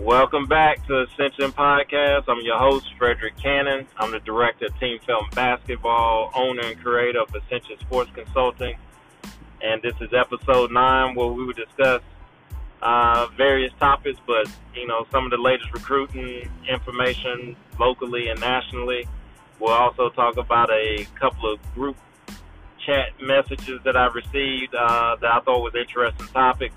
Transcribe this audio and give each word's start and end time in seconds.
Welcome 0.00 0.46
back 0.46 0.86
to 0.86 1.00
Ascension 1.02 1.50
Podcast. 1.50 2.24
I'm 2.28 2.40
your 2.42 2.56
host, 2.56 2.86
Frederick 2.96 3.36
Cannon. 3.36 3.84
I'm 3.96 4.12
the 4.12 4.20
director 4.20 4.66
of 4.66 4.78
Team 4.78 5.00
Felton 5.04 5.28
Basketball, 5.34 6.30
owner 6.36 6.62
and 6.62 6.80
creator 6.80 7.20
of 7.20 7.34
Ascension 7.34 7.76
Sports 7.80 8.10
Consulting. 8.14 8.76
And 9.60 9.82
this 9.82 9.94
is 10.00 10.10
episode 10.12 10.70
nine 10.70 11.16
where 11.16 11.26
we 11.26 11.44
will 11.44 11.52
discuss 11.52 12.00
uh, 12.80 13.26
various 13.36 13.72
topics, 13.80 14.20
but 14.24 14.46
you 14.72 14.86
know 14.86 15.04
some 15.10 15.24
of 15.24 15.30
the 15.32 15.36
latest 15.36 15.72
recruiting 15.72 16.48
information 16.68 17.56
locally 17.80 18.28
and 18.28 18.38
nationally. 18.38 19.04
We'll 19.58 19.72
also 19.72 20.10
talk 20.10 20.36
about 20.36 20.70
a 20.70 21.08
couple 21.18 21.52
of 21.52 21.74
group 21.74 21.96
chat 22.86 23.20
messages 23.20 23.80
that 23.84 23.96
I 23.96 24.06
received 24.06 24.76
uh, 24.76 25.16
that 25.20 25.32
I 25.32 25.40
thought 25.40 25.60
was 25.60 25.74
interesting 25.74 26.28
topics, 26.28 26.74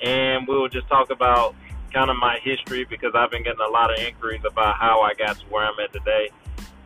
and 0.00 0.46
we 0.46 0.54
will 0.56 0.68
just 0.68 0.86
talk 0.86 1.10
about 1.10 1.56
kind 1.94 2.10
of 2.10 2.16
my 2.16 2.38
history 2.42 2.84
because 2.84 3.12
I've 3.14 3.30
been 3.30 3.44
getting 3.44 3.64
a 3.66 3.70
lot 3.70 3.90
of 3.92 4.04
inquiries 4.04 4.42
about 4.44 4.76
how 4.76 5.00
I 5.00 5.14
got 5.14 5.38
to 5.38 5.44
where 5.46 5.64
I'm 5.64 5.78
at 5.78 5.92
today. 5.92 6.28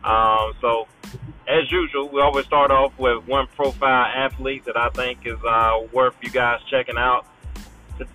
Um, 0.03 0.53
so, 0.61 0.87
as 1.47 1.69
usual, 1.71 2.07
we 2.09 2.21
always 2.21 2.45
start 2.45 2.69
off 2.71 2.97
with 2.99 3.27
one 3.27 3.47
profile 3.47 4.05
athlete 4.05 4.65
that 4.65 4.77
I 4.77 4.89
think 4.89 5.25
is 5.25 5.39
uh, 5.45 5.79
worth 5.91 6.15
you 6.21 6.29
guys 6.29 6.59
checking 6.69 6.97
out 6.97 7.25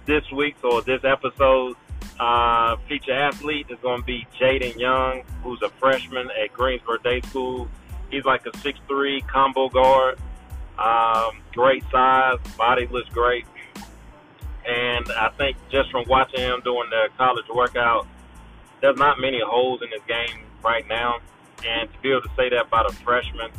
this 0.06 0.30
week's 0.32 0.62
or 0.62 0.80
this 0.82 1.02
episode's 1.04 1.76
uh, 2.20 2.76
feature 2.88 3.12
athlete 3.12 3.66
is 3.68 3.78
going 3.82 4.00
to 4.00 4.06
be 4.06 4.26
Jaydon 4.40 4.78
Young, 4.78 5.22
who's 5.42 5.60
a 5.62 5.68
freshman 5.68 6.30
at 6.42 6.52
Greensboro 6.52 6.98
Day 6.98 7.20
School. 7.22 7.68
He's 8.10 8.24
like 8.24 8.46
a 8.46 8.56
six-three 8.58 9.22
combo 9.22 9.68
guard, 9.68 10.18
um, 10.78 11.42
great 11.52 11.82
size, 11.90 12.38
body 12.56 12.86
looks 12.86 13.08
great. 13.10 13.46
And 14.66 15.06
I 15.12 15.30
think 15.36 15.56
just 15.70 15.90
from 15.90 16.04
watching 16.08 16.40
him 16.40 16.60
doing 16.64 16.88
the 16.90 17.08
college 17.16 17.46
workout, 17.54 18.06
there's 18.80 18.96
not 18.96 19.20
many 19.20 19.40
holes 19.44 19.82
in 19.82 19.90
his 19.90 20.02
game 20.08 20.44
right 20.62 20.86
now. 20.88 21.20
And 21.66 21.92
to 21.92 21.98
be 22.00 22.10
able 22.10 22.22
to 22.22 22.30
say 22.36 22.48
that 22.50 22.66
about 22.66 22.90
a 22.90 22.94
freshman 22.96 23.50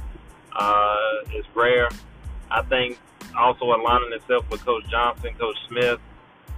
uh, 0.53 0.97
is 1.33 1.45
rare. 1.53 1.89
I 2.49 2.61
think 2.63 2.99
also 3.37 3.65
aligning 3.65 4.13
itself 4.13 4.49
with 4.49 4.63
Coach 4.65 4.87
Johnson, 4.89 5.33
Coach 5.37 5.57
Smith, 5.67 5.99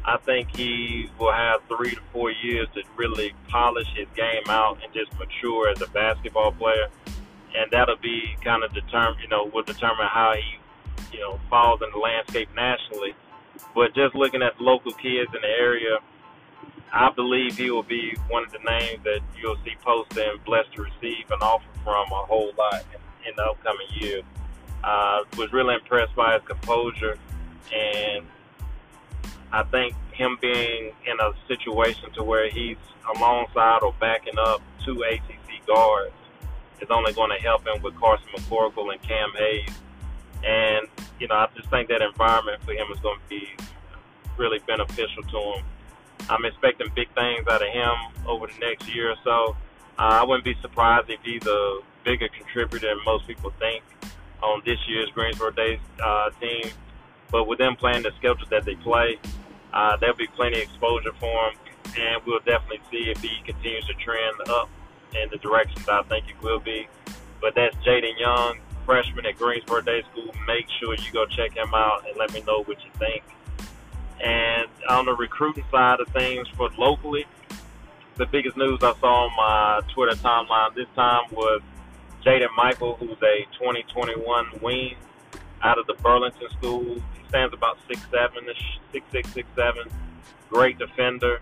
I 0.07 0.15
think 0.17 0.55
he 0.55 1.09
will 1.19 1.33
have 1.33 1.61
three 1.67 1.91
to 1.91 2.01
four 2.13 2.31
years 2.31 2.67
to 2.75 2.83
really 2.95 3.33
polish 3.49 3.87
his 3.93 4.07
game 4.15 4.43
out 4.47 4.79
and 4.81 4.93
just 4.93 5.11
mature 5.19 5.69
as 5.69 5.81
a 5.81 5.87
basketball 5.87 6.53
player. 6.53 6.87
And 7.55 7.69
that'll 7.71 7.97
be 7.97 8.37
kind 8.41 8.63
of 8.63 8.73
determine, 8.73 9.19
you 9.21 9.27
know, 9.27 9.45
will 9.53 9.63
determine 9.63 10.07
how 10.07 10.33
he, 10.35 11.17
you 11.17 11.19
know, 11.19 11.39
falls 11.49 11.81
in 11.81 11.89
the 11.91 11.97
landscape 11.97 12.49
nationally. 12.55 13.15
But 13.75 13.95
just 13.95 14.15
looking 14.15 14.41
at 14.41 14.57
the 14.57 14.63
local 14.63 14.91
kids 14.93 15.31
in 15.33 15.41
the 15.41 15.47
area, 15.47 15.97
I 16.93 17.11
believe 17.11 17.57
he 17.57 17.69
will 17.69 17.83
be 17.83 18.15
one 18.29 18.45
of 18.45 18.51
the 18.51 18.59
names 18.59 19.03
that 19.03 19.19
you'll 19.39 19.57
see 19.65 19.75
posted 19.83 20.17
and 20.17 20.43
blessed 20.45 20.73
to 20.75 20.83
receive 20.83 21.29
an 21.29 21.39
offer 21.41 21.65
from 21.83 22.11
a 22.11 22.25
whole 22.25 22.51
lot 22.57 22.85
in, 23.25 23.33
the 23.35 23.43
upcoming 23.43 23.87
years. 23.99 24.23
Uh, 24.83 25.23
was 25.37 25.51
really 25.51 25.75
impressed 25.75 26.15
by 26.15 26.33
his 26.33 26.41
composure 26.47 27.17
and 27.73 28.25
I 29.51 29.63
think 29.63 29.95
him 30.13 30.37
being 30.41 30.93
in 31.05 31.19
a 31.19 31.31
situation 31.47 32.11
to 32.13 32.23
where 32.23 32.49
he's 32.49 32.77
alongside 33.15 33.79
or 33.81 33.93
backing 33.99 34.37
up 34.37 34.61
two 34.85 35.03
ACC 35.03 35.65
guards 35.65 36.13
is 36.81 36.89
only 36.89 37.13
going 37.13 37.31
to 37.35 37.41
help 37.41 37.65
him 37.65 37.81
with 37.81 37.95
Carson 37.95 38.27
McCorkle 38.35 38.91
and 38.91 39.01
Cam 39.01 39.31
Hayes. 39.37 39.69
And, 40.43 40.87
you 41.19 41.27
know, 41.27 41.35
I 41.35 41.47
just 41.55 41.69
think 41.69 41.89
that 41.89 42.01
environment 42.01 42.61
for 42.63 42.73
him 42.73 42.87
is 42.91 42.99
going 42.99 43.19
to 43.19 43.29
be 43.29 43.55
really 44.37 44.59
beneficial 44.67 45.23
to 45.23 45.37
him. 45.37 45.65
I'm 46.29 46.45
expecting 46.45 46.87
big 46.95 47.13
things 47.13 47.47
out 47.47 47.61
of 47.61 47.69
him 47.69 48.27
over 48.27 48.47
the 48.47 48.59
next 48.59 48.93
year 48.93 49.11
or 49.11 49.15
so. 49.23 49.55
Uh, 49.97 50.19
I 50.21 50.23
wouldn't 50.23 50.45
be 50.45 50.55
surprised 50.61 51.09
if 51.09 51.19
he's 51.23 51.45
a 51.47 51.79
bigger 52.03 52.27
contributor 52.27 52.87
than 52.87 53.03
most 53.05 53.25
people 53.27 53.51
think 53.59 53.83
on 54.43 54.61
this 54.65 54.77
year's 54.87 55.09
Greensboro 55.11 55.51
Days 55.51 55.79
uh, 56.03 56.29
team. 56.39 56.71
But 57.31 57.45
with 57.47 57.57
them 57.57 57.75
playing 57.75 58.03
the 58.03 58.11
schedule 58.17 58.45
that 58.49 58.65
they 58.65 58.75
play, 58.75 59.19
uh, 59.73 59.97
there'll 59.97 60.15
be 60.15 60.27
plenty 60.27 60.57
of 60.57 60.63
exposure 60.63 61.13
for 61.19 61.49
him, 61.49 61.57
and 61.97 62.21
we'll 62.25 62.39
definitely 62.39 62.81
see 62.91 63.09
if 63.09 63.21
he 63.21 63.41
continues 63.45 63.85
to 63.87 63.93
trend 63.95 64.49
up 64.49 64.69
in 65.13 65.29
the 65.29 65.37
direction 65.37 65.81
that 65.85 65.93
I 65.93 66.03
think 66.03 66.25
he 66.25 66.33
will 66.41 66.59
be. 66.59 66.87
But 67.41 67.55
that's 67.55 67.75
Jaydon 67.77 68.19
Young, 68.19 68.59
freshman 68.87 69.25
at 69.25 69.37
Greensboro 69.37 69.81
Day 69.81 70.01
School. 70.11 70.33
Make 70.47 70.65
sure 70.79 70.95
you 70.95 71.11
go 71.11 71.25
check 71.27 71.55
him 71.55 71.73
out 71.75 72.07
and 72.07 72.17
let 72.17 72.33
me 72.33 72.41
know 72.47 72.63
what 72.63 72.77
you 72.83 72.89
think. 72.97 73.21
And 74.23 74.67
on 74.89 75.05
the 75.05 75.13
recruiting 75.13 75.65
side 75.69 75.99
of 75.99 76.07
things 76.07 76.47
for 76.55 76.69
locally, 76.77 77.25
the 78.15 78.25
biggest 78.25 78.57
news 78.57 78.79
I 78.81 78.93
saw 78.99 79.27
on 79.27 79.35
my 79.35 79.81
Twitter 79.93 80.15
timeline 80.15 80.73
this 80.73 80.87
time 80.95 81.25
was 81.31 81.61
Jaden 82.25 82.47
Michael, 82.55 82.95
who's 82.95 83.21
a 83.21 83.45
2021 83.59 84.47
wing 84.61 84.95
out 85.61 85.77
of 85.77 85.85
the 85.87 85.93
Burlington 85.95 86.49
School 86.57 86.83
He 86.83 87.27
stands 87.29 87.53
about 87.53 87.77
six 87.87 87.99
seven 88.09 88.49
ish, 88.49 88.79
six 88.91 89.05
six 89.11 89.29
six 89.33 89.47
seven. 89.55 89.83
Great 90.49 90.79
defender. 90.79 91.41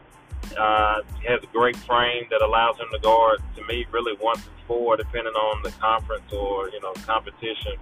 Uh, 0.57 1.01
he 1.21 1.27
has 1.27 1.41
a 1.43 1.47
great 1.47 1.75
frame 1.77 2.25
that 2.29 2.41
allows 2.41 2.77
him 2.77 2.87
to 2.91 2.99
guard 2.99 3.41
to 3.55 3.65
me 3.65 3.85
really 3.91 4.15
one 4.19 4.37
through 4.37 4.53
four, 4.67 4.97
depending 4.97 5.33
on 5.33 5.61
the 5.63 5.71
conference 5.71 6.31
or 6.31 6.69
you 6.69 6.79
know 6.81 6.93
competition. 7.05 7.73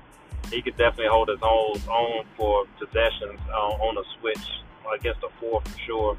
He 0.51 0.61
could 0.61 0.77
definitely 0.77 1.07
hold 1.09 1.29
his 1.29 1.41
own, 1.41 2.25
for 2.37 2.65
possessions 2.77 3.39
uh, 3.49 3.85
on 3.87 3.97
a 3.97 4.03
switch 4.19 4.45
against 4.93 5.23
a 5.23 5.29
four 5.39 5.61
for 5.61 5.79
sure. 5.85 6.17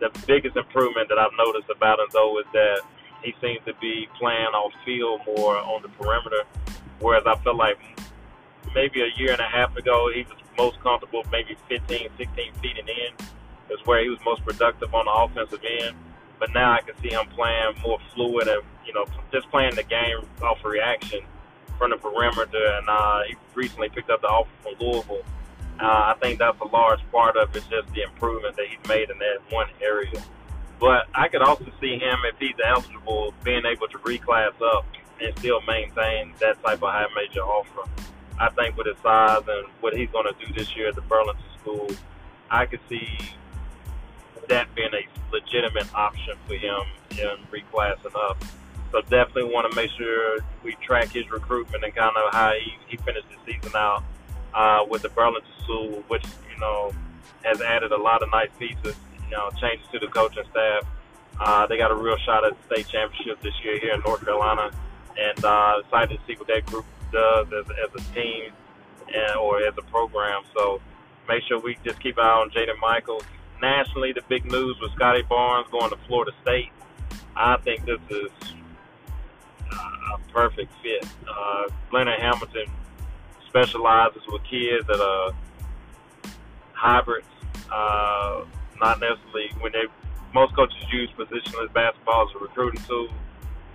The 0.00 0.10
biggest 0.26 0.56
improvement 0.56 1.08
that 1.08 1.18
I've 1.18 1.36
noticed 1.38 1.70
about 1.70 2.00
him 2.00 2.06
though 2.12 2.38
is 2.38 2.46
that 2.52 2.82
he 3.22 3.34
seems 3.40 3.64
to 3.66 3.74
be 3.80 4.08
playing 4.18 4.52
off 4.54 4.72
field 4.84 5.20
more 5.26 5.56
on 5.56 5.82
the 5.82 5.88
perimeter, 5.88 6.42
whereas 6.98 7.24
I 7.26 7.36
felt 7.36 7.56
like 7.56 7.78
maybe 8.74 9.02
a 9.02 9.10
year 9.16 9.32
and 9.32 9.40
a 9.40 9.48
half 9.48 9.76
ago 9.76 10.10
he 10.12 10.22
was 10.22 10.38
most 10.58 10.80
comfortable, 10.80 11.24
maybe 11.30 11.56
15, 11.68 12.08
16 12.18 12.52
feet 12.54 12.78
and 12.78 12.88
in, 12.88 13.26
is 13.72 13.86
where 13.86 14.02
he 14.02 14.08
was 14.08 14.18
most 14.24 14.44
productive 14.44 14.94
on 14.94 15.06
the 15.06 15.12
offensive 15.12 15.64
end. 15.80 15.96
But 16.38 16.52
now 16.52 16.72
I 16.72 16.80
can 16.80 16.96
see 17.02 17.10
him 17.10 17.26
playing 17.36 17.74
more 17.82 17.98
fluid 18.14 18.48
and, 18.48 18.62
you 18.84 18.92
know, 18.92 19.06
just 19.32 19.48
playing 19.50 19.74
the 19.74 19.84
game 19.84 20.26
off 20.42 20.64
reaction 20.64 21.20
from 21.78 21.90
the 21.90 21.96
perimeter. 21.96 22.66
And 22.78 22.88
uh, 22.88 23.20
he 23.28 23.36
recently 23.54 23.88
picked 23.88 24.10
up 24.10 24.22
the 24.22 24.28
offer 24.28 24.50
from 24.62 24.74
Louisville. 24.80 25.22
Uh, 25.80 26.14
I 26.14 26.16
think 26.20 26.38
that's 26.38 26.60
a 26.60 26.66
large 26.66 27.00
part 27.10 27.36
of 27.36 27.54
it, 27.56 27.64
just 27.70 27.92
the 27.94 28.02
improvement 28.02 28.56
that 28.56 28.66
he's 28.66 28.88
made 28.88 29.10
in 29.10 29.18
that 29.18 29.38
one 29.50 29.68
area. 29.80 30.22
But 30.78 31.06
I 31.14 31.28
could 31.28 31.42
also 31.42 31.66
see 31.80 31.96
him, 31.98 32.18
if 32.24 32.36
he's 32.38 32.56
eligible, 32.64 33.34
being 33.44 33.64
able 33.64 33.86
to 33.88 33.98
reclass 33.98 34.60
up 34.60 34.84
and 35.20 35.38
still 35.38 35.60
maintain 35.62 36.34
that 36.40 36.62
type 36.62 36.82
of 36.82 36.90
high 36.90 37.06
major 37.14 37.40
offer. 37.40 37.88
I 38.38 38.48
think 38.50 38.76
with 38.76 38.88
his 38.88 38.96
size 39.02 39.42
and 39.46 39.68
what 39.80 39.96
he's 39.96 40.10
going 40.10 40.26
to 40.26 40.44
do 40.44 40.52
this 40.52 40.74
year 40.74 40.88
at 40.88 40.96
the 40.96 41.02
Burlington 41.02 41.44
School, 41.60 41.88
I 42.50 42.66
could 42.66 42.80
see 42.88 43.06
that 44.52 44.74
being 44.74 44.92
a 44.92 45.32
legitimate 45.32 45.92
option 45.94 46.36
for 46.46 46.54
him 46.54 46.82
in 47.12 47.36
reclassing 47.50 48.14
up. 48.28 48.36
So 48.90 49.00
definitely 49.00 49.44
want 49.44 49.70
to 49.70 49.74
make 49.74 49.90
sure 49.92 50.38
we 50.62 50.74
track 50.86 51.08
his 51.08 51.30
recruitment 51.30 51.82
and 51.82 51.94
kind 51.94 52.14
of 52.14 52.34
how 52.34 52.52
he, 52.52 52.74
he 52.86 52.96
finished 52.98 53.26
the 53.30 53.52
season 53.52 53.72
out 53.74 54.04
uh, 54.52 54.84
with 54.88 55.00
the 55.00 55.08
Burlington 55.08 55.50
School, 55.64 56.04
which, 56.08 56.24
you 56.52 56.60
know, 56.60 56.92
has 57.42 57.62
added 57.62 57.92
a 57.92 57.96
lot 57.96 58.22
of 58.22 58.30
nice 58.30 58.50
pieces, 58.58 58.94
you 59.24 59.30
know, 59.30 59.48
changes 59.58 59.86
to 59.92 59.98
the 59.98 60.08
coaching 60.08 60.44
staff. 60.50 60.84
Uh, 61.40 61.66
they 61.66 61.78
got 61.78 61.90
a 61.90 61.94
real 61.94 62.18
shot 62.18 62.44
at 62.44 62.52
the 62.52 62.74
state 62.74 62.88
championship 62.88 63.40
this 63.40 63.54
year 63.64 63.78
here 63.80 63.94
in 63.94 64.00
North 64.00 64.22
Carolina, 64.22 64.70
and 65.18 65.42
uh, 65.42 65.80
excited 65.80 66.18
to 66.18 66.26
see 66.26 66.38
what 66.38 66.48
that 66.48 66.66
group 66.66 66.84
does 67.10 67.46
as, 67.46 67.64
as 67.70 67.90
a 67.94 68.14
team 68.14 68.52
and, 69.14 69.36
or 69.36 69.62
as 69.62 69.72
a 69.78 69.82
program. 69.90 70.42
So 70.54 70.82
make 71.26 71.42
sure 71.44 71.58
we 71.58 71.78
just 71.82 72.00
keep 72.02 72.18
an 72.18 72.24
eye 72.24 72.28
on 72.28 72.50
Jaden 72.50 72.78
Michaels. 72.82 73.24
Nationally, 73.62 74.12
the 74.12 74.22
big 74.28 74.44
news 74.50 74.76
was 74.80 74.90
Scottie 74.96 75.22
Barnes 75.22 75.68
going 75.70 75.88
to 75.90 75.96
Florida 76.08 76.32
State. 76.42 76.70
I 77.36 77.56
think 77.58 77.86
this 77.86 78.00
is 78.10 78.30
a 79.72 80.18
perfect 80.32 80.72
fit. 80.82 81.06
Uh, 81.28 81.68
Leonard 81.92 82.18
Hamilton 82.18 82.66
specializes 83.46 84.22
with 84.26 84.42
kids 84.50 84.84
that 84.88 85.00
are 85.00 85.30
hybrids, 86.72 87.28
uh, 87.72 88.44
not 88.80 88.98
necessarily 88.98 89.50
when 89.60 89.70
they. 89.70 89.84
Most 90.34 90.56
coaches 90.56 90.82
use 90.90 91.10
positionless 91.16 91.72
basketball 91.72 92.28
as 92.28 92.34
a 92.34 92.38
recruiting 92.38 92.82
tool. 92.88 93.08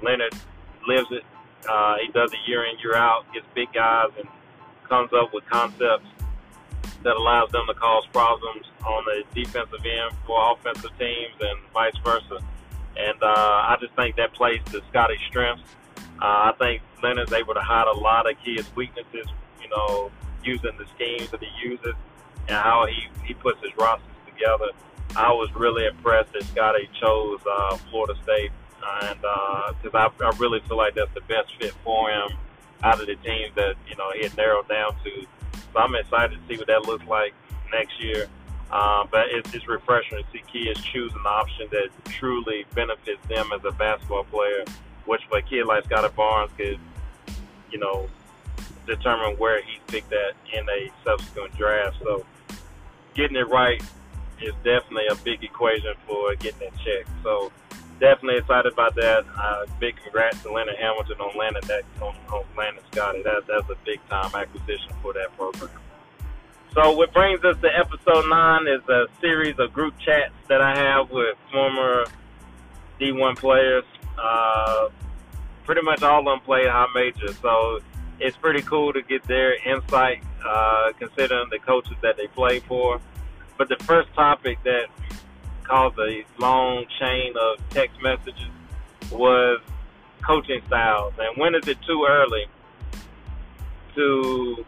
Leonard 0.04 0.34
lives 0.86 1.08
it. 1.12 1.24
Uh, 1.70 1.96
he 2.02 2.12
does 2.12 2.34
it 2.34 2.40
year 2.46 2.66
in, 2.66 2.78
year 2.80 2.96
out, 2.96 3.32
gets 3.32 3.46
big 3.56 3.72
guys, 3.72 4.10
and 4.18 4.28
comes 4.90 5.12
up 5.14 5.34
with 5.34 5.46
concepts 5.46 6.08
that 7.04 7.16
allows 7.16 7.52
them 7.52 7.66
to 7.68 7.74
cause 7.74 8.06
problems 8.12 8.66
on 8.86 9.04
the 9.06 9.24
defensive 9.34 9.86
end 9.86 10.16
for 10.26 10.54
offensive 10.54 10.92
teams 10.98 11.36
and 11.40 11.60
vice 11.74 11.98
versa. 12.04 12.40
And 12.98 13.22
uh, 13.22 13.26
I 13.26 13.78
just 13.80 13.94
think 13.94 14.16
that 14.16 14.34
plays 14.34 14.62
to 14.72 14.82
Scottie's 14.90 15.20
strengths. 15.28 15.64
Uh, 16.20 16.50
I 16.50 16.54
think 16.58 16.82
Leonard's 17.04 17.32
able 17.32 17.54
to 17.54 17.62
hide 17.62 17.88
a 17.88 17.98
lot 17.98 18.30
of 18.30 18.36
kids' 18.44 18.70
weaknesses, 18.76 19.28
you 19.62 19.70
know, 19.70 20.12
using 20.44 20.72
the 20.78 20.86
schemes 20.96 21.30
that 21.30 21.42
he 21.44 21.70
uses 21.70 21.94
and 22.48 22.58
how 22.58 22.88
he, 22.88 23.08
he 23.26 23.34
puts 23.34 23.62
his 23.62 23.76
rosters 23.78 24.08
together. 24.26 24.72
I 25.16 25.32
was 25.32 25.54
really 25.56 25.86
impressed 25.86 26.34
that 26.34 26.44
Scottie 26.44 26.90
chose 27.00 27.40
uh, 27.50 27.78
Florida 27.90 28.16
State, 28.24 28.52
and 29.04 29.20
because 29.20 29.94
uh, 29.94 30.10
I, 30.24 30.26
I 30.26 30.38
really 30.38 30.60
feel 30.68 30.78
like 30.78 30.96
that's 30.96 31.14
the 31.14 31.22
best 31.22 31.56
fit 31.60 31.74
for 31.84 32.10
him 32.10 32.32
out 32.84 33.00
of 33.00 33.08
the 33.08 33.16
teams 33.16 33.54
that 33.56 33.76
you 33.88 33.96
know 33.96 34.12
he 34.12 34.24
had 34.24 34.36
narrowed 34.38 34.68
down 34.68 34.96
to. 35.04 35.26
So 35.74 35.80
I'm 35.80 35.96
excited 35.96 36.40
to 36.40 36.48
see 36.48 36.58
what 36.58 36.68
that 36.68 36.86
looks 36.86 37.06
like 37.06 37.34
next 37.72 38.02
year. 38.02 38.28
Um, 38.72 39.08
but 39.12 39.28
it's, 39.30 39.54
it's 39.54 39.68
refreshing 39.68 40.18
to 40.18 40.24
see 40.32 40.44
kids 40.52 40.82
choose 40.82 41.14
an 41.14 41.26
option 41.26 41.68
that 41.72 41.90
truly 42.06 42.66
benefits 42.76 43.26
them 43.28 43.50
as 43.54 43.64
a 43.64 43.72
basketball 43.72 44.26
player, 44.26 44.66
which 45.06 45.22
for 45.30 45.38
a 45.38 45.42
kid 45.42 45.66
like 45.66 45.86
Scottie 45.86 46.14
Barnes 46.16 46.52
could, 46.58 46.80
you 47.72 47.80
know, 47.80 48.10
determine 48.86 49.38
where 49.38 49.62
he 49.62 49.80
picked 49.88 50.10
that 50.10 50.34
in 50.52 50.68
a 50.68 50.92
subsequent 51.06 51.56
draft. 51.58 51.98
So 52.04 52.26
getting 53.14 53.38
it 53.38 53.48
right 53.48 53.82
is 54.42 54.54
definitely 54.64 55.08
a 55.08 55.16
big 55.16 55.44
equation 55.44 55.94
for 56.06 56.36
getting 56.36 56.60
that 56.60 56.78
check. 56.84 57.06
So 57.24 57.52
definitely 58.00 58.38
excited 58.38 58.72
about 58.72 58.96
that. 58.96 59.26
Uh, 59.38 59.66
big 59.80 59.96
congrats 59.98 60.42
to 60.44 60.52
Leonard 60.52 60.76
Hamilton 60.78 61.20
on 61.20 61.38
landing 61.38 61.64
that 61.68 61.84
on, 62.02 62.16
on 62.32 62.44
landing 62.58 62.84
Scottie. 62.92 63.24
That 63.24 63.44
that's 63.48 63.70
a 63.70 63.76
big 63.86 64.00
time 64.10 64.34
acquisition 64.34 64.94
for 65.02 65.14
that 65.14 65.36
program. 65.36 65.70
So 66.74 66.92
what 66.92 67.12
brings 67.14 67.44
us 67.44 67.56
to 67.62 67.70
episode 67.76 68.30
nine 68.30 68.68
is 68.68 68.88
a 68.88 69.08
series 69.20 69.58
of 69.58 69.74
group 69.74 69.98
chats 69.98 70.34
that 70.48 70.62
I 70.62 70.76
have 70.76 71.10
with 71.10 71.38
former 71.52 72.06
D1 73.00 73.38
players. 73.38 73.84
Uh, 74.18 74.90
pretty 75.64 75.82
much 75.82 76.04
all 76.04 76.20
of 76.20 76.26
them 76.26 76.40
play 76.42 76.68
high 76.68 76.88
major, 76.94 77.34
so 77.42 77.80
it's 78.20 78.38
pretty 78.38 78.62
cool 78.62 78.94
to 78.94 79.02
get 79.02 79.24
their 79.24 79.56
insight, 79.68 80.24
uh, 80.46 80.92
considering 81.00 81.50
the 81.50 81.60
coaches 81.60 81.96
that 82.02 82.18
they 82.18 82.28
play 82.28 82.60
for. 82.60 83.00
But 83.58 83.70
the 83.70 83.78
first 83.84 84.14
topic 84.14 84.60
that 84.64 84.88
caused 85.68 85.98
a 86.00 86.24
long 86.40 86.86
chain 87.00 87.34
of 87.40 87.70
text 87.70 88.02
messages 88.02 88.50
was 89.12 89.60
coaching 90.26 90.62
styles. 90.68 91.14
And 91.18 91.38
when 91.38 91.56
is 91.56 91.68
it 91.68 91.78
too 91.88 92.06
early 92.10 92.46
to 93.96 94.66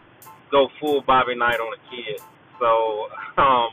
go 0.50 0.68
full 0.78 1.02
Bobby 1.02 1.34
Knight 1.34 1.60
on 1.60 1.74
a 1.74 1.90
kid? 1.90 2.20
So 2.58 3.08
um, 3.42 3.68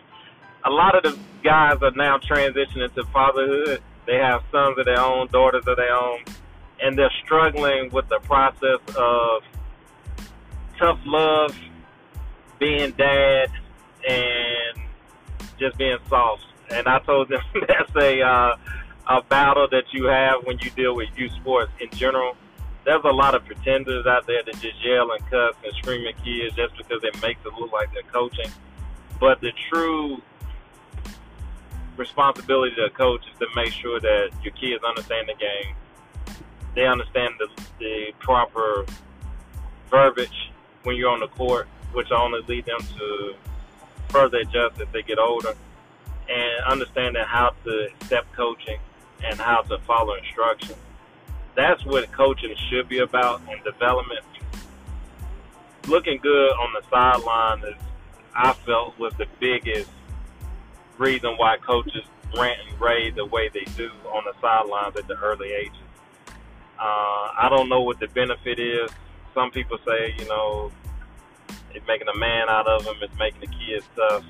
a 0.66 0.70
lot 0.70 0.96
of 0.96 1.04
the 1.04 1.20
guys 1.44 1.78
are 1.82 1.92
now 1.92 2.18
transitioning 2.18 2.94
to 2.96 3.04
fatherhood. 3.06 3.82
They 4.06 4.16
have 4.16 4.42
sons 4.52 4.78
of 4.78 4.86
their 4.86 5.00
own, 5.00 5.28
daughters 5.28 5.68
of 5.68 5.76
their 5.76 5.94
own, 5.94 6.20
and 6.82 6.98
they're 6.98 7.14
struggling 7.24 7.90
with 7.92 8.08
the 8.10 8.20
process 8.20 8.80
of 8.96 9.44
tough 10.80 11.00
love, 11.06 11.58
being 12.60 12.92
dad, 12.92 13.50
and 14.08 14.80
just 15.60 15.78
being 15.78 15.98
soft. 16.08 16.44
And 16.70 16.88
I 16.88 17.00
told 17.00 17.30
them 17.30 17.42
that's 17.68 17.96
a 17.96 18.22
uh, 18.22 18.58
a 19.08 19.22
battle 19.22 19.68
that 19.72 19.86
you 19.94 20.06
have 20.06 20.46
when 20.46 20.58
you 20.60 20.70
deal 20.72 20.96
with 20.96 21.10
youth 21.16 21.32
sports 21.34 21.72
in 21.80 21.90
general. 21.92 22.36
There's 22.84 23.04
a 23.04 23.12
lot 23.12 23.36
of 23.36 23.46
pretenders 23.46 24.06
out 24.06 24.28
there 24.28 24.44
that 24.44 24.54
just 24.60 24.84
yell 24.84 25.12
and 25.12 25.22
cuss 25.30 25.56
and 25.64 25.74
scream 25.76 26.06
at 26.08 26.24
kids 26.24 26.56
just 26.56 26.76
because 26.78 27.04
it 27.04 27.22
makes 27.22 27.40
it 27.46 27.54
look 27.60 27.72
like 27.72 27.92
they're 27.94 28.04
coaching. 28.04 28.52
But 29.20 29.42
the 29.42 29.52
true 29.70 30.22
responsibility 31.98 32.74
of 32.80 32.92
a 32.92 32.96
coach 32.96 33.22
is 33.32 33.40
to 33.40 33.48
make 33.56 33.74
sure 33.74 34.00
that 34.00 34.30
your 34.44 34.54
kids 34.54 34.84
understand 34.84 35.28
the 35.28 35.34
game. 35.34 35.76
They 36.76 36.86
understand 36.86 37.34
the, 37.40 37.48
the 37.80 38.12
proper 38.20 38.86
verbiage 39.90 40.52
when 40.84 40.96
you're 40.96 41.10
on 41.10 41.20
the 41.20 41.28
court, 41.28 41.68
which 41.94 42.12
only 42.12 42.42
lead 42.48 42.66
them 42.66 42.80
to 42.98 43.36
further 44.10 44.40
adjust 44.40 44.80
as 44.80 44.88
they 44.94 45.02
get 45.02 45.18
older, 45.18 45.56
and 46.30 46.66
understanding 46.66 47.24
how 47.26 47.54
to 47.64 47.88
accept 47.88 48.34
coaching 48.34 48.80
and 49.24 49.40
how 49.40 49.62
to 49.62 49.78
follow 49.80 50.16
instructions. 50.16 50.78
That's 51.56 51.84
what 51.86 52.12
coaching 52.12 52.56
should 52.70 52.88
be 52.88 53.00
about 53.00 53.42
and 53.50 53.64
development. 53.64 54.22
Looking 55.88 56.18
good 56.18 56.52
on 56.52 56.74
the 56.74 56.82
sideline 56.90 57.60
is, 57.64 57.82
I 58.36 58.54
felt, 58.54 59.00
was 59.00 59.14
the 59.18 59.26
biggest 59.40 59.90
reason 60.98 61.32
why 61.38 61.58
coaches 61.58 62.04
rant 62.38 62.60
and 62.70 62.80
rave 62.80 63.16
the 63.16 63.26
way 63.26 63.50
they 63.50 63.64
do 63.76 63.90
on 64.14 64.24
the 64.26 64.34
sidelines 64.42 64.96
at 64.98 65.08
the 65.08 65.16
early 65.16 65.52
ages. 65.52 65.74
Uh, 66.80 67.32
I 67.40 67.48
don't 67.50 67.70
know 67.70 67.82
what 67.82 68.00
the 68.00 68.08
benefit 68.08 68.60
is. 68.60 68.92
Some 69.34 69.50
people 69.50 69.80
say, 69.88 70.14
you 70.20 70.28
know, 70.28 70.72
it's 71.74 71.86
making 71.88 72.08
a 72.08 72.18
man 72.18 72.50
out 72.50 72.68
of 72.68 72.86
them. 72.86 72.96
It's 73.02 73.18
making 73.18 73.42
the 73.42 73.48
kids 73.48 73.88
tough. 73.96 74.24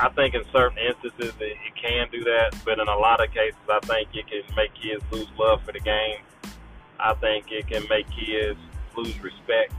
I 0.00 0.08
think 0.10 0.34
in 0.34 0.44
certain 0.52 0.78
instances 0.78 1.34
it, 1.40 1.56
it 1.66 1.74
can 1.74 2.08
do 2.12 2.22
that, 2.22 2.54
but 2.64 2.78
in 2.78 2.86
a 2.86 2.96
lot 2.96 3.22
of 3.22 3.32
cases, 3.32 3.58
I 3.68 3.80
think 3.80 4.08
it 4.14 4.28
can 4.28 4.54
make 4.54 4.72
kids 4.74 5.02
lose 5.10 5.26
love 5.36 5.62
for 5.64 5.72
the 5.72 5.80
game. 5.80 6.18
I 7.00 7.14
think 7.14 7.50
it 7.50 7.66
can 7.66 7.82
make 7.90 8.06
kids 8.10 8.58
lose 8.96 9.18
respect 9.20 9.72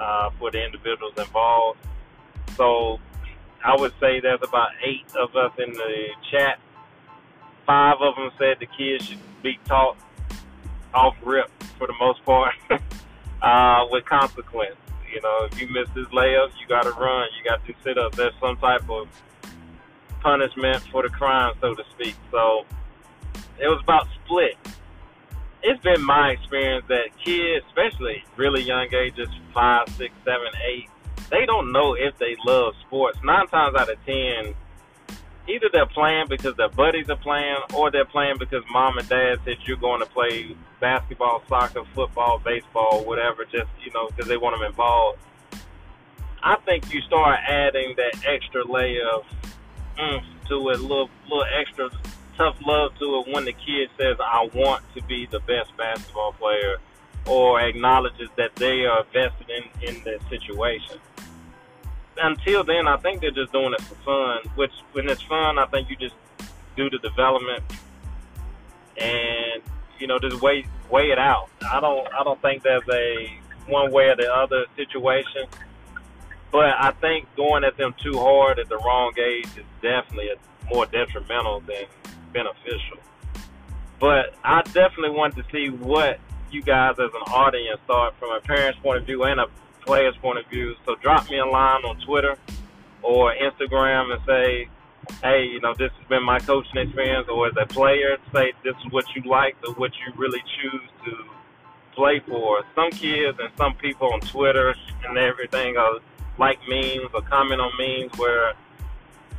uh, 0.00 0.30
for 0.38 0.52
the 0.52 0.64
individuals 0.64 1.14
involved. 1.16 1.80
So 2.56 3.00
I 3.64 3.74
would 3.76 3.92
say 4.00 4.20
there's 4.20 4.40
about 4.42 4.70
eight 4.84 5.06
of 5.16 5.34
us 5.34 5.52
in 5.58 5.72
the 5.72 6.06
chat. 6.30 6.60
Five 7.66 7.96
of 8.00 8.14
them 8.14 8.30
said 8.38 8.58
the 8.60 8.66
kids 8.66 9.06
should 9.06 9.42
be 9.42 9.58
taught 9.64 9.96
off 10.94 11.16
rip 11.24 11.50
for 11.76 11.86
the 11.88 11.94
most 11.98 12.24
part, 12.24 12.54
uh, 13.42 13.86
with 13.90 14.04
consequence. 14.04 14.76
You 15.12 15.20
know, 15.22 15.48
if 15.50 15.60
you 15.60 15.66
miss 15.68 15.88
this 15.94 16.06
layup, 16.08 16.50
you 16.60 16.68
got 16.68 16.84
to 16.84 16.90
run. 16.90 17.28
You 17.36 17.50
got 17.50 17.64
to 17.66 17.74
sit 17.82 17.98
up. 17.98 18.14
There's 18.14 18.34
some 18.40 18.56
type 18.58 18.88
of 18.88 19.08
punishment 20.20 20.82
for 20.90 21.02
the 21.02 21.08
crime, 21.08 21.54
so 21.60 21.74
to 21.74 21.84
speak. 21.90 22.16
So 22.30 22.64
it 23.58 23.68
was 23.68 23.80
about 23.82 24.06
split. 24.24 24.56
It's 25.62 25.82
been 25.82 26.02
my 26.02 26.30
experience 26.30 26.86
that 26.88 27.08
kids, 27.22 27.64
especially 27.68 28.24
really 28.36 28.62
young 28.62 28.88
ages, 28.94 29.28
five, 29.52 29.88
six, 29.90 30.14
seven, 30.24 30.48
eight, 30.66 30.88
they 31.30 31.46
don't 31.46 31.72
know 31.72 31.94
if 31.94 32.18
they 32.18 32.36
love 32.46 32.74
sports. 32.86 33.18
Nine 33.22 33.46
times 33.48 33.76
out 33.76 33.90
of 33.90 34.04
ten, 34.04 34.54
either 35.48 35.68
they're 35.72 35.86
playing 35.86 36.26
because 36.28 36.56
their 36.56 36.68
buddies 36.68 37.08
are 37.10 37.16
playing, 37.16 37.56
or 37.74 37.90
they're 37.90 38.04
playing 38.04 38.36
because 38.38 38.62
mom 38.70 38.98
and 38.98 39.08
dad 39.08 39.38
said 39.44 39.56
you're 39.64 39.76
going 39.76 40.00
to 40.00 40.06
play 40.06 40.56
basketball, 40.80 41.42
soccer, 41.48 41.84
football, 41.94 42.38
baseball, 42.38 43.04
whatever, 43.04 43.44
just 43.44 43.68
you 43.84 43.92
know 43.92 44.08
because 44.08 44.28
they 44.28 44.36
want 44.36 44.58
them 44.58 44.66
involved. 44.66 45.18
I 46.42 46.56
think 46.64 46.92
you 46.92 47.02
start 47.02 47.38
adding 47.46 47.94
that 47.96 48.24
extra 48.26 48.64
layer 48.64 49.06
of 49.06 49.24
oomph 50.00 50.24
to 50.48 50.70
it, 50.70 50.78
a 50.78 50.82
little 50.82 51.10
little 51.24 51.44
extra 51.58 51.90
tough 52.36 52.56
love 52.66 52.92
to 52.98 53.20
it 53.20 53.34
when 53.34 53.44
the 53.44 53.52
kid 53.52 53.90
says, 53.98 54.16
"I 54.20 54.48
want 54.54 54.82
to 54.94 55.02
be 55.02 55.26
the 55.26 55.40
best 55.40 55.76
basketball 55.76 56.32
player," 56.32 56.78
or 57.26 57.60
acknowledges 57.60 58.28
that 58.36 58.54
they 58.56 58.86
are 58.86 59.04
vested 59.12 59.50
in 59.50 59.88
in 59.88 60.04
the 60.04 60.18
situation 60.28 60.98
until 62.22 62.64
then, 62.64 62.86
I 62.86 62.96
think 62.98 63.20
they're 63.20 63.30
just 63.30 63.52
doing 63.52 63.72
it 63.72 63.80
for 63.82 63.94
fun. 63.96 64.52
Which, 64.54 64.72
when 64.92 65.08
it's 65.08 65.22
fun, 65.22 65.58
I 65.58 65.66
think 65.66 65.88
you 65.90 65.96
just 65.96 66.14
do 66.76 66.88
the 66.90 66.98
development 66.98 67.64
and 68.96 69.62
you 69.98 70.06
know 70.06 70.18
just 70.18 70.40
weigh 70.40 70.66
weigh 70.90 71.10
it 71.10 71.18
out. 71.18 71.48
I 71.70 71.80
don't 71.80 72.06
I 72.12 72.22
don't 72.22 72.40
think 72.42 72.62
there's 72.62 72.88
a 72.92 73.38
one 73.66 73.90
way 73.90 74.08
or 74.08 74.16
the 74.16 74.32
other 74.32 74.66
situation. 74.76 75.46
But 76.52 76.74
I 76.78 76.92
think 77.00 77.28
going 77.36 77.64
at 77.64 77.76
them 77.76 77.94
too 78.02 78.18
hard 78.18 78.58
at 78.58 78.68
the 78.68 78.78
wrong 78.78 79.12
age 79.18 79.46
is 79.56 79.64
definitely 79.80 80.30
a, 80.30 80.72
more 80.72 80.86
detrimental 80.86 81.60
than 81.60 81.84
beneficial. 82.32 82.98
But 84.00 84.34
I 84.44 84.62
definitely 84.62 85.10
want 85.10 85.36
to 85.36 85.44
see 85.52 85.68
what 85.68 86.18
you 86.50 86.62
guys 86.62 86.94
as 86.98 87.10
an 87.14 87.32
audience 87.32 87.80
thought 87.86 88.18
from 88.18 88.32
a 88.32 88.40
parent's 88.40 88.78
point 88.80 88.98
of 88.98 89.06
view 89.06 89.22
and 89.24 89.40
a 89.40 89.46
player's 89.84 90.16
point 90.16 90.38
of 90.38 90.46
view. 90.46 90.74
So 90.86 90.96
drop 90.96 91.28
me 91.30 91.38
a 91.38 91.46
line 91.46 91.84
on 91.84 92.00
Twitter 92.00 92.36
or 93.02 93.34
Instagram 93.34 94.12
and 94.12 94.20
say, 94.26 94.68
hey, 95.22 95.44
you 95.44 95.60
know, 95.60 95.74
this 95.74 95.90
has 95.98 96.08
been 96.08 96.22
my 96.22 96.38
coaching 96.38 96.76
experience, 96.76 97.28
or 97.28 97.48
as 97.48 97.54
a 97.60 97.66
player, 97.66 98.16
say 98.32 98.52
this 98.62 98.74
is 98.84 98.92
what 98.92 99.04
you 99.14 99.22
like 99.22 99.56
or 99.66 99.74
what 99.74 99.92
you 99.94 100.12
really 100.16 100.42
choose 100.60 100.88
to 101.04 101.24
play 101.94 102.20
for. 102.26 102.62
Some 102.74 102.90
kids 102.90 103.38
and 103.40 103.50
some 103.56 103.74
people 103.74 104.12
on 104.12 104.20
Twitter 104.20 104.74
and 105.06 105.18
everything 105.18 105.76
are 105.76 105.98
like 106.40 106.58
memes 106.66 107.10
or 107.12 107.20
comment 107.20 107.60
on 107.60 107.70
memes 107.78 108.10
where 108.18 108.54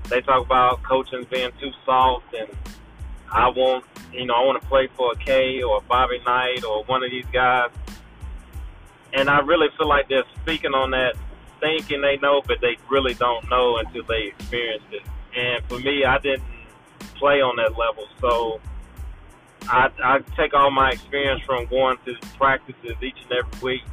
they 0.10 0.22
talk 0.22 0.46
about 0.46 0.81
coaching 0.84 1.25
being 1.31 1.50
too 1.60 1.72
soft 1.84 2.34
and 2.34 2.48
I 3.34 3.48
want, 3.50 3.86
you 4.13 4.25
know, 4.25 4.36
I 4.36 4.46
want 4.46 4.62
to 4.62 4.67
play 4.67 4.88
for 4.96 5.13
a 5.13 5.15
K 5.15 5.63
or 5.63 5.77
a 5.77 5.81
Bobby 5.81 6.20
Knight 6.25 6.63
or 6.63 6.84
one 6.84 7.03
of 7.03 7.10
these 7.10 7.25
guys 7.34 7.72
and 9.13 9.29
I 9.29 9.39
really 9.39 9.67
feel 9.77 9.88
like 9.88 10.08
they're 10.10 10.24
speaking 10.41 10.74
on 10.74 10.91
that, 10.91 11.15
thinking 11.60 12.01
they 12.01 12.17
know, 12.17 12.41
but 12.46 12.62
they 12.62 12.77
really 12.89 13.13
don't 13.15 13.50
know 13.50 13.77
until 13.77 14.03
they 14.03 14.27
experience 14.27 14.84
it. 14.91 15.01
And 15.36 15.63
for 15.65 15.79
me, 15.79 16.05
I 16.05 16.17
didn't 16.20 16.43
play 17.15 17.41
on 17.41 17.55
that 17.58 17.77
level, 17.77 18.08
so 18.20 18.62
I, 19.67 19.89
I 20.03 20.20
take 20.36 20.53
all 20.53 20.72
my 20.72 20.91
experience 20.91 21.41
from 21.43 21.65
going 21.65 21.98
to 22.05 22.15
practices 22.38 22.96
each 23.01 23.17
and 23.24 23.31
every 23.31 23.60
week. 23.62 23.84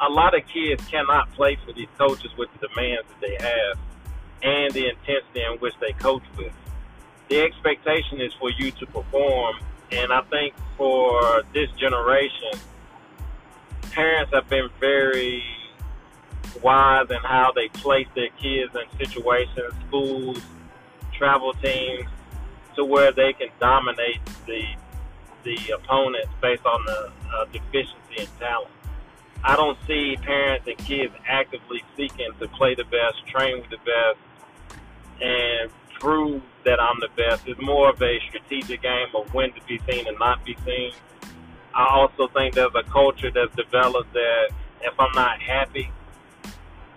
A 0.00 0.10
lot 0.10 0.36
of 0.36 0.46
kids 0.48 0.84
cannot 0.86 1.32
play 1.32 1.56
for 1.64 1.72
these 1.72 1.88
coaches 1.98 2.30
with 2.36 2.48
the 2.58 2.68
demands 2.68 3.06
that 3.08 3.20
they 3.20 3.36
have, 3.40 3.78
and 4.42 4.72
the 4.72 4.88
intensity 4.88 5.42
in 5.42 5.58
which 5.58 5.74
they 5.80 5.92
coach 5.92 6.22
with. 6.36 6.52
The 7.28 7.40
expectation 7.40 8.20
is 8.20 8.32
for 8.34 8.50
you 8.50 8.70
to 8.72 8.86
perform, 8.86 9.56
and 9.90 10.12
I 10.12 10.20
think 10.22 10.54
for 10.76 11.42
this 11.52 11.70
generation, 11.72 12.52
parents 13.90 14.32
have 14.34 14.48
been 14.48 14.68
very 14.78 15.42
wise 16.62 17.06
in 17.10 17.16
how 17.16 17.52
they 17.54 17.68
place 17.68 18.06
their 18.14 18.28
kids 18.40 18.74
in 18.74 18.98
situations, 18.98 19.72
schools, 19.88 20.40
travel 21.12 21.52
teams, 21.54 22.06
to 22.76 22.84
where 22.84 23.12
they 23.12 23.32
can 23.32 23.48
dominate 23.58 24.20
the 24.46 24.62
the 25.44 25.70
opponents 25.70 26.28
based 26.42 26.66
on 26.66 26.84
the 26.84 27.12
uh, 27.32 27.44
deficiency 27.52 28.18
in 28.18 28.26
talent. 28.40 28.70
I 29.44 29.56
don't 29.56 29.78
see 29.86 30.16
parents 30.22 30.66
and 30.66 30.78
kids 30.78 31.14
actively 31.26 31.82
seeking 31.96 32.30
to 32.40 32.48
play 32.48 32.74
the 32.74 32.84
best, 32.84 33.26
train 33.26 33.60
with 33.60 33.70
the 33.70 33.78
best, 33.78 34.18
and 35.20 35.70
prove 36.00 36.42
that 36.64 36.80
I'm 36.80 36.98
the 37.00 37.08
best. 37.16 37.46
It's 37.46 37.60
more 37.60 37.90
of 37.90 38.02
a 38.02 38.18
strategic 38.28 38.82
game 38.82 39.08
of 39.14 39.32
when 39.32 39.52
to 39.52 39.60
be 39.66 39.80
seen 39.88 40.06
and 40.06 40.18
not 40.18 40.44
be 40.44 40.56
seen. 40.64 40.92
I 41.74 41.86
also 41.90 42.28
think 42.28 42.54
there's 42.54 42.74
a 42.74 42.82
culture 42.90 43.30
that's 43.30 43.54
developed 43.54 44.12
that 44.14 44.50
if 44.82 44.98
I'm 44.98 45.12
not 45.14 45.40
happy, 45.40 45.90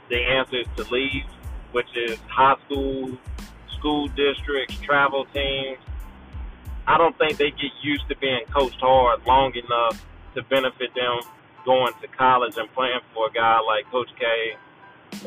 the 0.10 0.18
answer 0.18 0.62
is 0.62 0.68
to 0.78 0.84
leave, 0.92 1.26
which 1.72 1.88
is 1.96 2.18
high 2.28 2.56
school, 2.66 3.18
school 3.78 4.08
districts, 4.10 4.78
travel 4.80 5.26
teams. 5.34 5.78
I 6.88 6.98
don't 6.98 7.18
think 7.18 7.38
they 7.38 7.52
get 7.52 7.72
used 7.84 8.08
to 8.10 8.18
being 8.18 8.42
coached 8.52 8.80
hard 8.80 9.26
long 9.28 9.54
enough 9.54 10.04
to 10.36 10.44
benefit 10.44 10.94
them 10.96 11.20
going 11.70 11.94
to 12.02 12.08
college 12.08 12.58
and 12.58 12.68
playing 12.74 13.00
for 13.14 13.28
a 13.28 13.32
guy 13.32 13.60
like 13.60 13.86
Coach 13.92 14.10
K 14.20 14.26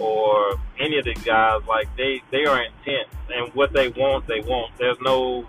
or 0.01 0.59
any 0.81 0.99
of 0.99 1.05
these 1.05 1.23
guys. 1.23 1.61
Like 1.69 1.89
they, 1.97 2.21
they 2.33 2.45
are 2.47 2.61
intense, 2.61 3.15
and 3.33 3.55
what 3.55 3.73
they 3.73 3.89
want, 3.91 4.27
they 4.27 4.41
want. 4.41 4.73
There's 4.77 5.01
no 5.01 5.47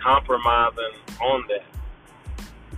compromising 0.00 0.94
on 1.20 1.44
that. 1.48 1.66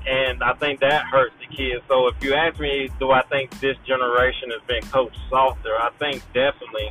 And 0.06 0.42
I 0.42 0.54
think 0.54 0.80
that 0.80 1.04
hurts 1.04 1.34
the 1.40 1.54
kids. 1.54 1.82
So 1.88 2.08
if 2.08 2.14
you 2.22 2.32
ask 2.32 2.58
me, 2.58 2.88
do 2.98 3.10
I 3.10 3.22
think 3.22 3.50
this 3.60 3.76
generation 3.86 4.50
has 4.50 4.62
been 4.66 4.82
coached 4.90 5.18
softer? 5.28 5.74
I 5.76 5.90
think 5.98 6.22
definitely. 6.32 6.90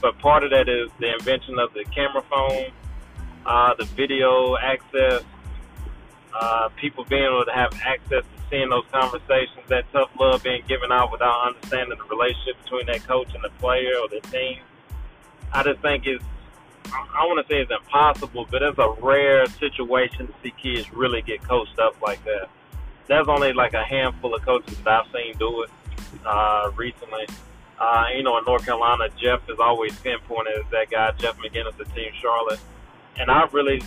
But 0.00 0.16
part 0.20 0.44
of 0.44 0.50
that 0.50 0.68
is 0.68 0.90
the 1.00 1.12
invention 1.12 1.58
of 1.58 1.74
the 1.74 1.84
camera 1.84 2.22
phone, 2.22 2.70
uh, 3.46 3.74
the 3.74 3.84
video 3.84 4.56
access, 4.56 5.24
uh, 6.40 6.68
people 6.76 7.04
being 7.04 7.24
able 7.24 7.44
to 7.44 7.52
have 7.52 7.72
access 7.84 8.22
to 8.22 8.39
seeing 8.50 8.68
those 8.68 8.84
conversations, 8.92 9.66
that 9.68 9.84
tough 9.92 10.10
love 10.18 10.42
being 10.42 10.62
given 10.68 10.92
out 10.92 11.12
without 11.12 11.46
understanding 11.46 11.96
the 11.96 12.04
relationship 12.04 12.62
between 12.64 12.86
that 12.86 13.06
coach 13.06 13.32
and 13.34 13.42
the 13.42 13.50
player 13.60 13.92
or 14.02 14.08
the 14.08 14.20
team. 14.28 14.58
I 15.52 15.62
just 15.62 15.80
think 15.80 16.06
it's, 16.06 16.24
I 16.86 17.24
want 17.24 17.46
to 17.46 17.52
say 17.52 17.60
it's 17.60 17.70
impossible, 17.70 18.46
but 18.50 18.62
it's 18.62 18.78
a 18.78 18.90
rare 19.00 19.46
situation 19.46 20.26
to 20.26 20.34
see 20.42 20.52
kids 20.62 20.92
really 20.92 21.22
get 21.22 21.42
coached 21.42 21.78
up 21.78 22.00
like 22.02 22.22
that. 22.24 22.48
There's 23.06 23.28
only 23.28 23.52
like 23.52 23.74
a 23.74 23.84
handful 23.84 24.34
of 24.34 24.42
coaches 24.42 24.76
that 24.84 24.88
I've 24.88 25.12
seen 25.12 25.36
do 25.38 25.62
it 25.62 25.70
uh, 26.24 26.70
recently. 26.76 27.26
Uh, 27.78 28.06
you 28.14 28.22
know, 28.22 28.36
in 28.38 28.44
North 28.44 28.64
Carolina, 28.64 29.08
Jeff 29.16 29.48
is 29.48 29.58
always 29.58 29.98
pinpointed 30.00 30.54
as 30.58 30.64
that 30.70 30.90
guy, 30.90 31.12
Jeff 31.12 31.38
McInnis, 31.38 31.76
the 31.76 31.86
team 31.86 32.12
Charlotte. 32.20 32.60
And 33.18 33.30
I 33.30 33.48
really 33.52 33.82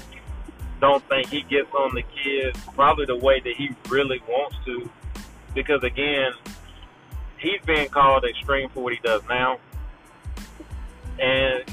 don't 0.83 1.07
think 1.07 1.29
he 1.29 1.43
gets 1.43 1.73
on 1.73 1.95
the 1.95 2.01
kids 2.01 2.59
probably 2.75 3.05
the 3.05 3.15
way 3.15 3.39
that 3.39 3.55
he 3.55 3.69
really 3.87 4.21
wants 4.27 4.57
to, 4.65 4.89
because 5.55 5.81
again, 5.81 6.33
he's 7.37 7.61
being 7.65 7.87
called 7.87 8.25
extreme 8.25 8.67
for 8.67 8.83
what 8.83 8.91
he 8.91 8.99
does 8.99 9.21
now. 9.29 9.59
And 11.19 11.63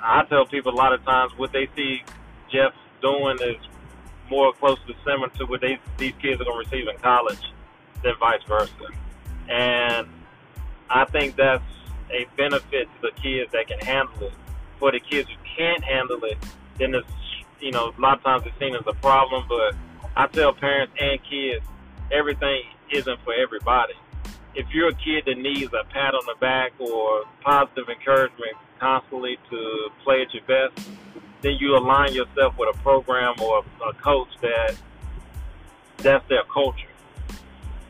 I 0.00 0.24
tell 0.26 0.46
people 0.46 0.72
a 0.72 0.76
lot 0.76 0.92
of 0.92 1.04
times 1.04 1.32
what 1.36 1.50
they 1.50 1.68
see 1.74 2.04
Jeff 2.52 2.72
doing 3.00 3.36
is 3.42 3.56
more 4.30 4.52
closely 4.52 4.94
similar 5.04 5.28
to 5.30 5.44
what 5.46 5.60
they, 5.60 5.80
these 5.98 6.14
kids 6.22 6.40
are 6.40 6.44
going 6.44 6.64
to 6.64 6.70
receive 6.70 6.86
in 6.86 6.96
college 6.98 7.42
than 8.04 8.14
vice 8.20 8.44
versa. 8.46 8.70
And 9.48 10.06
I 10.88 11.04
think 11.06 11.34
that's 11.34 11.64
a 12.12 12.28
benefit 12.36 12.88
to 12.94 13.10
the 13.10 13.20
kids 13.20 13.50
that 13.50 13.66
can 13.66 13.80
handle 13.80 14.28
it. 14.28 14.32
For 14.78 14.92
the 14.92 15.00
kids 15.00 15.28
who 15.28 15.34
can't 15.56 15.82
handle 15.82 16.22
it, 16.22 16.38
then 16.78 16.94
it's 16.94 17.08
you 17.62 17.70
know, 17.70 17.92
a 17.96 18.00
lot 18.00 18.18
of 18.18 18.24
times 18.24 18.42
it's 18.44 18.58
seen 18.58 18.74
as 18.74 18.82
a 18.86 18.92
problem, 18.94 19.46
but 19.48 19.74
I 20.16 20.26
tell 20.26 20.52
parents 20.52 20.92
and 21.00 21.18
kids 21.22 21.64
everything 22.10 22.62
isn't 22.92 23.20
for 23.24 23.32
everybody. 23.32 23.94
If 24.54 24.66
you're 24.74 24.88
a 24.88 24.94
kid 24.94 25.24
that 25.26 25.38
needs 25.38 25.72
a 25.72 25.84
pat 25.90 26.14
on 26.14 26.26
the 26.26 26.34
back 26.40 26.72
or 26.78 27.24
positive 27.40 27.88
encouragement 27.88 28.52
constantly 28.78 29.38
to 29.48 29.88
play 30.04 30.22
at 30.22 30.34
your 30.34 30.42
best, 30.44 30.88
then 31.40 31.54
you 31.58 31.76
align 31.76 32.12
yourself 32.12 32.54
with 32.58 32.74
a 32.74 32.78
program 32.82 33.34
or 33.40 33.64
a 33.88 33.92
coach 33.94 34.28
that 34.42 34.76
that's 35.98 36.28
their 36.28 36.44
culture. 36.52 36.88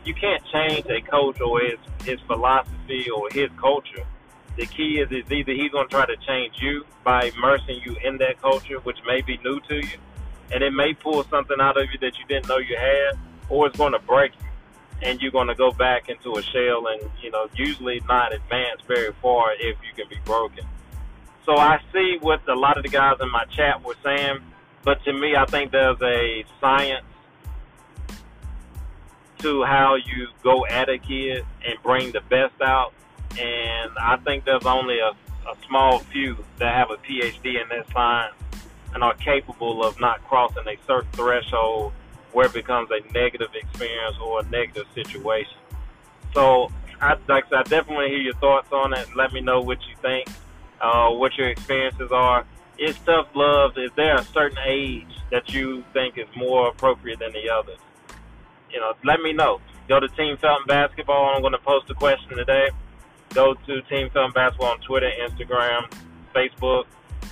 You 0.05 0.15
can't 0.15 0.43
change 0.53 0.87
a 0.87 1.01
coach 1.01 1.41
or 1.41 1.61
his 1.61 1.79
his 2.05 2.21
philosophy 2.27 3.09
or 3.11 3.29
his 3.33 3.49
culture 3.59 4.05
the 4.57 4.67
key 4.67 5.01
is, 5.01 5.11
is 5.11 5.31
either 5.31 5.53
he's 5.53 5.71
going 5.71 5.89
to 5.89 5.95
try 5.95 6.07
to 6.07 6.17
change 6.27 6.55
you 6.61 6.85
by 7.05 7.31
immersing 7.37 7.81
you 7.85 7.97
in 8.05 8.19
that 8.19 8.41
culture, 8.41 8.79
which 8.81 8.99
may 9.07 9.21
be 9.23 9.39
new 9.39 9.61
to 9.61 9.77
you, 9.77 9.99
and 10.53 10.63
it 10.63 10.73
may 10.73 10.93
pull 10.95 11.25
something 11.25 11.57
out 11.61 11.77
of 11.77 11.87
you 11.93 11.99
that 12.01 12.19
you 12.19 12.27
didn't 12.27 12.49
know 12.49 12.59
you 12.59 12.77
had, 12.77 13.19
or 13.49 13.67
it's 13.67 13.79
going 13.79 13.93
to 13.93 13.99
break 14.01 14.33
you, 14.41 15.09
and 15.09 15.21
you're 15.21 15.33
going 15.33 15.49
to 15.49 15.55
go 15.55 15.71
back 15.71 16.09
into 16.09 16.37
a 16.37 16.43
shell 16.43 16.87
and, 16.87 17.11
you 17.23 17.31
know, 17.31 17.49
usually 17.55 18.01
not 18.09 18.33
advance 18.35 18.81
very 18.87 19.13
far 19.23 19.53
if 19.55 19.77
you 19.83 19.93
can 19.97 20.09
be 20.09 20.19
broken. 20.25 20.65
So 21.45 21.57
I 21.57 21.81
see 21.93 22.19
what 22.21 22.47
a 22.49 22.55
lot 22.55 22.77
of 22.77 22.85
the 22.85 22.89
guys 22.89 23.17
in 23.21 23.31
my 23.31 23.45
chat 23.47 23.83
were 23.83 23.97
saying, 24.05 24.39
but 24.85 25.03
to 25.05 25.13
me, 25.13 25.35
I 25.35 25.45
think 25.47 25.73
there's 25.73 26.01
a 26.03 26.45
science 26.61 27.07
to 29.39 29.65
how 29.65 29.97
you 29.97 30.29
go 30.45 30.65
at 30.67 30.89
a 30.89 30.99
kid 30.99 31.45
and 31.67 31.77
bring 31.83 32.13
the 32.13 32.21
best 32.21 32.61
out 32.63 32.93
and 33.39 33.91
I 33.99 34.17
think 34.25 34.45
there's 34.45 34.67
only 34.67 34.99
a, 34.99 35.11
a 35.11 35.57
small 35.67 36.01
few 36.01 36.37
that 36.59 36.75
have 36.75 36.91
a 36.91 36.97
PhD 36.97 37.61
in 37.61 37.69
that 37.71 37.91
science 37.93 38.35
and 38.95 39.03
are 39.03 39.15
capable 39.15 39.85
of 39.85 39.99
not 40.01 40.23
crossing 40.25 40.67
a 40.67 40.77
certain 40.87 41.11
threshold 41.13 41.93
where 42.33 42.47
it 42.47 42.53
becomes 42.53 42.91
a 42.91 43.13
negative 43.13 43.51
experience 43.55 44.17
or 44.23 44.41
a 44.41 44.45
negative 44.45 44.87
situation. 44.95 45.57
So, 46.35 46.71
I, 47.01 47.17
like 47.29 47.47
I, 47.47 47.49
said, 47.49 47.59
I 47.59 47.63
definitely 47.65 48.09
hear 48.09 48.19
your 48.19 48.35
thoughts 48.35 48.73
on 48.73 48.95
it. 48.95 49.07
Let 49.15 49.33
me 49.33 49.41
know 49.41 49.61
what 49.61 49.79
you 49.89 49.95
think, 50.01 50.29
uh, 50.81 51.11
what 51.11 51.37
your 51.37 51.49
experiences 51.49 52.11
are. 52.13 52.47
Is 52.79 52.97
tough 53.05 53.29
love? 53.35 53.77
Is 53.77 53.91
there 53.97 54.17
a 54.17 54.25
certain 54.25 54.59
age 54.65 55.07
that 55.31 55.53
you 55.53 55.85
think 55.93 56.17
is 56.17 56.27
more 56.35 56.69
appropriate 56.69 57.19
than 57.19 57.33
the 57.33 57.51
others? 57.51 57.79
You 58.71 58.81
know, 58.81 58.95
let 59.05 59.21
me 59.21 59.33
know. 59.33 59.61
Go 59.89 60.01
to 60.01 60.09
Team 60.09 60.37
Felton 60.39 60.67
Basketball. 60.67 61.35
I'm 61.35 61.43
going 61.43 61.53
to 61.53 61.59
post 61.59 61.91
a 61.91 61.95
question 61.95 62.37
today. 62.37 62.71
Go 63.35 63.55
to 63.55 63.83
Team 63.83 64.11
Felton 64.11 64.33
Basketball 64.33 64.73
on 64.73 64.81
Twitter, 64.81 65.11
Instagram, 65.21 65.91
Facebook, 66.35 66.85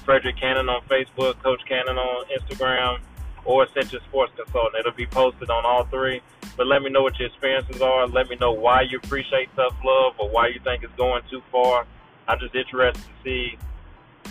Frederick 0.05 0.37
Cannon 0.39 0.69
on 0.69 0.83
Facebook, 0.83 1.41
Coach 1.43 1.61
Cannon 1.69 1.99
on 1.99 2.27
Instagram, 2.27 3.01
or 3.45 3.65
Ascension 3.65 4.01
Sports 4.09 4.33
Consultant. 4.37 4.75
It'll 4.81 4.93
be 4.93 5.07
posted 5.07 5.51
on 5.51 5.65
all 5.65 5.85
three. 5.85 6.21
But 6.57 6.67
let 6.67 6.83
me 6.83 6.91
know 6.91 7.03
what 7.03 7.19
your 7.19 7.29
experiences 7.29 7.81
are. 7.81 8.07
Let 8.07 8.29
me 8.29 8.37
know 8.37 8.53
why 8.53 8.83
you 8.83 8.99
appreciate 8.99 9.49
tough 9.57 9.75
love 9.85 10.15
or 10.19 10.29
why 10.31 10.49
you 10.49 10.61
think 10.63 10.83
it's 10.83 10.95
going 10.97 11.23
too 11.31 11.43
far. 11.51 11.87
I'm 12.29 12.39
just 12.39 12.55
interested 12.55 13.03
to 13.03 13.11
see 13.25 13.59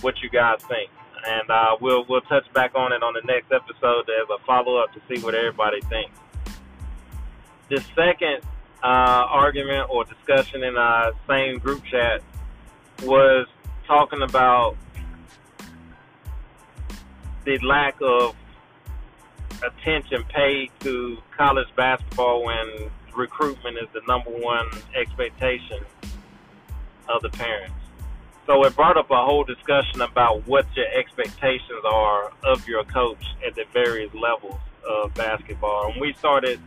what 0.01 0.21
you 0.21 0.29
guys 0.29 0.59
think. 0.67 0.89
And 1.25 1.49
uh, 1.49 1.75
we'll 1.81 2.05
we'll 2.07 2.21
touch 2.21 2.45
back 2.53 2.75
on 2.75 2.93
it 2.93 3.03
on 3.03 3.13
the 3.13 3.21
next 3.25 3.51
episode 3.51 4.09
as 4.09 4.29
a 4.29 4.43
follow 4.45 4.77
up 4.77 4.93
to 4.93 5.01
see 5.09 5.21
what 5.21 5.35
everybody 5.35 5.81
thinks. 5.81 6.17
The 7.69 7.83
second 7.95 8.41
uh, 8.83 9.25
argument 9.29 9.89
or 9.89 10.05
discussion 10.05 10.63
in 10.63 10.77
our 10.77 11.12
same 11.27 11.59
group 11.59 11.83
chat 11.86 12.21
was 13.03 13.48
talking 13.88 14.21
about 14.21 14.77
the 17.45 17.57
lack 17.59 17.95
of 18.01 18.36
attention 19.63 20.24
paid 20.33 20.71
to 20.79 21.17
college 21.36 21.67
basketball 21.75 22.45
when 22.45 22.89
recruitment 23.15 23.77
is 23.77 23.88
the 23.93 24.01
number 24.07 24.29
one 24.29 24.67
expectation 24.95 25.79
of 27.09 27.21
the 27.21 27.29
parents. 27.29 27.74
So 28.45 28.63
it 28.63 28.75
brought 28.75 28.98
up 28.98 29.12
a 29.12 29.25
whole 29.25 29.43
discussion 29.43 30.01
about 30.01 30.48
what 30.48 30.65
your 30.75 30.88
expectations 30.88 31.83
are 31.86 32.31
of 32.43 32.67
your 32.67 32.83
coach 32.86 33.24
at 33.45 33.55
the 33.55 33.65
various 33.74 34.13
levels 34.13 34.59
of 34.88 35.13
basketball. 35.13 35.91
And 35.91 36.01
we 36.01 36.13
started 36.13 36.59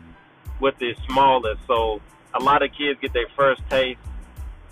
with 0.62 0.78
the 0.78 0.94
smallest. 1.06 1.60
So 1.66 2.00
a 2.32 2.40
lot 2.40 2.62
of 2.62 2.72
kids 2.72 2.98
get 3.00 3.12
their 3.12 3.28
first 3.36 3.60
taste 3.68 4.00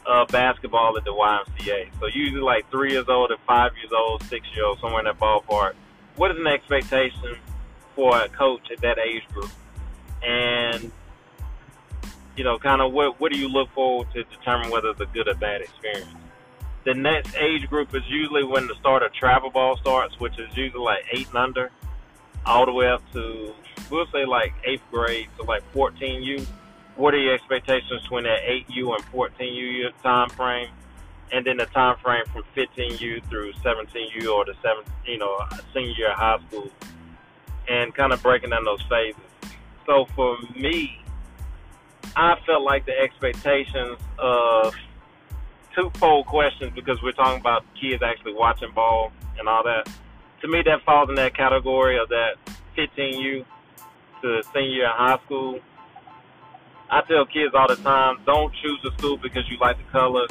of 0.06 0.28
basketball 0.28 0.97
at 0.97 1.04
the 1.04 1.12
YMCA. 1.12 1.90
So 2.00 2.06
usually 2.06 2.40
like 2.40 2.70
three 2.70 2.92
years 2.92 3.09
old 3.09 3.28
to 3.30 3.37
five 3.47 3.73
years 3.76 3.92
old, 3.92 4.23
six 4.23 4.47
years 4.54 4.64
old, 4.64 4.80
somewhere 4.80 5.00
in 5.00 5.04
that 5.04 5.18
ballpark. 5.18 5.75
What 6.16 6.30
is 6.30 6.38
an 6.38 6.47
expectation 6.47 7.37
for 7.94 8.18
a 8.18 8.28
coach 8.28 8.70
at 8.70 8.80
that 8.80 8.99
age 8.99 9.26
group? 9.35 9.50
And 10.26 10.90
you 12.37 12.44
know, 12.44 12.59
kind 12.59 12.80
of 12.80 12.92
what 12.92 13.20
what 13.20 13.32
do 13.32 13.38
you 13.38 13.49
look 13.49 13.68
for 13.75 14.06
to 14.06 14.25
determine 14.25 14.70
whether 14.70 14.88
it's 14.88 15.00
a 15.00 15.06
good 15.06 15.28
or 15.28 15.35
bad 15.35 15.61
experience? 15.61 16.14
the 16.85 16.94
next 16.94 17.35
age 17.37 17.68
group 17.68 17.94
is 17.94 18.02
usually 18.09 18.44
when 18.44 18.66
the 18.66 18.75
start 18.76 19.02
of 19.02 19.12
travel 19.12 19.50
ball 19.50 19.76
starts, 19.76 20.18
which 20.18 20.38
is 20.38 20.49
usually 20.56 20.82
like 20.82 21.04
eight 21.12 21.28
and 21.28 21.37
under, 21.37 21.70
all 22.47 22.66
the 22.66 22.73
way 22.73 22.88
up 22.88 23.02
to 23.12 23.54
we'll 23.90 24.06
say 24.12 24.25
like 24.25 24.54
eighth 24.64 24.82
grade, 24.90 25.28
so 25.37 25.44
like 25.44 25.62
14U. 25.73 26.47
What 26.97 27.14
are 27.14 27.18
your 27.18 27.35
expectations 27.35 28.02
between 28.02 28.25
that 28.25 28.40
8U 28.42 28.94
and 28.94 29.04
14U 29.12 29.90
time 30.02 30.28
frame? 30.30 30.68
And 31.32 31.47
then 31.47 31.59
the 31.59 31.66
time 31.66 31.97
frame 31.99 32.25
from 32.32 32.42
15U 32.56 33.25
through 33.28 33.52
17U 33.54 34.32
or 34.32 34.44
the 34.44 34.54
seven, 34.62 34.85
you 35.06 35.18
know, 35.18 35.38
senior 35.73 35.92
year 35.92 36.11
of 36.11 36.18
high 36.18 36.38
school, 36.49 36.70
and 37.68 37.94
kind 37.94 38.12
of 38.12 38.23
breaking 38.23 38.50
down 38.50 38.64
those 38.64 38.82
phases. 38.82 39.20
So 39.87 40.06
for 40.16 40.37
me, 40.56 41.00
I 42.16 42.37
felt 42.44 42.62
like 42.62 42.85
the 42.87 42.99
expectations 42.99 43.99
of 44.18 44.75
twofold 45.75 46.26
questions 46.26 46.73
because 46.75 47.00
we're 47.02 47.12
talking 47.12 47.40
about 47.40 47.64
kids 47.80 48.02
actually 48.02 48.35
watching 48.35 48.73
ball 48.73 49.12
and 49.38 49.49
all 49.49 49.62
that. 49.64 49.88
To 50.42 50.49
me, 50.49 50.62
that 50.62 50.82
falls 50.85 51.09
in 51.11 51.16
that 51.16 51.35
category 51.35 51.99
of 51.99 52.09
that 52.09 52.37
15U 52.76 53.44
to 54.23 54.42
senior 54.54 54.85
in 54.85 54.90
high 54.90 55.18
school. 55.25 55.61
I 56.90 57.02
tell 57.02 57.26
kids 57.26 57.54
all 57.54 57.68
the 57.68 57.76
time, 57.76 58.20
don't 58.25 58.52
choose 58.54 58.80
a 58.85 58.90
school 58.99 59.16
because 59.16 59.49
you 59.50 59.59
like 59.59 59.76
the 59.76 59.85
colors, 59.92 60.30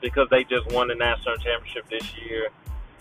because 0.00 0.28
they 0.30 0.44
just 0.44 0.70
won 0.72 0.88
the 0.88 0.94
national 0.94 1.36
championship 1.36 1.88
this 1.90 2.04
year, 2.16 2.48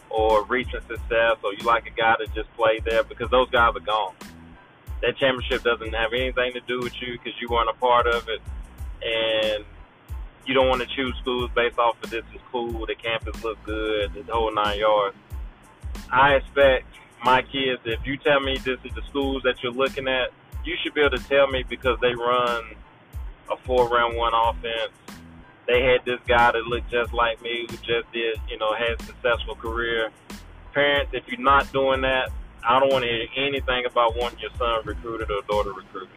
or 0.09 0.43
recent 0.45 0.85
success, 0.87 1.37
or 1.43 1.53
you 1.53 1.63
like 1.63 1.85
a 1.87 1.91
guy 1.91 2.15
that 2.19 2.33
just 2.33 2.51
played 2.55 2.83
there, 2.83 3.03
because 3.03 3.29
those 3.29 3.49
guys 3.51 3.73
are 3.75 3.79
gone. 3.79 4.15
That 5.01 5.17
championship 5.17 5.63
doesn't 5.63 5.93
have 5.93 6.13
anything 6.13 6.53
to 6.53 6.61
do 6.61 6.79
with 6.79 6.99
you 7.01 7.13
because 7.13 7.39
you 7.39 7.47
weren't 7.47 7.69
a 7.69 7.73
part 7.73 8.07
of 8.07 8.27
it, 8.27 8.41
and 9.01 9.63
you 10.45 10.53
don't 10.53 10.67
want 10.67 10.81
to 10.81 10.87
choose 10.87 11.15
schools 11.21 11.51
based 11.55 11.77
off 11.77 11.95
of 12.03 12.09
this 12.09 12.25
is 12.33 12.41
cool, 12.51 12.85
the 12.85 12.95
campus 12.95 13.41
looks 13.43 13.61
good, 13.65 14.13
the 14.13 14.33
whole 14.33 14.53
nine 14.53 14.79
yards. 14.79 15.15
I 16.11 16.35
expect 16.35 16.85
my 17.23 17.41
kids, 17.41 17.81
if 17.85 18.05
you 18.05 18.17
tell 18.17 18.39
me 18.39 18.57
this 18.57 18.79
is 18.83 18.93
the 18.95 19.01
schools 19.09 19.43
that 19.43 19.61
you're 19.61 19.71
looking 19.71 20.07
at, 20.07 20.31
you 20.63 20.75
should 20.81 20.93
be 20.93 21.01
able 21.01 21.17
to 21.17 21.23
tell 21.25 21.47
me 21.47 21.63
because 21.67 21.99
they 21.99 22.13
run 22.13 22.63
a 23.51 23.57
four 23.57 23.89
round 23.89 24.15
one 24.17 24.33
offense. 24.33 24.91
They 25.67 25.83
had 25.83 26.03
this 26.05 26.19
guy 26.27 26.51
that 26.51 26.63
looked 26.65 26.89
just 26.89 27.13
like 27.13 27.41
me 27.41 27.67
who 27.69 27.77
just 27.77 28.11
did, 28.11 28.39
you 28.49 28.57
know, 28.57 28.73
had 28.73 28.99
a 28.99 29.03
successful 29.03 29.55
career. 29.55 30.09
Parents, 30.73 31.11
if 31.13 31.27
you're 31.27 31.39
not 31.39 31.71
doing 31.71 32.01
that, 32.01 32.31
I 32.67 32.79
don't 32.79 32.91
want 32.91 33.03
to 33.03 33.09
hear 33.09 33.27
anything 33.37 33.85
about 33.85 34.17
wanting 34.17 34.39
your 34.39 34.51
son 34.57 34.81
recruited 34.85 35.29
or 35.29 35.41
daughter 35.43 35.73
recruited. 35.73 36.09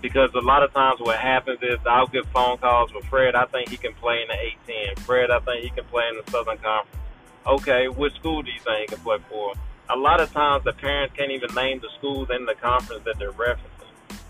Because 0.00 0.30
a 0.34 0.40
lot 0.40 0.62
of 0.62 0.72
times 0.72 1.00
what 1.00 1.18
happens 1.18 1.58
is 1.62 1.78
I'll 1.86 2.06
get 2.06 2.26
phone 2.26 2.58
calls 2.58 2.92
with 2.92 3.04
Fred, 3.06 3.34
I 3.34 3.46
think 3.46 3.68
he 3.68 3.76
can 3.76 3.94
play 3.94 4.22
in 4.22 4.28
the 4.28 4.72
A10. 4.72 4.98
Fred, 5.00 5.30
I 5.30 5.40
think 5.40 5.62
he 5.62 5.70
can 5.70 5.84
play 5.84 6.08
in 6.08 6.20
the 6.24 6.30
Southern 6.30 6.58
Conference. 6.58 7.01
Okay, 7.46 7.88
which 7.88 8.14
school 8.14 8.42
do 8.42 8.50
you 8.50 8.60
think 8.60 8.90
he 8.90 8.96
can 8.96 9.04
play 9.04 9.18
for? 9.28 9.54
a 9.92 9.96
lot 9.96 10.20
of 10.20 10.32
times 10.32 10.64
the 10.64 10.72
parents 10.72 11.14
can't 11.16 11.30
even 11.30 11.54
name 11.54 11.80
the 11.80 11.88
schools 11.98 12.28
in 12.30 12.46
the 12.46 12.54
conference 12.54 13.04
that 13.04 13.18
they're 13.18 13.32
referencing. 13.32 13.68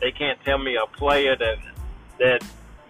They 0.01 0.11
can't 0.11 0.39
tell 0.45 0.59
me 0.59 0.77
a 0.77 0.87
player 0.87 1.37
that 1.37 1.59
that 2.19 2.45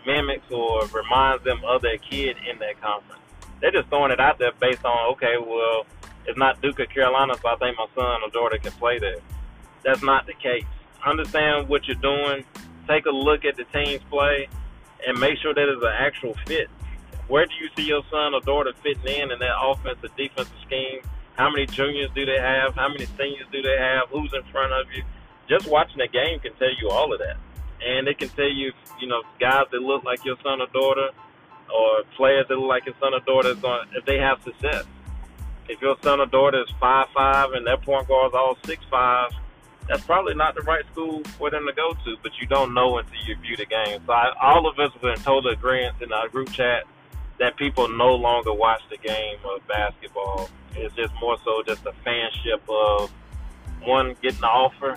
mimics 0.06 0.50
or 0.50 0.86
reminds 0.86 1.44
them 1.44 1.60
of 1.64 1.82
their 1.82 1.98
kid 1.98 2.36
in 2.50 2.58
that 2.58 2.80
conference. 2.80 3.20
They're 3.60 3.70
just 3.70 3.88
throwing 3.88 4.10
it 4.10 4.20
out 4.20 4.38
there 4.38 4.52
based 4.58 4.84
on 4.84 5.12
okay, 5.12 5.36
well, 5.38 5.86
it's 6.26 6.38
not 6.38 6.62
Duke 6.62 6.80
or 6.80 6.86
Carolina, 6.86 7.34
so 7.40 7.48
I 7.48 7.56
think 7.56 7.76
my 7.76 7.86
son 7.94 8.22
or 8.22 8.30
daughter 8.30 8.58
can 8.58 8.72
play 8.72 8.98
there. 8.98 9.18
That's 9.84 10.02
not 10.02 10.26
the 10.26 10.34
case. 10.34 10.64
Understand 11.04 11.68
what 11.68 11.86
you're 11.86 11.96
doing. 11.96 12.44
Take 12.88 13.06
a 13.06 13.10
look 13.10 13.44
at 13.44 13.56
the 13.56 13.64
teams 13.64 14.02
play, 14.08 14.48
and 15.06 15.18
make 15.18 15.38
sure 15.38 15.52
that 15.52 15.68
it's 15.68 15.82
an 15.82 15.92
actual 15.92 16.34
fit. 16.46 16.70
Where 17.28 17.46
do 17.46 17.52
you 17.60 17.68
see 17.76 17.84
your 17.84 18.02
son 18.10 18.34
or 18.34 18.40
daughter 18.40 18.72
fitting 18.82 19.06
in 19.06 19.30
in 19.30 19.38
that 19.38 19.56
offensive 19.60 20.10
defensive 20.16 20.56
scheme? 20.66 21.00
How 21.34 21.50
many 21.50 21.66
juniors 21.66 22.10
do 22.14 22.26
they 22.26 22.38
have? 22.38 22.74
How 22.74 22.88
many 22.88 23.06
seniors 23.06 23.46
do 23.50 23.62
they 23.62 23.76
have? 23.78 24.08
Who's 24.10 24.32
in 24.34 24.42
front 24.52 24.72
of 24.72 24.92
you? 24.92 25.02
Just 25.48 25.66
watching 25.66 25.98
the 25.98 26.08
game 26.08 26.40
can 26.40 26.52
tell 26.54 26.74
you 26.80 26.90
all 26.90 27.12
of 27.12 27.18
that. 27.20 27.36
And 27.84 28.06
it 28.06 28.18
can 28.18 28.28
tell 28.30 28.50
you, 28.50 28.72
you 29.00 29.08
know, 29.08 29.22
guys 29.40 29.66
that 29.72 29.80
look 29.80 30.04
like 30.04 30.24
your 30.24 30.36
son 30.42 30.60
or 30.60 30.66
daughter 30.68 31.10
or 31.72 32.02
players 32.16 32.46
that 32.48 32.56
look 32.56 32.68
like 32.68 32.86
your 32.86 32.94
son 33.00 33.14
or 33.14 33.20
daughter 33.20 33.56
if 33.94 34.04
they 34.04 34.18
have 34.18 34.42
success. 34.42 34.84
If 35.68 35.80
your 35.80 35.96
son 36.02 36.20
or 36.20 36.26
daughter 36.26 36.62
is 36.62 36.70
five 36.78 37.06
five 37.14 37.52
and 37.52 37.66
their 37.66 37.78
point 37.78 38.08
guard 38.08 38.32
is 38.32 38.34
all 38.34 38.58
six 38.64 38.84
five, 38.90 39.30
that's 39.88 40.04
probably 40.04 40.34
not 40.34 40.54
the 40.54 40.62
right 40.62 40.84
school 40.92 41.22
for 41.38 41.50
them 41.50 41.66
to 41.66 41.72
go 41.72 41.92
to, 42.04 42.16
but 42.22 42.32
you 42.40 42.46
don't 42.46 42.74
know 42.74 42.98
until 42.98 43.18
you 43.26 43.36
view 43.36 43.56
the 43.56 43.66
game. 43.66 44.00
So 44.06 44.12
I, 44.12 44.32
all 44.40 44.68
of 44.68 44.78
us 44.78 44.92
were 45.02 45.12
in 45.12 45.20
total 45.20 45.50
agreement 45.50 45.96
in 46.02 46.12
our 46.12 46.28
group 46.28 46.52
chat 46.52 46.84
that 47.42 47.56
people 47.56 47.88
no 47.88 48.14
longer 48.14 48.52
watch 48.52 48.80
the 48.88 48.96
game 48.96 49.38
of 49.44 49.66
basketball 49.66 50.48
it's 50.76 50.94
just 50.94 51.12
more 51.20 51.36
so 51.44 51.62
just 51.62 51.84
a 51.86 51.92
fanship 52.06 52.60
of 52.68 53.10
one 53.82 54.16
getting 54.22 54.40
the 54.40 54.46
offer, 54.46 54.96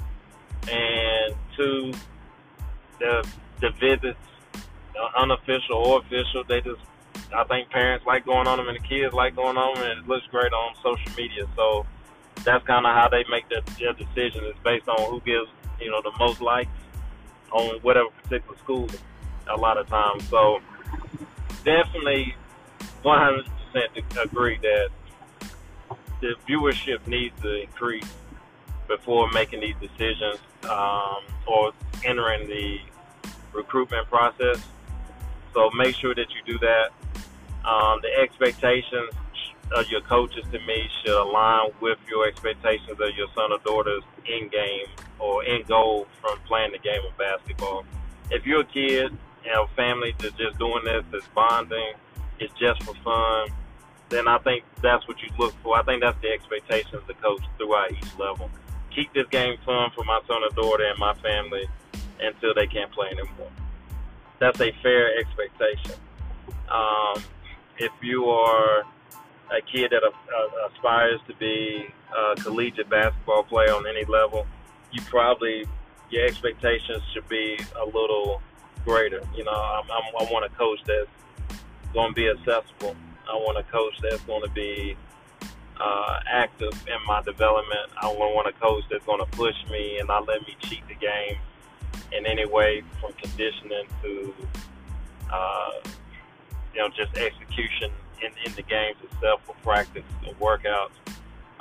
and 0.71 1.36
two 1.55 1.93
the 2.99 3.27
the 3.62 3.69
visits, 3.79 4.17
unofficial 5.17 5.75
or 5.75 5.99
official. 5.99 6.43
They 6.47 6.62
just 6.62 6.81
I 7.36 7.43
think 7.45 7.69
parents 7.69 8.05
like 8.05 8.25
going 8.25 8.47
on 8.47 8.58
them 8.58 8.67
and 8.67 8.77
the 8.77 8.88
kids 8.88 9.13
like 9.13 9.36
going 9.36 9.58
on 9.58 9.75
them, 9.75 9.84
and 9.84 9.99
it 9.99 10.08
looks 10.08 10.25
great 10.27 10.53
on 10.53 10.75
social 10.81 11.12
media. 11.17 11.45
So 11.55 11.86
that's 12.43 12.65
kind 12.65 12.86
of 12.86 12.93
how 12.93 13.10
they 13.10 13.25
make 13.29 13.49
their, 13.49 13.62
their 13.79 13.93
decision. 13.93 14.43
It's 14.45 14.60
based 14.63 14.88
on 14.88 15.10
who 15.10 15.19
gives 15.21 15.49
you 15.81 15.91
know 15.91 16.01
the 16.01 16.12
most 16.19 16.41
likes 16.41 16.69
on 17.51 17.79
whatever 17.81 18.10
particular 18.23 18.58
school. 18.60 18.88
A 19.47 19.55
lot 19.55 19.77
of 19.77 19.88
times, 19.88 20.27
so 20.27 20.60
definitely 21.65 22.36
100% 23.04 23.43
agree 24.23 24.58
that 24.62 24.89
the 26.21 26.36
viewership 26.47 27.06
needs 27.08 27.39
to 27.41 27.62
increase 27.62 28.10
before 28.88 29.30
making 29.32 29.60
these 29.60 29.75
decisions 29.82 30.39
um, 30.69 31.23
or 31.47 31.71
entering 32.06 32.47
the 32.47 32.80
recruitment 33.54 34.08
process. 34.08 34.63
So 35.54 35.69
make 35.71 35.95
sure 35.95 36.13
that 36.15 36.28
you 36.30 36.54
do 36.54 36.60
that. 36.60 36.89
Um, 37.67 37.99
the 38.01 38.12
expectations 38.21 39.12
of 39.75 39.89
your 39.89 40.01
coaches 40.01 40.45
to 40.51 40.60
me 40.60 40.88
should 41.01 41.19
align 41.19 41.71
with 41.82 41.97
your 42.08 42.28
expectations 42.28 42.91
of 42.91 43.15
your 43.17 43.28
son 43.34 43.51
or 43.51 43.58
daughter's 43.60 44.04
in 44.28 44.47
game 44.49 44.88
or 45.17 45.43
end 45.43 45.67
goal 45.67 46.08
from 46.21 46.38
playing 46.45 46.71
the 46.71 46.80
game 46.80 47.01
of 47.10 47.17
basketball. 47.17 47.84
If 48.30 48.45
you're 48.45 48.62
a 48.62 48.65
kid 48.65 49.17
and 49.45 49.60
a 49.60 49.67
family 49.75 50.15
that's 50.19 50.36
just 50.36 50.58
doing 50.58 50.84
this, 50.84 51.03
that's 51.12 51.27
bonding, 51.29 51.93
it's 52.39 52.53
just 52.60 52.84
for 52.84 52.93
fun 53.03 53.49
then 54.10 54.27
I 54.27 54.38
think 54.39 54.63
that's 54.81 55.08
what 55.08 55.21
you 55.21 55.29
look 55.38 55.53
for. 55.63 55.77
I 55.77 55.84
think 55.84 56.01
that's 56.01 56.19
the 56.21 56.29
expectation 56.29 56.95
of 56.95 57.08
the 57.08 57.15
coach 57.15 57.41
throughout 57.58 57.91
each 57.91 58.19
level. 58.19 58.49
Keep 58.93 59.13
this 59.13 59.27
game 59.29 59.58
fun 59.65 59.91
for 59.95 60.03
my 60.03 60.21
son 60.27 60.41
and 60.43 60.55
daughter 60.55 60.86
and 60.86 60.97
my 60.99 61.13
family 61.15 61.67
until 62.19 62.53
they 62.53 62.67
can't 62.67 62.91
play 62.91 63.08
anymore. 63.08 63.51
That's 64.39 64.60
a 64.62 64.71
fair 64.84 65.17
expectation. 65.17 65.99
Um, 66.69 67.23
if 67.77 67.91
you 68.01 68.25
are 68.25 68.84
a 69.51 69.62
kid 69.71 69.91
that 69.91 70.03
uh, 70.03 70.69
aspires 70.69 71.19
to 71.27 71.36
be 71.36 71.88
a 72.15 72.36
collegiate 72.36 72.89
basketball 72.89 73.43
player 73.43 73.73
on 73.73 73.86
any 73.88 74.05
level, 74.05 74.45
you 74.91 75.01
probably 75.03 75.65
your 76.10 76.25
expectations 76.25 77.01
should 77.13 77.27
be 77.27 77.60
a 77.81 77.86
little 77.86 78.41
greater. 78.85 79.21
You 79.35 79.43
know, 79.43 79.51
I'm, 79.51 79.83
I'm, 79.91 80.27
I 80.27 80.31
want 80.31 80.45
a 80.45 80.55
coach 80.55 80.79
that's 80.85 81.09
going 81.93 82.11
to 82.11 82.15
be 82.15 82.29
accessible 82.29 82.95
I 83.29 83.35
want 83.35 83.57
a 83.57 83.63
coach 83.71 83.93
that's 84.01 84.21
going 84.23 84.43
to 84.43 84.49
be 84.49 84.95
uh, 85.79 86.19
active 86.27 86.73
in 86.87 87.05
my 87.07 87.21
development. 87.21 87.89
I 88.01 88.07
want 88.07 88.47
a 88.47 88.53
coach 88.59 88.83
that's 88.89 89.05
going 89.05 89.19
to 89.19 89.25
push 89.31 89.55
me 89.69 89.97
and 89.97 90.07
not 90.07 90.27
let 90.27 90.41
me 90.41 90.55
cheat 90.59 90.87
the 90.87 90.95
game 90.95 91.37
in 92.11 92.25
any 92.25 92.45
way, 92.45 92.83
from 93.01 93.13
conditioning 93.13 93.85
to 94.03 94.33
uh, 95.31 95.71
you 96.73 96.79
know 96.79 96.89
just 96.89 97.17
execution 97.17 97.91
in, 98.21 98.31
in 98.45 98.53
the 98.55 98.61
games 98.61 98.97
itself, 99.03 99.41
or 99.47 99.55
practice 99.63 100.03
or 100.27 100.33
workouts. 100.35 100.91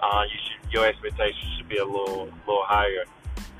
Uh, 0.02 0.22
you 0.24 0.38
should 0.38 0.72
your 0.72 0.86
expectations 0.86 1.54
should 1.56 1.68
be 1.68 1.78
a 1.78 1.84
little 1.84 2.28
little 2.46 2.64
higher. 2.64 3.04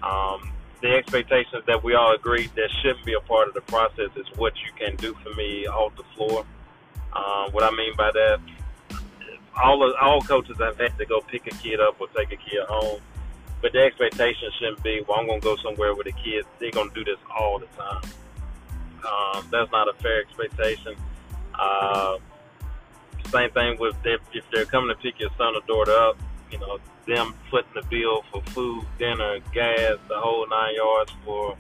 Um, 0.03 0.53
the 0.81 0.95
expectations 0.95 1.65
that 1.67 1.83
we 1.83 1.95
all 1.95 2.15
agree 2.15 2.49
that 2.57 2.69
shouldn't 2.83 3.05
be 3.05 3.15
a 3.15 3.21
part 3.21 3.49
of 3.49 3.55
the 3.55 3.63
process 3.63 4.11
is 4.17 4.27
what 4.37 4.53
you 4.57 4.71
can 4.79 4.97
do 4.97 5.15
for 5.23 5.35
me 5.35 5.67
off 5.67 5.95
the 5.97 6.05
floor 6.15 6.45
um, 7.15 7.53
what 7.53 7.63
I 7.63 7.71
mean 7.71 7.95
by 7.97 8.11
that, 8.11 8.41
all 9.63 9.89
of, 9.89 9.95
all 10.01 10.21
coaches 10.23 10.57
have 10.59 10.79
had 10.79 10.99
to 10.99 11.07
go 11.07 11.21
pick 11.21 11.47
a 11.47 11.55
kid 11.57 11.81
up 11.81 12.01
or 12.01 12.09
take 12.09 12.33
a 12.33 12.37
kid 12.37 12.65
home, 12.69 13.01
but 13.63 13.73
the 13.73 13.81
expectation 13.81 14.51
shouldn't 14.59 14.83
be, 14.83 15.03
well, 15.09 15.21
I'm 15.21 15.27
going 15.27 15.41
to 15.41 15.45
go 15.45 15.57
somewhere 15.57 15.95
with 15.95 16.07
the 16.07 16.13
kids. 16.13 16.47
They're 16.59 16.73
going 16.73 16.91
to 16.91 16.95
do 16.95 17.05
this 17.05 17.21
all 17.39 17.61
the 17.61 17.67
time. 17.67 18.03
Um, 19.07 19.47
that's 19.51 19.71
not 19.71 19.89
a 19.89 19.95
fair 20.03 20.21
expectation. 20.23 20.97
Uh, 21.55 22.19
same 23.31 23.51
thing 23.51 23.79
with 23.79 23.95
if, 24.05 24.21
if 24.33 24.45
they're 24.53 24.65
coming 24.65 24.95
to 24.95 25.01
pick 25.01 25.21
your 25.21 25.31
son 25.39 25.55
or 25.55 25.61
daughter 25.67 25.93
up, 25.93 26.19
you 26.51 26.59
know, 26.59 26.79
them 27.07 27.35
footing 27.51 27.71
the 27.75 27.83
bill 27.83 28.23
for 28.33 28.43
food, 28.53 28.85
dinner, 28.99 29.39
gas, 29.53 29.97
the 30.09 30.17
whole 30.17 30.49
nine 30.49 30.75
yards 30.75 31.13
for 31.25 31.57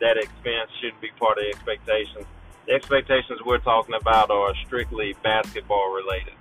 that 0.00 0.16
expense 0.16 0.70
shouldn't 0.80 1.00
be 1.00 1.10
part 1.18 1.38
of 1.38 1.44
the 1.44 1.50
expectations 1.50 2.26
the 2.68 2.74
expectations 2.74 3.40
we're 3.46 3.58
talking 3.58 3.94
about 3.94 4.30
are 4.30 4.54
strictly 4.66 5.16
basketball 5.22 5.90
related. 5.94 6.34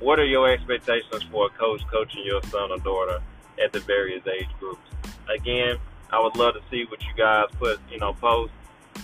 What 0.00 0.18
are 0.18 0.24
your 0.24 0.50
expectations 0.50 1.22
for 1.30 1.46
a 1.46 1.50
coach 1.50 1.82
coaching 1.92 2.24
your 2.24 2.42
son 2.44 2.72
or 2.72 2.78
daughter 2.78 3.20
at 3.62 3.74
the 3.74 3.80
various 3.80 4.26
age 4.26 4.48
groups? 4.58 4.80
Again, 5.28 5.76
I 6.10 6.18
would 6.18 6.34
love 6.34 6.54
to 6.54 6.62
see 6.70 6.86
what 6.86 7.02
you 7.02 7.12
guys 7.14 7.48
put, 7.58 7.78
you 7.90 7.98
know, 7.98 8.14
post. 8.14 8.52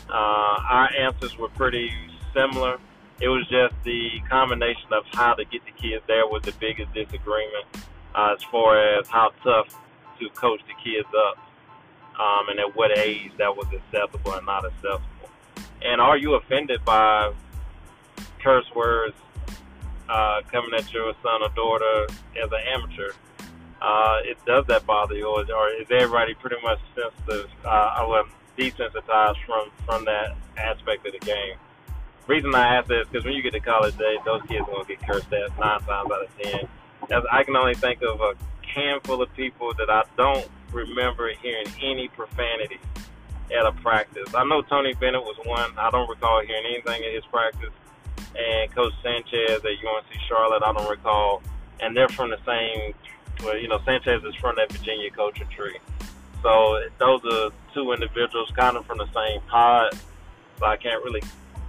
Uh, 0.09 0.13
our 0.13 0.91
answers 0.99 1.37
were 1.37 1.51
pretty 1.51 1.93
similar. 2.35 2.79
It 3.21 3.29
was 3.29 3.47
just 3.49 3.75
the 3.85 4.09
combination 4.31 4.95
of 4.95 5.05
how 5.13 5.35
to 5.35 5.45
get 5.45 5.61
the 5.67 5.73
kids 5.73 6.03
there 6.07 6.27
was 6.27 6.43
the 6.43 6.53
biggest 6.53 6.95
disagreement 6.95 7.67
uh, 8.15 8.35
as 8.37 8.43
far 8.45 8.99
as 8.99 9.09
how 9.09 9.33
tough 9.43 9.69
to 10.21 10.29
coach 10.31 10.61
the 10.67 10.75
kids 10.83 11.09
up 11.29 11.39
um, 12.21 12.49
and 12.49 12.61
at 12.61 12.77
what 12.77 12.97
age 12.97 13.33
that 13.39 13.57
was 13.57 13.67
acceptable 13.73 14.35
and 14.35 14.47
not 14.47 14.65
acceptable. 14.65 15.31
And 15.83 16.01
are 16.01 16.17
you 16.17 16.35
offended 16.35 16.85
by 16.85 17.33
curse 18.43 18.67
words 18.75 19.17
uh, 20.09 20.43
coming 20.51 20.71
at 20.75 20.93
your 20.93 21.13
son 21.23 21.43
or 21.43 21.49
daughter 21.51 22.07
as 22.43 22.51
an 22.53 22.61
amateur? 22.75 23.13
Uh, 23.81 24.19
it 24.25 24.39
does 24.47 24.65
that 24.69 24.87
bother 24.87 25.17
you, 25.17 25.27
or, 25.27 25.41
or 25.41 25.69
is 25.71 25.89
everybody 25.91 26.35
pretty 26.35 26.57
much 26.63 26.79
sensitive, 26.95 27.51
uh, 27.65 28.07
well, 28.09 28.25
desensitized 28.57 29.45
from 29.45 29.71
from 29.85 30.05
that 30.05 30.37
aspect 30.57 31.05
of 31.05 31.13
the 31.13 31.19
game? 31.19 31.57
Reason 32.29 32.55
I 32.55 32.77
ask 32.77 32.87
this 32.87 33.09
because 33.09 33.25
when 33.25 33.35
you 33.35 33.43
get 33.43 33.55
to 33.55 33.61
college 33.61 33.99
days, 33.99 34.19
those 34.25 34.43
kids 34.43 34.61
are 34.69 34.73
gonna 34.73 34.85
get 34.85 35.05
cursed 35.05 35.33
at 35.33 35.59
nine 35.59 35.81
times 35.81 36.13
out 36.13 36.23
of 36.23 36.39
ten. 36.41 36.69
As 37.11 37.25
I 37.31 37.43
can 37.43 37.57
only 37.57 37.75
think 37.75 38.03
of 38.03 38.21
a 38.21 38.35
handful 38.67 39.23
of 39.23 39.35
people 39.35 39.73
that 39.75 39.91
I 39.91 40.03
don't 40.17 40.49
remember 40.73 41.31
hearing 41.43 41.67
any 41.83 42.09
profanity 42.09 42.79
at 43.53 43.67
a 43.67 43.73
practice. 43.73 44.35
I 44.35 44.45
know 44.45 44.63
Tony 44.63 44.95
Bennett 44.95 45.23
was 45.23 45.37
one. 45.45 45.77
I 45.77 45.91
don't 45.91 46.09
recall 46.09 46.43
hearing 46.45 46.65
anything 46.67 47.05
at 47.05 47.13
his 47.13 47.25
practice. 47.27 47.73
And 48.35 48.75
Coach 48.75 48.95
Sanchez 49.03 49.59
at 49.59 49.65
UNC 49.65 50.07
Charlotte, 50.29 50.63
I 50.65 50.73
don't 50.73 50.89
recall. 50.89 51.43
And 51.81 51.97
they're 51.97 52.09
from 52.09 52.31
the 52.31 52.39
same, 52.47 52.95
well, 53.45 53.59
you 53.59 53.69
know, 53.69 53.81
Sanchez 53.85 54.23
is 54.25 54.35
from 54.37 54.57
that 54.57 54.73
Virginia 54.73 55.11
coaching 55.11 55.49
tree. 55.49 55.79
So 56.43 56.83
those 56.99 57.21
are 57.31 57.51
two 57.75 57.93
individuals 57.93 58.51
kind 58.57 58.77
of 58.77 58.87
from 58.87 58.99
the 58.99 59.09
same 59.13 59.41
pod. 59.49 59.93
So 60.59 60.67
I 60.67 60.77
can't 60.77 61.03
really, 61.05 61.23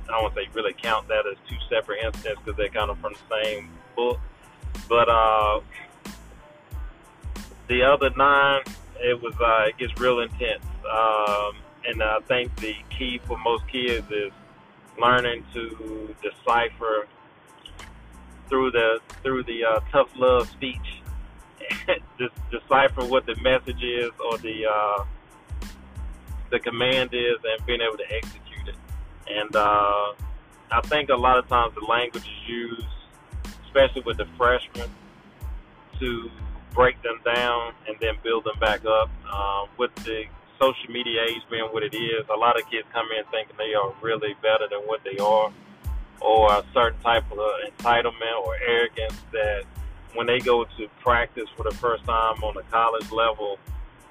I 0.07 0.11
don't 0.11 0.23
want 0.23 0.35
to 0.35 0.41
say 0.41 0.49
really 0.53 0.73
count 0.73 1.07
that 1.09 1.25
as 1.27 1.37
two 1.49 1.57
separate 1.69 2.03
incidents 2.03 2.41
because 2.43 2.57
they're 2.57 2.69
kind 2.69 2.89
of 2.89 2.97
from 2.99 3.13
the 3.13 3.43
same 3.43 3.69
book. 3.95 4.19
But 4.87 5.09
uh, 5.09 5.61
the 7.67 7.83
other 7.83 8.09
nine, 8.11 8.61
it 8.99 9.21
was 9.21 9.33
uh, 9.39 9.69
it 9.69 9.77
gets 9.77 9.99
real 9.99 10.19
intense. 10.19 10.63
Um, 10.89 11.53
and 11.85 12.01
I 12.01 12.19
think 12.27 12.55
the 12.57 12.75
key 12.89 13.19
for 13.25 13.37
most 13.37 13.67
kids 13.67 14.09
is 14.11 14.31
learning 14.99 15.45
to 15.53 16.15
decipher 16.21 17.07
through 18.49 18.71
the 18.71 18.99
through 19.21 19.43
the 19.43 19.65
uh, 19.65 19.79
tough 19.91 20.09
love 20.15 20.49
speech, 20.49 21.01
decipher 22.51 23.05
what 23.05 23.25
the 23.25 23.35
message 23.41 23.83
is 23.83 24.11
or 24.29 24.37
the 24.37 24.65
uh, 24.65 25.05
the 26.51 26.59
command 26.59 27.09
is, 27.13 27.37
and 27.43 27.65
being 27.65 27.81
able 27.81 27.97
to 27.97 28.11
execute 28.11 28.67
it. 28.67 28.75
And 29.27 29.55
uh, 29.55 30.13
I 30.71 30.81
think 30.83 31.09
a 31.09 31.15
lot 31.15 31.37
of 31.37 31.47
times 31.47 31.73
the 31.75 31.85
language 31.85 32.23
is 32.23 32.47
used, 32.47 32.87
especially 33.73 34.03
with 34.03 34.17
the 34.17 34.27
freshmen, 34.37 34.89
to 35.99 36.29
break 36.73 37.01
them 37.01 37.19
down 37.23 37.73
and 37.87 37.95
then 37.99 38.15
build 38.23 38.43
them 38.43 38.57
back 38.59 38.85
up. 38.85 39.09
Um, 39.31 39.69
with 39.77 39.93
the 40.03 40.25
social 40.59 40.91
media 40.91 41.21
age 41.27 41.41
being 41.49 41.65
what 41.71 41.83
it 41.83 41.95
is, 41.95 42.25
a 42.33 42.37
lot 42.37 42.59
of 42.59 42.69
kids 42.69 42.87
come 42.93 43.07
in 43.17 43.23
thinking 43.31 43.55
they 43.57 43.73
are 43.73 43.93
really 44.01 44.35
better 44.41 44.67
than 44.69 44.79
what 44.81 45.01
they 45.03 45.17
are, 45.17 45.51
or 46.21 46.51
a 46.51 46.63
certain 46.73 46.99
type 47.01 47.23
of 47.31 47.37
entitlement 47.37 48.45
or 48.45 48.55
arrogance 48.65 49.19
that 49.31 49.63
when 50.13 50.27
they 50.27 50.39
go 50.39 50.63
to 50.63 50.87
practice 51.01 51.49
for 51.57 51.63
the 51.63 51.75
first 51.75 52.05
time 52.05 52.43
on 52.43 52.53
the 52.55 52.63
college 52.71 53.11
level, 53.11 53.57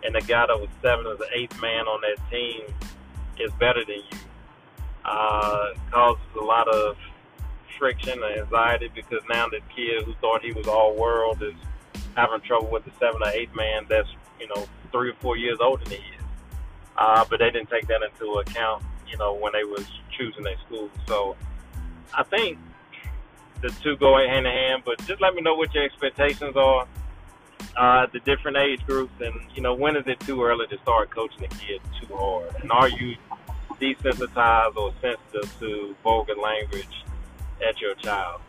and 0.04 0.14
the 0.14 0.20
guy 0.20 0.44
that 0.46 0.58
was 0.58 0.68
seventh 0.82 1.06
or 1.06 1.16
the 1.16 1.28
eighth 1.32 1.60
man 1.60 1.86
on 1.86 2.00
that 2.00 2.18
team 2.30 2.62
is 3.38 3.52
better 3.60 3.84
than 3.84 3.96
you, 3.96 4.18
uh, 5.04 5.74
causes 5.90 6.22
a 6.40 6.44
lot 6.44 6.68
of 6.68 6.96
friction 7.82 8.22
and 8.22 8.38
anxiety 8.38 8.88
because 8.94 9.22
now 9.28 9.48
the 9.48 9.58
kid 9.74 10.04
who 10.04 10.14
thought 10.20 10.40
he 10.42 10.52
was 10.52 10.68
all 10.68 10.94
world 10.94 11.42
is 11.42 11.54
having 12.14 12.40
trouble 12.40 12.70
with 12.70 12.84
the 12.84 12.92
seventh 13.00 13.22
or 13.24 13.30
eighth 13.30 13.54
man 13.56 13.84
that's 13.88 14.08
you 14.38 14.46
know 14.48 14.66
three 14.92 15.10
or 15.10 15.14
four 15.14 15.36
years 15.36 15.58
older 15.60 15.82
than 15.84 15.94
he 15.94 16.14
is 16.14 16.22
uh, 16.96 17.24
but 17.28 17.38
they 17.38 17.50
didn't 17.50 17.70
take 17.70 17.86
that 17.88 18.00
into 18.02 18.32
account, 18.34 18.84
you 19.08 19.16
know, 19.16 19.34
when 19.34 19.52
they 19.52 19.64
was 19.64 19.86
choosing 20.10 20.44
their 20.44 20.58
school. 20.66 20.90
So 21.06 21.36
I 22.16 22.22
think 22.22 22.58
the 23.60 23.70
two 23.82 23.96
go 23.96 24.16
hand 24.16 24.46
in 24.46 24.52
hand. 24.52 24.82
But 24.84 25.04
just 25.06 25.20
let 25.20 25.34
me 25.34 25.42
know 25.42 25.54
what 25.54 25.74
your 25.74 25.84
expectations 25.84 26.56
are, 26.56 26.86
uh, 27.76 28.06
the 28.12 28.20
different 28.20 28.58
age 28.58 28.84
groups, 28.86 29.12
and 29.20 29.34
you 29.54 29.62
know, 29.62 29.74
when 29.74 29.96
is 29.96 30.06
it 30.06 30.20
too 30.20 30.42
early 30.42 30.66
to 30.66 30.78
start 30.78 31.10
coaching 31.10 31.40
the 31.40 31.48
kids 31.48 31.84
too 32.00 32.14
hard? 32.14 32.54
And 32.60 32.70
are 32.70 32.88
you 32.88 33.16
desensitized 33.80 34.76
or 34.76 34.92
sensitive 35.00 35.58
to 35.60 35.96
vulgar 36.02 36.34
language 36.34 37.04
at 37.68 37.80
your 37.80 37.94
child? 37.96 38.40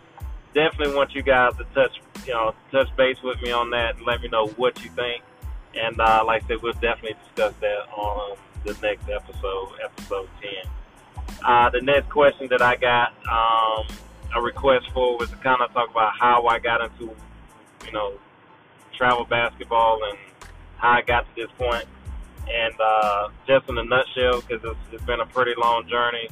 Definitely 0.53 0.95
want 0.95 1.13
you 1.15 1.23
guys 1.23 1.55
to 1.57 1.63
touch, 1.73 2.01
you 2.25 2.33
know, 2.33 2.53
touch 2.71 2.87
base 2.95 3.17
with 3.23 3.41
me 3.41 3.51
on 3.51 3.69
that 3.71 3.95
and 3.97 4.05
let 4.05 4.21
me 4.21 4.27
know 4.27 4.47
what 4.47 4.83
you 4.83 4.89
think 4.91 5.23
and 5.75 5.99
uh, 5.99 6.23
like 6.25 6.43
I 6.43 6.47
said, 6.47 6.61
we'll 6.61 6.73
definitely 6.73 7.15
discuss 7.25 7.53
that 7.61 7.89
on 7.95 8.37
the 8.63 8.73
next 8.81 9.09
episode, 9.09 9.69
episode 9.83 10.29
10. 10.41 10.51
Uh, 11.43 11.69
the 11.69 11.81
next 11.81 12.09
question 12.09 12.47
that 12.49 12.61
I 12.61 12.75
got 12.75 13.13
um, 13.27 13.87
a 14.35 14.41
request 14.41 14.89
for 14.93 15.17
was 15.17 15.29
to 15.29 15.35
kind 15.37 15.61
of 15.61 15.73
talk 15.73 15.89
about 15.89 16.13
how 16.17 16.45
I 16.47 16.59
got 16.59 16.81
into, 16.81 17.15
you 17.85 17.91
know, 17.91 18.13
travel 18.95 19.25
basketball 19.25 19.99
and 20.09 20.17
how 20.77 20.91
I 20.91 21.01
got 21.01 21.21
to 21.21 21.41
this 21.41 21.51
point. 21.57 21.85
And 22.51 22.73
uh, 22.79 23.29
just 23.47 23.67
in 23.69 23.77
a 23.77 23.83
nutshell, 23.83 24.41
because 24.41 24.63
it's, 24.63 24.93
it's 24.93 25.03
been 25.05 25.21
a 25.21 25.25
pretty 25.25 25.53
long 25.57 25.87
journey. 25.87 26.29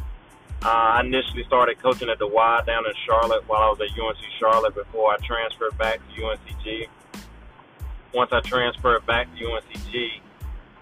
Uh, 0.63 0.67
I 0.67 1.01
initially 1.01 1.43
started 1.45 1.81
coaching 1.81 2.09
at 2.09 2.19
the 2.19 2.27
Y 2.27 2.61
down 2.67 2.85
in 2.85 2.93
Charlotte 3.05 3.47
while 3.47 3.61
I 3.61 3.69
was 3.69 3.79
at 3.81 3.99
UNC 3.99 4.17
Charlotte 4.39 4.75
before 4.75 5.11
I 5.11 5.17
transferred 5.17 5.77
back 5.77 5.99
to 6.15 6.21
UNCG 6.21 6.87
once 8.13 8.31
I 8.33 8.41
transferred 8.41 9.05
back 9.05 9.27
to 9.37 9.43
UNCG, 9.43 10.21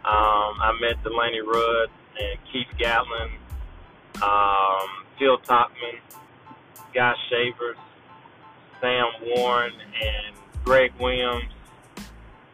um, 0.05 0.55
I 0.61 0.77
met 0.81 1.01
Delaney 1.03 1.41
Rudd 1.41 1.89
and 2.19 2.39
Keith 2.51 2.67
Gatlin, 2.77 3.29
um, 4.21 4.87
Phil 5.17 5.37
Topman, 5.39 5.99
Guy 6.93 7.13
Shavers, 7.29 7.77
Sam 8.81 9.05
Warren, 9.23 9.73
and 9.73 10.35
Greg 10.63 10.91
Williams, 10.99 11.51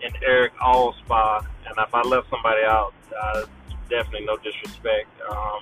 and 0.03 0.15
Eric 0.23 0.53
Allspa. 0.57 1.45
And 1.65 1.75
if 1.77 1.93
I 1.93 2.01
left 2.01 2.29
somebody 2.29 2.63
out, 2.65 2.93
uh, 3.17 3.45
definitely 3.89 4.25
no 4.25 4.38
disrespect. 4.38 5.07
Um, 5.29 5.59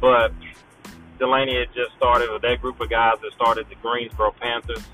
but 0.00 0.32
Delaney 1.18 1.58
had 1.58 1.68
just 1.74 1.96
started 1.96 2.30
with 2.30 2.42
that 2.42 2.60
group 2.60 2.80
of 2.80 2.90
guys 2.90 3.14
that 3.22 3.32
started 3.32 3.68
the 3.68 3.76
Greensboro 3.76 4.32
Panthers 4.32 4.84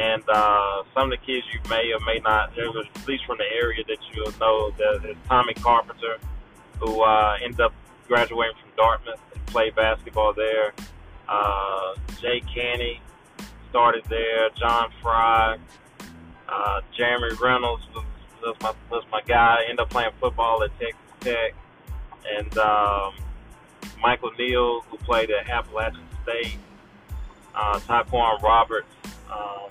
and 0.00 0.22
uh, 0.28 0.82
some 0.94 1.10
of 1.12 1.18
the 1.18 1.26
kids 1.26 1.46
you 1.52 1.60
may 1.68 1.92
or 1.92 2.00
may 2.06 2.18
not, 2.20 2.56
at 2.58 3.06
least 3.06 3.24
from 3.26 3.38
the 3.38 3.52
area 3.54 3.84
that 3.86 3.98
you'll 4.12 4.32
know, 4.38 4.70
that 4.78 5.08
is 5.08 5.16
Tommy 5.28 5.54
Carpenter, 5.54 6.18
who 6.80 7.02
uh, 7.02 7.36
ended 7.42 7.60
up 7.60 7.74
graduating 8.08 8.56
from 8.60 8.70
Dartmouth 8.76 9.20
and 9.34 9.46
played 9.46 9.74
basketball 9.74 10.32
there. 10.32 10.72
Uh, 11.28 11.94
Jay 12.20 12.42
Canny 12.54 13.00
started 13.70 14.04
there. 14.08 14.48
John 14.58 14.90
Fry, 15.02 15.58
uh, 16.48 16.80
Jeremy 16.96 17.36
Reynolds 17.40 17.84
was, 17.94 18.04
was 18.42 18.56
my 18.60 18.72
was 18.90 19.04
my 19.12 19.20
guy. 19.26 19.62
Ended 19.64 19.80
up 19.80 19.90
playing 19.90 20.10
football 20.20 20.62
at 20.62 20.70
Texas 20.78 20.98
Tech, 21.20 21.54
and 22.36 22.58
um, 22.58 23.14
Michael 24.02 24.32
Neal, 24.38 24.80
who 24.82 24.96
played 24.98 25.30
at 25.30 25.48
Appalachian 25.48 26.06
State. 26.24 26.58
Uh, 27.54 27.78
Tyquan 27.80 28.40
Roberts, 28.42 28.88
um, 29.30 29.68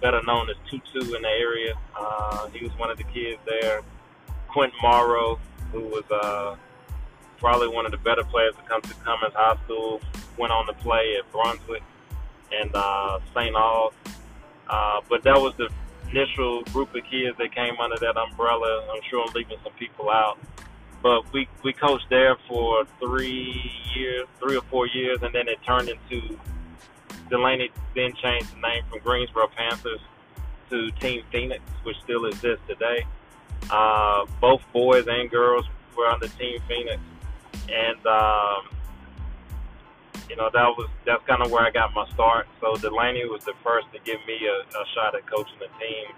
better 0.00 0.22
known 0.26 0.48
as 0.48 0.56
Tutu 0.70 1.14
in 1.14 1.22
the 1.22 1.28
area. 1.28 1.74
Uh, 1.98 2.48
he 2.48 2.64
was 2.64 2.76
one 2.78 2.90
of 2.90 2.96
the 2.96 3.04
kids 3.04 3.38
there. 3.46 3.82
Quentin 4.48 4.78
Morrow, 4.80 5.38
who 5.70 5.80
was 5.82 6.04
uh, 6.10 6.56
probably 7.38 7.68
one 7.68 7.84
of 7.84 7.92
the 7.92 7.98
better 7.98 8.24
players 8.24 8.54
to 8.56 8.62
come 8.62 8.80
to 8.82 8.94
Cummings 9.04 9.34
High 9.34 9.56
School, 9.64 10.00
went 10.38 10.52
on 10.52 10.66
to 10.66 10.72
play 10.72 11.16
at 11.18 11.30
Brunswick 11.30 11.82
and 12.52 12.70
uh, 12.74 13.18
St. 13.34 13.54
Aug. 13.54 13.92
Uh, 14.68 15.00
but 15.08 15.22
that 15.24 15.36
was 15.36 15.54
the 15.56 15.68
initial 16.10 16.62
group 16.64 16.94
of 16.94 17.04
kids 17.04 17.36
that 17.38 17.54
came 17.54 17.78
under 17.80 17.96
that 17.96 18.16
umbrella. 18.16 18.88
I'm 18.92 19.02
sure 19.10 19.26
I'm 19.26 19.32
leaving 19.34 19.58
some 19.62 19.72
people 19.74 20.10
out. 20.10 20.38
But 21.02 21.32
we, 21.32 21.48
we 21.62 21.72
coached 21.72 22.06
there 22.10 22.36
for 22.48 22.84
three 23.00 23.72
years, 23.94 24.26
three 24.40 24.56
or 24.56 24.62
four 24.62 24.86
years, 24.86 25.18
and 25.22 25.32
then 25.34 25.48
it 25.48 25.58
turned 25.64 25.88
into 25.88 26.38
Delaney 27.30 27.70
then 27.94 28.12
changed 28.14 28.54
the 28.54 28.60
name 28.60 28.82
from 28.90 29.00
Greensboro 29.00 29.48
Panthers 29.48 30.00
to 30.70 30.90
Team 30.92 31.22
Phoenix, 31.30 31.60
which 31.82 31.96
still 32.04 32.26
exists 32.26 32.64
today. 32.66 33.06
Uh, 33.70 34.24
both 34.40 34.62
boys 34.72 35.04
and 35.06 35.30
girls 35.30 35.66
were 35.96 36.06
on 36.06 36.20
the 36.20 36.28
Team 36.28 36.58
Phoenix, 36.68 37.00
and 37.68 38.06
um, 38.06 38.68
you 40.28 40.36
know, 40.36 40.50
that 40.52 40.68
was 40.76 40.88
that's 41.06 41.24
kind 41.26 41.42
of 41.42 41.50
where 41.50 41.64
I 41.64 41.70
got 41.70 41.94
my 41.94 42.08
start. 42.10 42.46
So 42.60 42.76
Delaney 42.76 43.24
was 43.26 43.44
the 43.44 43.54
first 43.64 43.86
to 43.92 43.98
give 44.04 44.20
me 44.26 44.38
a, 44.46 44.78
a 44.78 44.84
shot 44.94 45.14
at 45.14 45.26
coaching 45.26 45.58
the 45.58 45.68
team, 45.78 46.14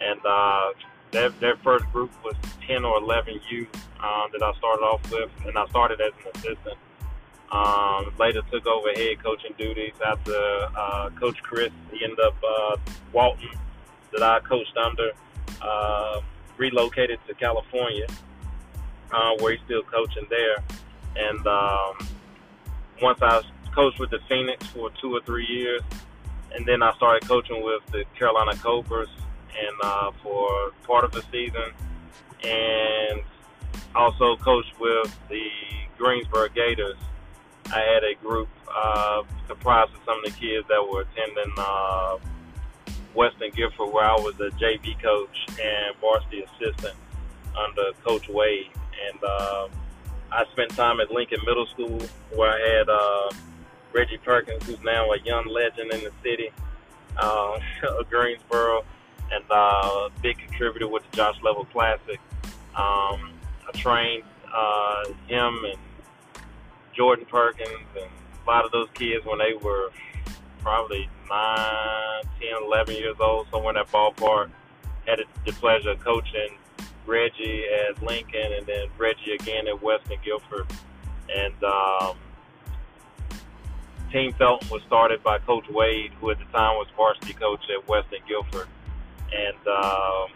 and 0.00 0.20
uh, 0.24 0.70
their 1.14 1.30
their 1.30 1.56
first 1.58 1.90
group 1.92 2.10
was 2.24 2.34
ten 2.66 2.84
or 2.84 2.98
eleven 2.98 3.40
youth 3.48 3.68
um, 4.02 4.28
that 4.32 4.42
I 4.42 4.52
started 4.58 4.82
off 4.82 5.10
with, 5.10 5.30
and 5.46 5.56
I 5.56 5.66
started 5.66 6.00
as 6.00 6.12
an 6.24 6.30
assistant. 6.34 6.78
Um, 7.52 8.12
later 8.18 8.42
took 8.50 8.66
over 8.66 8.88
head 8.88 9.22
coaching 9.22 9.54
duties 9.56 9.92
after 10.04 10.34
uh, 10.76 11.10
Coach 11.20 11.40
Chris. 11.42 11.70
He 11.92 12.02
ended 12.02 12.18
up 12.18 12.34
uh, 12.42 12.76
Walton, 13.12 13.48
that 14.12 14.22
I 14.22 14.40
coached 14.40 14.76
under, 14.76 15.12
uh, 15.62 16.20
relocated 16.56 17.20
to 17.28 17.34
California, 17.34 18.06
uh, 19.12 19.32
where 19.38 19.52
he's 19.52 19.64
still 19.66 19.82
coaching 19.84 20.26
there. 20.30 20.56
And 21.16 21.46
um, 21.46 22.08
once 23.00 23.20
I 23.22 23.42
coached 23.72 24.00
with 24.00 24.10
the 24.10 24.20
Phoenix 24.28 24.66
for 24.68 24.90
two 25.00 25.14
or 25.14 25.20
three 25.20 25.46
years, 25.46 25.82
and 26.56 26.66
then 26.66 26.82
I 26.82 26.92
started 26.94 27.28
coaching 27.28 27.62
with 27.62 27.82
the 27.92 28.04
Carolina 28.18 28.56
Cobras, 28.56 29.08
and 29.58 29.76
uh, 29.82 30.10
for 30.22 30.72
part 30.86 31.04
of 31.04 31.12
the 31.12 31.22
season, 31.32 31.72
and 32.42 33.20
also 33.94 34.36
coached 34.36 34.78
with 34.80 35.16
the 35.28 35.48
Greensboro 35.98 36.48
Gators. 36.48 36.96
I 37.66 37.80
had 37.80 38.04
a 38.04 38.14
group 38.22 38.48
uh, 38.74 39.22
comprised 39.48 39.92
of 39.94 40.00
some 40.04 40.18
of 40.18 40.24
the 40.24 40.30
kids 40.32 40.66
that 40.68 40.86
were 40.86 41.02
attending 41.02 41.52
uh, 41.56 42.18
Western 43.14 43.50
Guilford, 43.50 43.92
where 43.92 44.04
I 44.04 44.14
was 44.16 44.34
a 44.40 44.50
JV 44.50 45.00
coach 45.00 45.46
and 45.50 45.96
varsity 46.00 46.42
assistant 46.42 46.96
under 47.56 47.92
Coach 48.04 48.28
Wade. 48.28 48.70
And 49.08 49.24
uh, 49.24 49.68
I 50.30 50.44
spent 50.52 50.70
time 50.70 51.00
at 51.00 51.10
Lincoln 51.10 51.40
Middle 51.46 51.66
School, 51.66 52.00
where 52.34 52.50
I 52.50 52.78
had 52.78 52.88
uh, 52.88 53.30
Reggie 53.92 54.18
Perkins, 54.18 54.64
who's 54.66 54.82
now 54.82 55.10
a 55.12 55.18
young 55.20 55.46
legend 55.46 55.92
in 55.92 56.00
the 56.00 56.12
city 56.22 56.50
uh, 57.16 57.58
of 57.98 58.10
Greensboro, 58.10 58.84
and 59.32 59.44
uh, 59.50 60.08
big 60.22 60.38
contributor 60.38 60.88
with 60.88 61.08
the 61.10 61.16
Josh 61.16 61.36
Level 61.42 61.64
Classic. 61.66 62.20
Um, 62.76 63.32
I 63.66 63.72
trained 63.74 64.24
uh, 64.52 65.04
him 65.26 65.64
and 65.64 65.78
Jordan 66.94 67.26
Perkins 67.26 67.70
and 67.96 68.10
a 68.46 68.50
lot 68.50 68.64
of 68.64 68.72
those 68.72 68.88
kids 68.94 69.24
when 69.24 69.38
they 69.38 69.54
were 69.54 69.90
probably 70.60 71.08
9, 71.28 72.22
10, 72.40 72.62
11 72.62 72.96
years 72.96 73.16
old, 73.20 73.46
somewhere 73.50 73.70
in 73.70 73.74
that 73.74 73.88
ballpark. 73.88 74.50
Had 75.06 75.20
the 75.44 75.52
pleasure 75.52 75.90
of 75.90 76.00
coaching 76.00 76.56
Reggie 77.06 77.64
at 77.68 78.02
Lincoln 78.02 78.52
and 78.56 78.66
then 78.66 78.88
Reggie 78.96 79.32
again 79.32 79.68
at 79.68 79.82
Western 79.82 80.18
Guilford. 80.24 80.66
And 81.34 81.54
um, 81.64 82.16
Team 84.10 84.32
Felton 84.34 84.68
was 84.70 84.82
started 84.86 85.22
by 85.22 85.38
Coach 85.38 85.68
Wade, 85.68 86.12
who 86.20 86.30
at 86.30 86.38
the 86.38 86.44
time 86.46 86.76
was 86.76 86.86
varsity 86.96 87.34
coach 87.34 87.60
at 87.70 87.86
Western 87.88 88.20
Guilford. 88.26 88.68
And 89.34 89.56
um, 89.66 90.28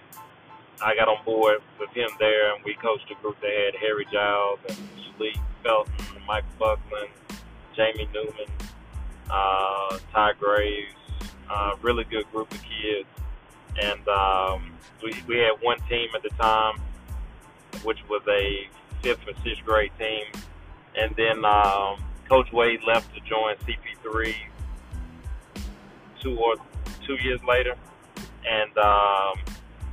I 0.82 0.94
got 0.96 1.08
on 1.08 1.24
board 1.24 1.58
with 1.78 1.90
him 1.90 2.08
there, 2.18 2.54
and 2.54 2.64
we 2.64 2.74
coached 2.74 3.10
a 3.10 3.22
group 3.22 3.40
that 3.40 3.50
had 3.50 3.80
Harry 3.80 4.06
Giles 4.12 4.58
and 4.68 4.76
Sleep 5.16 5.36
Felton, 5.62 5.92
Mike 6.26 6.44
Buckland, 6.58 7.10
Jamie 7.76 8.08
Newman, 8.12 8.46
uh, 9.30 9.98
Ty 10.12 10.32
Graves, 10.40 10.94
uh, 11.48 11.76
really 11.82 12.04
good 12.04 12.30
group 12.32 12.52
of 12.52 12.62
kids. 12.62 13.08
And 13.80 14.06
um, 14.08 14.72
we, 15.02 15.14
we 15.26 15.38
had 15.38 15.52
one 15.62 15.78
team 15.88 16.08
at 16.14 16.22
the 16.22 16.30
time, 16.30 16.80
which 17.84 17.98
was 18.08 18.22
a 18.28 18.68
fifth 19.02 19.26
or 19.28 19.34
sixth 19.44 19.64
grade 19.64 19.92
team. 19.98 20.24
And 20.96 21.14
then 21.16 21.44
um, 21.44 22.02
Coach 22.28 22.52
Wade 22.52 22.80
left 22.86 23.14
to 23.14 23.20
join 23.20 23.54
CP3 23.56 24.34
two 26.20 26.36
or 26.36 26.54
two 27.06 27.14
years 27.22 27.40
later. 27.44 27.76
And 28.48 28.76
um, 28.78 29.38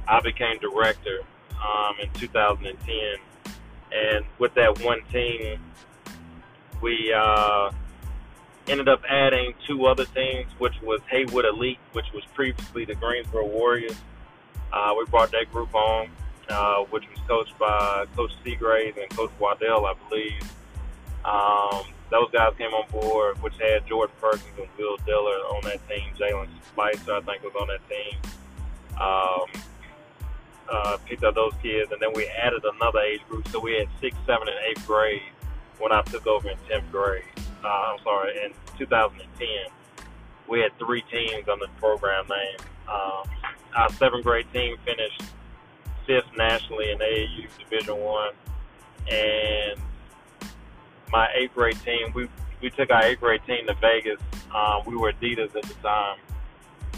I 0.08 0.20
became 0.24 0.60
director 0.60 1.20
um, 1.62 1.96
in 2.02 2.10
2010. 2.14 2.98
And 3.92 4.26
with 4.40 4.54
that 4.56 4.82
one 4.82 5.02
team, 5.12 5.60
we 6.82 7.14
uh, 7.14 7.72
ended 8.68 8.90
up 8.90 9.04
adding 9.10 9.54
two 9.68 9.86
other 9.86 10.06
teams, 10.06 10.52
which 10.58 10.74
was 10.82 11.02
Haywood 11.10 11.46
Elite, 11.46 11.80
which 11.94 12.12
was 12.14 12.24
previously 12.34 12.86
the 12.86 12.96
Greensboro 12.96 13.48
Warriors. 13.48 13.96
Uh, 14.72 14.94
we 14.98 15.06
brought 15.06 15.32
that 15.32 15.52
group 15.52 15.74
on, 15.74 16.10
uh, 16.50 16.84
which 16.86 17.04
was 17.10 17.20
coached 17.28 17.58
by 17.58 18.06
Coach 18.16 18.32
Seagraves 18.44 18.98
and 18.98 19.10
Coach 19.12 19.32
Waddell, 19.40 19.86
I 19.86 19.94
believe. 20.10 20.42
Um, 21.24 21.86
those 22.12 22.30
guys 22.32 22.54
came 22.58 22.72
on 22.72 22.88
board, 22.92 23.42
which 23.42 23.58
had 23.60 23.88
George 23.88 24.12
Perkins 24.22 24.44
and 24.58 24.68
Will 24.78 24.98
Diller 25.06 25.38
on 25.56 25.64
that 25.64 25.88
team. 25.90 26.12
Jalen 26.20 26.48
Spicer, 26.68 27.14
I 27.14 27.22
think, 27.22 27.44
was 27.44 27.54
on 27.60 27.68
that 27.68 27.88
team. 27.90 28.20
Um, 29.00 29.46
uh, 30.70 30.98
picked 31.06 31.24
up 31.24 31.36
those 31.36 31.54
kids, 31.62 31.92
and 31.92 32.02
then 32.02 32.12
we 32.14 32.28
added 32.28 32.64
another 32.64 33.00
age 33.00 33.22
group. 33.30 33.48
So 33.50 33.60
we 33.60 33.74
had 33.74 33.88
sixth, 34.02 34.20
seventh, 34.26 34.50
and 34.50 34.60
eighth 34.68 34.86
grade 34.88 35.22
when 35.80 35.92
I 35.92 36.02
took 36.04 36.26
over 36.28 36.50
in 36.50 36.58
tenth 36.70 36.92
grade. 36.92 37.24
Uh, 37.64 37.94
I'm 37.94 38.00
sorry, 38.04 38.46
in 38.46 38.52
2010, 38.78 39.48
we 40.48 40.60
had 40.60 40.78
three 40.78 41.02
teams 41.12 41.48
under 41.48 41.66
the 41.66 41.72
program 41.80 42.28
name. 42.28 42.58
Um, 42.88 43.28
our 43.76 43.90
seventh 43.94 44.24
grade 44.24 44.46
team 44.54 44.78
finished 44.86 45.22
fifth 46.06 46.26
nationally 46.38 46.92
in 46.92 47.00
AAU 47.00 47.48
Division 47.58 47.98
One, 47.98 48.34
and 49.12 49.80
my 51.12 51.28
eighth 51.36 51.54
grade 51.54 51.78
team, 51.84 52.12
we 52.14 52.30
we 52.62 52.70
took 52.70 52.90
our 52.90 53.04
eighth 53.04 53.20
grade 53.20 53.42
team 53.46 53.68
to 53.68 53.74
Vegas. 53.76 54.20
Um, 54.54 54.84
we 54.86 54.96
were 54.96 55.12
Adidas 55.12 55.56
at 55.56 55.64
the 55.64 55.74
time, 55.76 56.18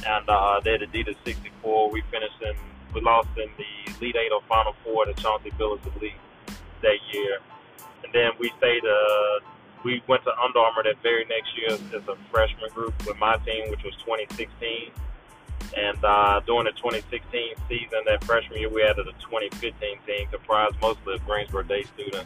and 0.05 0.29
uh, 0.29 0.59
they 0.63 0.71
had 0.71 0.81
Adidas 0.81 1.15
64. 1.25 1.91
We 1.91 2.01
finished 2.11 2.41
in 2.41 2.55
we 2.93 3.01
lost 3.01 3.29
in 3.37 3.49
the 3.57 3.93
Elite 3.99 4.15
Eight 4.15 4.31
or 4.31 4.41
Final 4.47 4.73
Four 4.83 5.05
to 5.05 5.13
Chauncey 5.13 5.51
Billups 5.51 5.85
Elite 5.97 6.13
that 6.81 6.97
year. 7.13 7.39
And 8.03 8.13
then 8.13 8.31
we 8.39 8.51
stayed, 8.57 8.83
uh, 8.85 9.39
we 9.83 10.01
went 10.07 10.23
to 10.23 10.31
Under 10.39 10.59
Armour 10.59 10.83
that 10.83 11.01
very 11.03 11.25
next 11.25 11.57
year 11.57 11.71
as, 11.71 12.07
a 12.07 12.17
freshman 12.31 12.69
group 12.71 12.93
with 13.05 13.17
my 13.17 13.37
team, 13.37 13.69
which 13.69 13.83
was 13.83 13.93
2016. 14.05 14.91
And 15.75 16.03
uh, 16.03 16.41
during 16.45 16.65
the 16.65 16.71
2016 16.71 17.55
season, 17.67 17.99
that 18.05 18.23
freshman 18.23 18.59
year, 18.59 18.69
we 18.69 18.83
added 18.83 19.07
a 19.07 19.11
2015 19.23 19.73
team 20.07 20.27
comprised 20.31 20.75
mostly 20.81 21.15
of 21.15 21.25
Greensboro 21.25 21.63
Day 21.63 21.83
students, 21.83 22.25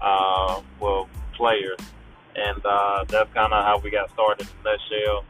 uh, 0.00 0.60
well, 0.80 1.08
players. 1.34 1.78
And 2.34 2.64
uh, 2.64 3.04
that's 3.08 3.32
kind 3.34 3.52
of 3.52 3.64
how 3.64 3.78
we 3.78 3.90
got 3.90 4.10
started 4.10 4.48
in 4.48 4.66
a 4.66 4.70
nutshell. 4.70 5.24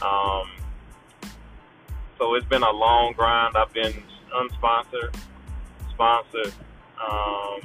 Um, 0.00 0.63
so 2.18 2.34
it's 2.34 2.46
been 2.46 2.62
a 2.62 2.70
long 2.70 3.12
grind. 3.12 3.56
I've 3.56 3.72
been 3.72 3.94
unsponsored, 4.34 5.14
sponsored, 5.90 6.52
um, 7.02 7.60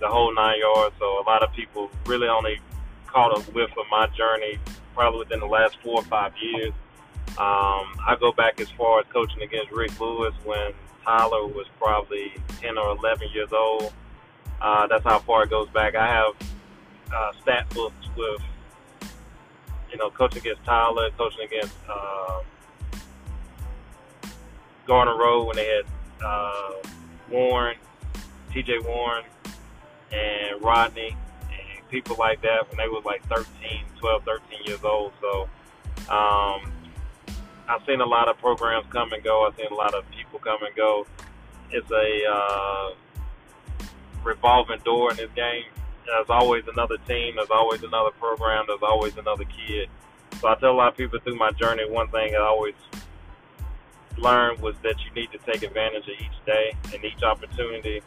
the 0.00 0.08
whole 0.08 0.34
nine 0.34 0.58
yards. 0.58 0.94
So 0.98 1.20
a 1.20 1.24
lot 1.26 1.42
of 1.42 1.52
people 1.52 1.90
really 2.06 2.28
only 2.28 2.60
caught 3.06 3.36
a 3.36 3.40
whiff 3.52 3.70
of 3.70 3.84
my 3.90 4.06
journey 4.08 4.58
probably 4.94 5.20
within 5.20 5.40
the 5.40 5.46
last 5.46 5.76
four 5.82 5.96
or 5.96 6.04
five 6.04 6.32
years. 6.40 6.72
Um, 7.38 7.96
I 8.06 8.16
go 8.20 8.32
back 8.32 8.60
as 8.60 8.70
far 8.70 9.00
as 9.00 9.06
coaching 9.12 9.42
against 9.42 9.72
Rick 9.72 9.98
Lewis 10.00 10.34
when 10.44 10.72
Tyler 11.04 11.46
was 11.46 11.66
probably 11.78 12.32
10 12.60 12.78
or 12.78 12.96
11 12.96 13.28
years 13.32 13.52
old. 13.52 13.92
Uh, 14.60 14.86
that's 14.86 15.04
how 15.04 15.18
far 15.18 15.44
it 15.44 15.50
goes 15.50 15.68
back. 15.70 15.94
I 15.94 16.06
have 16.06 16.34
uh, 17.12 17.32
stat 17.42 17.68
books 17.70 18.06
with, 18.16 18.40
you 19.90 19.98
know, 19.98 20.10
coaching 20.10 20.38
against 20.38 20.64
Tyler, 20.64 21.10
coaching 21.18 21.44
against 21.44 21.74
uh, 21.88 22.40
Garner 24.86 25.16
Road 25.16 25.44
when 25.46 25.56
they 25.56 25.66
had 25.66 25.84
uh, 26.24 26.72
Warren, 27.30 27.76
T.J. 28.52 28.78
Warren, 28.80 29.24
and 30.12 30.62
Rodney, 30.62 31.16
and 31.42 31.88
people 31.88 32.16
like 32.18 32.42
that 32.42 32.68
when 32.68 32.78
they 32.78 32.88
were 32.88 33.00
like 33.00 33.22
13, 33.28 33.46
12, 33.98 34.24
13 34.24 34.58
years 34.64 34.84
old. 34.84 35.12
So 35.20 35.48
um, 36.12 36.72
I've 37.68 37.84
seen 37.86 38.00
a 38.00 38.06
lot 38.06 38.28
of 38.28 38.38
programs 38.38 38.86
come 38.90 39.12
and 39.12 39.22
go. 39.22 39.46
I've 39.46 39.56
seen 39.56 39.66
a 39.70 39.74
lot 39.74 39.94
of 39.94 40.08
people 40.10 40.38
come 40.38 40.62
and 40.62 40.74
go. 40.76 41.06
It's 41.70 41.90
a 41.90 42.24
uh, 42.30 42.94
revolving 44.22 44.80
door 44.80 45.10
in 45.10 45.16
this 45.16 45.30
game. 45.34 45.64
There's 46.06 46.28
always 46.28 46.64
another 46.68 46.98
team. 47.08 47.36
There's 47.36 47.50
always 47.50 47.82
another 47.82 48.10
program. 48.10 48.64
There's 48.68 48.82
always 48.82 49.16
another 49.16 49.44
kid. 49.44 49.88
So 50.40 50.48
I 50.48 50.54
tell 50.56 50.72
a 50.72 50.76
lot 50.76 50.88
of 50.88 50.96
people 50.96 51.18
through 51.20 51.36
my 51.36 51.50
journey, 51.52 51.88
one 51.88 52.08
thing 52.08 52.34
I 52.34 52.40
always 52.40 52.74
learned 54.18 54.60
was 54.60 54.74
that 54.82 54.96
you 55.04 55.12
need 55.14 55.30
to 55.32 55.38
take 55.38 55.62
advantage 55.62 56.04
of 56.04 56.14
each 56.20 56.46
day 56.46 56.74
and 56.92 57.04
each 57.04 57.22
opportunity 57.22 58.02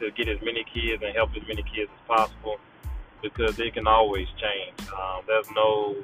to 0.00 0.10
get 0.12 0.28
as 0.28 0.40
many 0.42 0.64
kids 0.64 1.02
and 1.02 1.14
help 1.14 1.30
as 1.36 1.46
many 1.46 1.62
kids 1.62 1.90
as 1.92 2.06
possible 2.06 2.58
because 3.22 3.58
it 3.58 3.74
can 3.74 3.86
always 3.86 4.28
change. 4.38 4.88
Um, 4.90 5.22
there's 5.26 5.50
no 5.54 5.96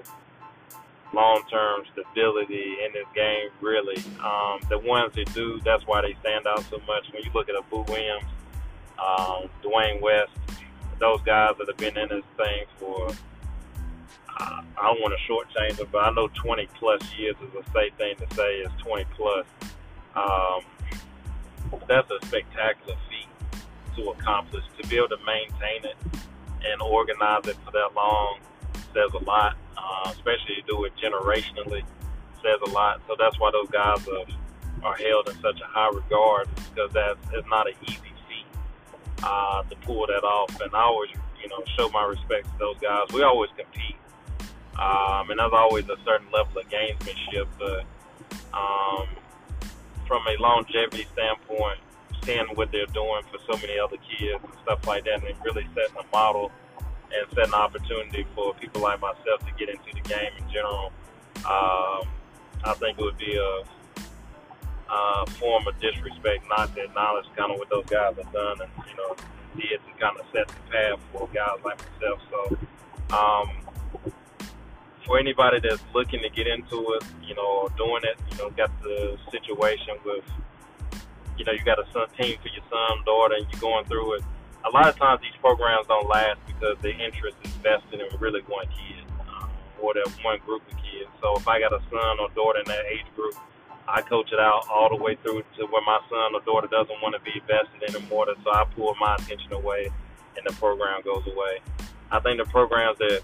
long-term 1.12 1.82
stability 1.92 2.76
in 2.84 2.92
this 2.92 3.06
game, 3.14 3.50
really. 3.60 4.02
Um, 4.24 4.60
the 4.68 4.78
ones 4.78 5.14
that 5.14 5.32
do, 5.34 5.60
that's 5.64 5.86
why 5.86 6.00
they 6.02 6.16
stand 6.20 6.46
out 6.46 6.64
so 6.70 6.78
much. 6.86 7.12
When 7.12 7.22
you 7.22 7.30
look 7.34 7.48
at 7.48 7.54
a 7.54 7.62
Boo 7.70 7.84
Williams, 7.88 8.24
um, 8.98 9.48
Dwayne 9.62 10.00
West, 10.00 10.32
those 10.98 11.20
guys 11.22 11.54
that 11.58 11.68
have 11.68 11.76
been 11.76 11.98
in 11.98 12.08
this 12.08 12.24
thing 12.36 12.64
for 12.78 13.10
I, 14.42 14.86
don't 14.86 15.00
want 15.00 15.14
to 15.14 15.32
shortchange 15.32 15.76
them, 15.76 15.88
but 15.92 16.04
I 16.04 16.10
know 16.10 16.28
20 16.28 16.68
plus 16.78 17.02
years 17.16 17.36
is 17.42 17.54
a 17.54 17.72
safe 17.72 17.94
thing 17.96 18.16
to 18.16 18.34
say. 18.34 18.58
Is 18.60 18.72
20 18.78 19.04
plus. 19.16 19.46
Um, 20.14 20.62
that's 21.88 22.10
a 22.10 22.26
spectacular 22.26 22.96
feat 23.08 23.28
to 23.96 24.10
accomplish. 24.10 24.64
To 24.80 24.88
be 24.88 24.96
able 24.96 25.08
to 25.08 25.18
maintain 25.24 25.84
it 25.84 25.96
and 26.64 26.82
organize 26.82 27.46
it 27.46 27.56
for 27.64 27.70
that 27.72 27.90
long 27.94 28.38
says 28.94 29.10
a 29.14 29.24
lot, 29.24 29.56
uh, 29.76 30.10
especially 30.10 30.56
to 30.56 30.62
do 30.62 30.84
it 30.84 30.92
generationally 31.02 31.82
says 32.42 32.58
a 32.66 32.70
lot. 32.70 33.00
So 33.06 33.16
that's 33.18 33.38
why 33.38 33.50
those 33.50 33.70
guys 33.70 34.06
are, 34.08 34.26
are 34.84 34.96
held 34.96 35.28
in 35.28 35.34
such 35.40 35.60
a 35.60 35.66
high 35.66 35.88
regard 35.88 36.48
because 36.56 36.92
that's 36.92 37.18
it's 37.32 37.48
not 37.48 37.68
an 37.68 37.74
easy 37.82 38.12
feat 38.28 38.46
uh, 39.22 39.62
to 39.62 39.76
pull 39.76 40.06
that 40.06 40.24
off. 40.24 40.60
And 40.60 40.74
I 40.74 40.82
always, 40.82 41.10
you 41.40 41.48
know, 41.48 41.62
show 41.76 41.88
my 41.90 42.04
respect 42.04 42.46
to 42.46 42.58
those 42.58 42.78
guys. 42.80 43.06
We 43.12 43.22
always 43.22 43.50
compete, 43.56 43.96
um, 44.78 45.30
and 45.30 45.38
there's 45.38 45.52
always 45.52 45.84
a 45.88 45.96
certain 46.04 46.30
level 46.32 46.58
of 46.58 46.68
gamesmanship. 46.68 47.46
But 47.58 47.84
um, 48.52 49.08
from 50.06 50.22
a 50.26 50.36
longevity 50.40 51.06
standpoint, 51.12 51.78
seeing 52.24 52.46
what 52.54 52.70
they're 52.70 52.86
doing 52.86 53.22
for 53.30 53.38
so 53.50 53.58
many 53.60 53.78
other 53.78 53.96
kids 53.96 54.42
and 54.42 54.52
stuff 54.62 54.86
like 54.86 55.04
that, 55.04 55.24
and 55.24 55.36
really 55.44 55.66
setting 55.74 55.96
a 55.98 56.16
model 56.16 56.50
and 56.78 57.26
setting 57.34 57.52
an 57.52 57.54
opportunity 57.54 58.26
for 58.34 58.54
people 58.54 58.82
like 58.82 59.00
myself 59.00 59.40
to 59.40 59.52
get 59.58 59.68
into 59.68 59.92
the 59.92 60.08
game 60.08 60.32
in 60.38 60.50
general. 60.50 60.92
Um, 61.38 62.08
I 62.64 62.74
think 62.78 62.98
it 62.98 63.02
would 63.02 63.18
be 63.18 63.36
a, 63.36 63.62
a 64.92 65.26
form 65.32 65.66
of 65.66 65.78
disrespect 65.80 66.44
not 66.48 66.74
to 66.76 66.84
acknowledge 66.84 67.26
kind 67.36 67.50
of 67.50 67.58
what 67.58 67.68
those 67.70 67.86
guys 67.86 68.14
have 68.16 68.32
done 68.32 68.60
and, 68.62 68.70
you 68.88 68.96
know, 68.96 69.16
did 69.56 69.80
to 69.84 70.00
kind 70.00 70.16
of 70.18 70.24
set 70.32 70.48
the 70.48 70.70
path 70.70 71.00
for 71.12 71.28
guys 71.34 71.58
like 71.64 71.78
myself. 72.00 72.20
So, 72.30 72.56
um, 73.16 73.50
for 75.04 75.18
anybody 75.18 75.60
that's 75.60 75.82
looking 75.94 76.20
to 76.20 76.30
get 76.30 76.46
into 76.46 76.94
it, 76.94 77.04
you 77.22 77.34
know, 77.34 77.68
doing 77.76 78.02
it, 78.04 78.16
you 78.30 78.38
know, 78.38 78.50
got 78.50 78.70
the 78.82 79.18
situation 79.30 79.94
with, 80.04 80.24
you 81.38 81.44
know, 81.44 81.52
you 81.52 81.64
got 81.64 81.78
a 81.78 81.86
son 81.92 82.08
team 82.16 82.36
for 82.42 82.48
your 82.48 82.64
son, 82.70 83.04
daughter, 83.04 83.34
and 83.34 83.46
you're 83.50 83.60
going 83.60 83.84
through 83.86 84.14
it. 84.14 84.22
A 84.64 84.70
lot 84.70 84.88
of 84.88 84.96
times 84.96 85.20
these 85.20 85.36
programs 85.40 85.86
don't 85.88 86.08
last 86.08 86.38
because 86.46 86.76
the 86.82 86.90
interest 86.90 87.36
is 87.42 87.50
vested 87.62 88.00
in 88.00 88.06
really 88.20 88.42
one 88.46 88.66
kid 88.66 89.04
um, 89.26 89.50
or 89.80 89.92
that 89.94 90.06
one 90.22 90.38
group 90.46 90.62
of 90.70 90.76
kids. 90.78 91.10
So 91.20 91.36
if 91.36 91.48
I 91.48 91.58
got 91.58 91.72
a 91.72 91.80
son 91.90 92.20
or 92.20 92.28
daughter 92.34 92.60
in 92.60 92.66
that 92.66 92.84
age 92.86 93.06
group, 93.16 93.34
I 93.88 94.00
coach 94.02 94.32
it 94.32 94.38
out 94.38 94.66
all 94.70 94.88
the 94.88 95.02
way 95.02 95.16
through 95.16 95.42
to 95.58 95.66
where 95.66 95.82
my 95.82 95.98
son 96.08 96.34
or 96.34 96.40
daughter 96.42 96.68
doesn't 96.68 97.02
want 97.02 97.16
to 97.16 97.20
be 97.20 97.40
invested 97.40 97.82
anymore. 97.90 98.26
So 98.44 98.50
I 98.52 98.64
pull 98.76 98.94
my 99.00 99.16
attention 99.16 99.52
away, 99.52 99.90
and 100.36 100.46
the 100.46 100.54
program 100.54 101.02
goes 101.02 101.26
away. 101.26 101.58
I 102.12 102.20
think 102.20 102.38
the 102.38 102.44
programs 102.44 102.98
that 102.98 103.22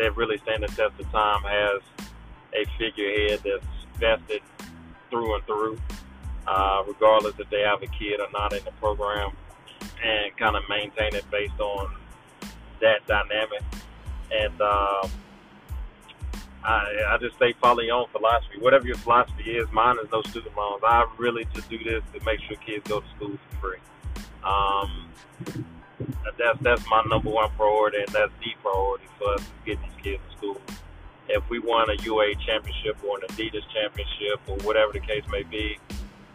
that 0.00 0.16
really 0.16 0.38
stand 0.38 0.62
the 0.62 0.68
test 0.68 0.98
of 0.98 1.12
time 1.12 1.42
has 1.42 1.80
a 2.54 2.64
figurehead 2.78 3.40
that's 3.44 3.66
vested 3.98 4.40
through 5.10 5.34
and 5.34 5.44
through, 5.44 5.78
uh, 6.46 6.82
regardless 6.88 7.34
if 7.38 7.48
they 7.50 7.60
have 7.60 7.82
a 7.82 7.86
kid 7.86 8.18
or 8.18 8.28
not 8.32 8.52
in 8.52 8.64
the 8.64 8.72
program, 8.72 9.30
and 10.02 10.34
kind 10.38 10.56
of 10.56 10.62
maintain 10.68 11.14
it 11.14 11.30
based 11.30 11.60
on 11.60 11.94
that 12.80 13.06
dynamic. 13.06 13.62
And 14.32 14.60
um, 14.62 15.10
I, 16.64 17.04
I 17.08 17.18
just 17.20 17.38
say 17.38 17.52
follow 17.60 17.80
your 17.80 17.96
own 17.96 18.06
philosophy. 18.10 18.58
Whatever 18.58 18.86
your 18.86 18.96
philosophy 18.96 19.50
is, 19.50 19.66
mine 19.70 19.96
is 20.02 20.10
no 20.10 20.22
student 20.22 20.56
loans. 20.56 20.82
I 20.82 21.06
really 21.18 21.46
just 21.54 21.68
do 21.68 21.78
this 21.78 22.02
to 22.14 22.24
make 22.24 22.40
sure 22.40 22.56
kids 22.56 22.88
go 22.88 23.00
to 23.00 23.06
school 23.16 23.38
for 23.50 23.56
free. 23.56 23.78
Um, 24.44 25.08
that's 26.38 26.58
that's 26.60 26.88
my 26.88 27.02
number 27.08 27.30
one 27.30 27.50
priority, 27.50 27.98
and 27.98 28.08
that's 28.08 28.32
the 28.40 28.52
priority 28.62 29.06
for 29.18 29.34
us 29.34 29.40
to 29.40 29.46
get 29.66 29.78
these 29.82 30.02
kids 30.02 30.22
to 30.30 30.36
school. 30.36 30.60
If 31.28 31.48
we 31.48 31.58
won 31.58 31.88
a 31.90 31.94
UA 32.02 32.34
championship 32.46 32.96
or 33.04 33.18
an 33.18 33.26
Adidas 33.28 33.62
championship 33.72 34.40
or 34.48 34.56
whatever 34.66 34.92
the 34.92 35.00
case 35.00 35.24
may 35.30 35.44
be, 35.44 35.78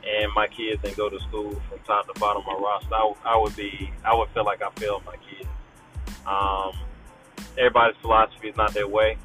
and 0.08 0.32
my 0.34 0.48
kids 0.48 0.82
didn't 0.82 0.98
go 0.98 1.10
to 1.10 1.20
school 1.22 1.62
from 1.70 1.80
top 1.86 2.14
to 2.14 2.20
bottom 2.20 2.44
of 2.44 2.48
my 2.48 2.54
roster, 2.54 2.96
I, 3.26 3.38
would 3.38 3.56
be 3.56 3.92
I 4.06 4.16
would 4.16 4.30
feel 4.30 4.46
like 4.46 4.62
I 4.62 4.70
failed 4.72 5.04
my 5.06 5.16
kids. 5.18 5.50
Um, 6.26 6.74
everybody's 7.58 7.98
philosophy 8.02 8.50
is 8.50 8.56
not 8.56 8.74
their 8.74 8.88
way 8.88 9.18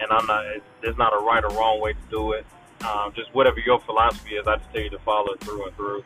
and 0.00 0.10
I'm 0.10 0.26
not. 0.26 0.44
There's 0.82 0.96
not 0.96 1.12
a 1.12 1.24
right 1.24 1.42
or 1.44 1.50
wrong 1.50 1.80
way 1.80 1.92
to 1.92 1.98
do 2.10 2.32
it. 2.32 2.46
Um, 2.84 3.12
just 3.14 3.34
whatever 3.34 3.58
your 3.60 3.80
philosophy 3.80 4.36
is, 4.36 4.46
I 4.46 4.56
just 4.56 4.70
tell 4.72 4.82
you 4.82 4.90
to 4.90 4.98
follow 5.00 5.32
it 5.32 5.40
through 5.40 5.66
and 5.66 5.76
through. 5.76 6.04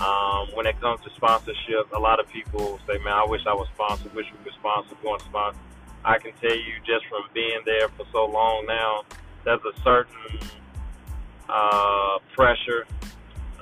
Um, 0.00 0.48
when 0.54 0.66
it 0.66 0.80
comes 0.80 1.00
to 1.04 1.10
sponsorship, 1.14 1.92
a 1.94 1.98
lot 1.98 2.18
of 2.18 2.28
people 2.28 2.80
say, 2.86 2.98
"Man, 2.98 3.12
I 3.12 3.24
wish 3.24 3.42
I 3.46 3.54
was 3.54 3.68
sponsored. 3.74 4.14
Wish 4.14 4.26
we 4.32 4.44
were 4.44 4.56
sponsored. 4.58 5.00
Going 5.02 5.18
to 5.18 5.24
sponsor." 5.24 5.58
I 6.04 6.18
can 6.18 6.32
tell 6.40 6.56
you, 6.56 6.74
just 6.84 7.06
from 7.06 7.22
being 7.32 7.60
there 7.64 7.88
for 7.90 8.04
so 8.10 8.26
long 8.26 8.66
now, 8.66 9.04
there's 9.44 9.60
a 9.60 9.80
certain 9.82 10.40
uh, 11.48 12.18
pressure, 12.34 12.86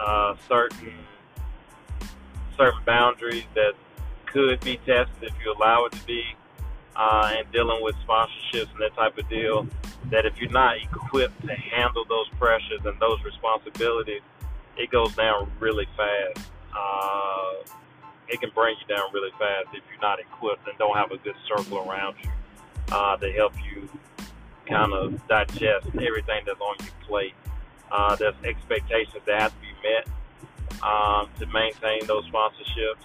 uh, 0.00 0.36
certain 0.48 0.94
certain 2.56 2.80
boundaries 2.84 3.44
that 3.54 3.72
could 4.26 4.60
be 4.60 4.76
tested 4.78 5.08
if 5.22 5.34
you 5.44 5.52
allow 5.52 5.86
it 5.86 5.92
to 5.92 6.06
be 6.06 6.22
uh, 6.96 7.34
and 7.36 7.50
dealing 7.52 7.82
with 7.82 7.94
sponsorships 8.06 8.70
and 8.72 8.80
that 8.80 8.94
type 8.94 9.16
of 9.16 9.28
deal, 9.28 9.66
that 10.10 10.26
if 10.26 10.36
you're 10.38 10.50
not 10.50 10.76
equipped 10.76 11.40
to 11.46 11.54
handle 11.54 12.04
those 12.08 12.28
pressures 12.38 12.80
and 12.84 12.98
those 13.00 13.22
responsibilities, 13.24 14.20
it 14.76 14.90
goes 14.90 15.14
down 15.14 15.50
really 15.58 15.86
fast. 15.96 16.50
Uh, 16.74 17.54
it 18.28 18.40
can 18.40 18.50
bring 18.54 18.76
you 18.80 18.94
down 18.94 19.12
really 19.12 19.32
fast 19.38 19.68
if 19.74 19.82
you're 19.90 20.00
not 20.00 20.20
equipped 20.20 20.66
and 20.68 20.78
don't 20.78 20.96
have 20.96 21.10
a 21.10 21.16
good 21.18 21.34
circle 21.48 21.78
around 21.78 22.16
you 22.22 22.30
uh, 22.92 23.16
to 23.16 23.32
help 23.32 23.52
you 23.56 23.88
kind 24.66 24.92
of 24.92 25.26
digest 25.26 25.86
everything 25.94 26.42
that's 26.46 26.60
on 26.60 26.76
your 26.80 26.94
plate. 27.06 27.34
Uh, 27.90 28.14
there's 28.16 28.34
expectations 28.44 29.22
that 29.26 29.40
have 29.40 29.52
to 29.52 29.60
be 29.60 29.74
met 29.82 30.06
um, 30.82 31.28
to 31.38 31.46
maintain 31.46 32.06
those 32.06 32.24
sponsorships, 32.26 33.02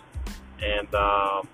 and 0.62 0.94
um, 0.94 1.48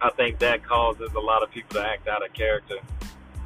I 0.00 0.10
think 0.16 0.38
that 0.38 0.64
causes 0.64 1.10
a 1.14 1.20
lot 1.20 1.42
of 1.42 1.50
people 1.50 1.80
to 1.80 1.86
act 1.86 2.06
out 2.06 2.24
of 2.24 2.32
character, 2.32 2.76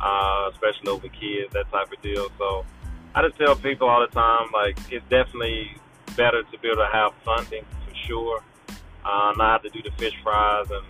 uh, 0.01 0.51
especially 0.53 0.89
over 0.89 1.09
kids, 1.09 1.53
that 1.55 1.71
type 1.71 1.91
of 1.91 2.03
deal. 2.03 2.29
So 2.39 2.67
I 3.15 3.23
just 3.23 3.37
tell 3.37 3.55
people 3.57 3.89
all 3.89 4.01
the 4.01 4.07
time, 4.07 4.49
like 4.55 4.79
it's 4.91 5.05
definitely 5.11 5.77
better 6.17 6.43
to 6.43 6.59
be 6.59 6.69
able 6.69 6.79
to 6.79 6.89
have 6.91 7.13
funding 7.25 7.65
for 7.87 7.95
sure, 8.07 8.43
uh, 9.05 9.35
not 9.37 9.63
to 9.65 9.69
do 9.69 9.83
the 9.83 9.91
fish 9.99 10.15
fries 10.23 10.71
and 10.71 10.85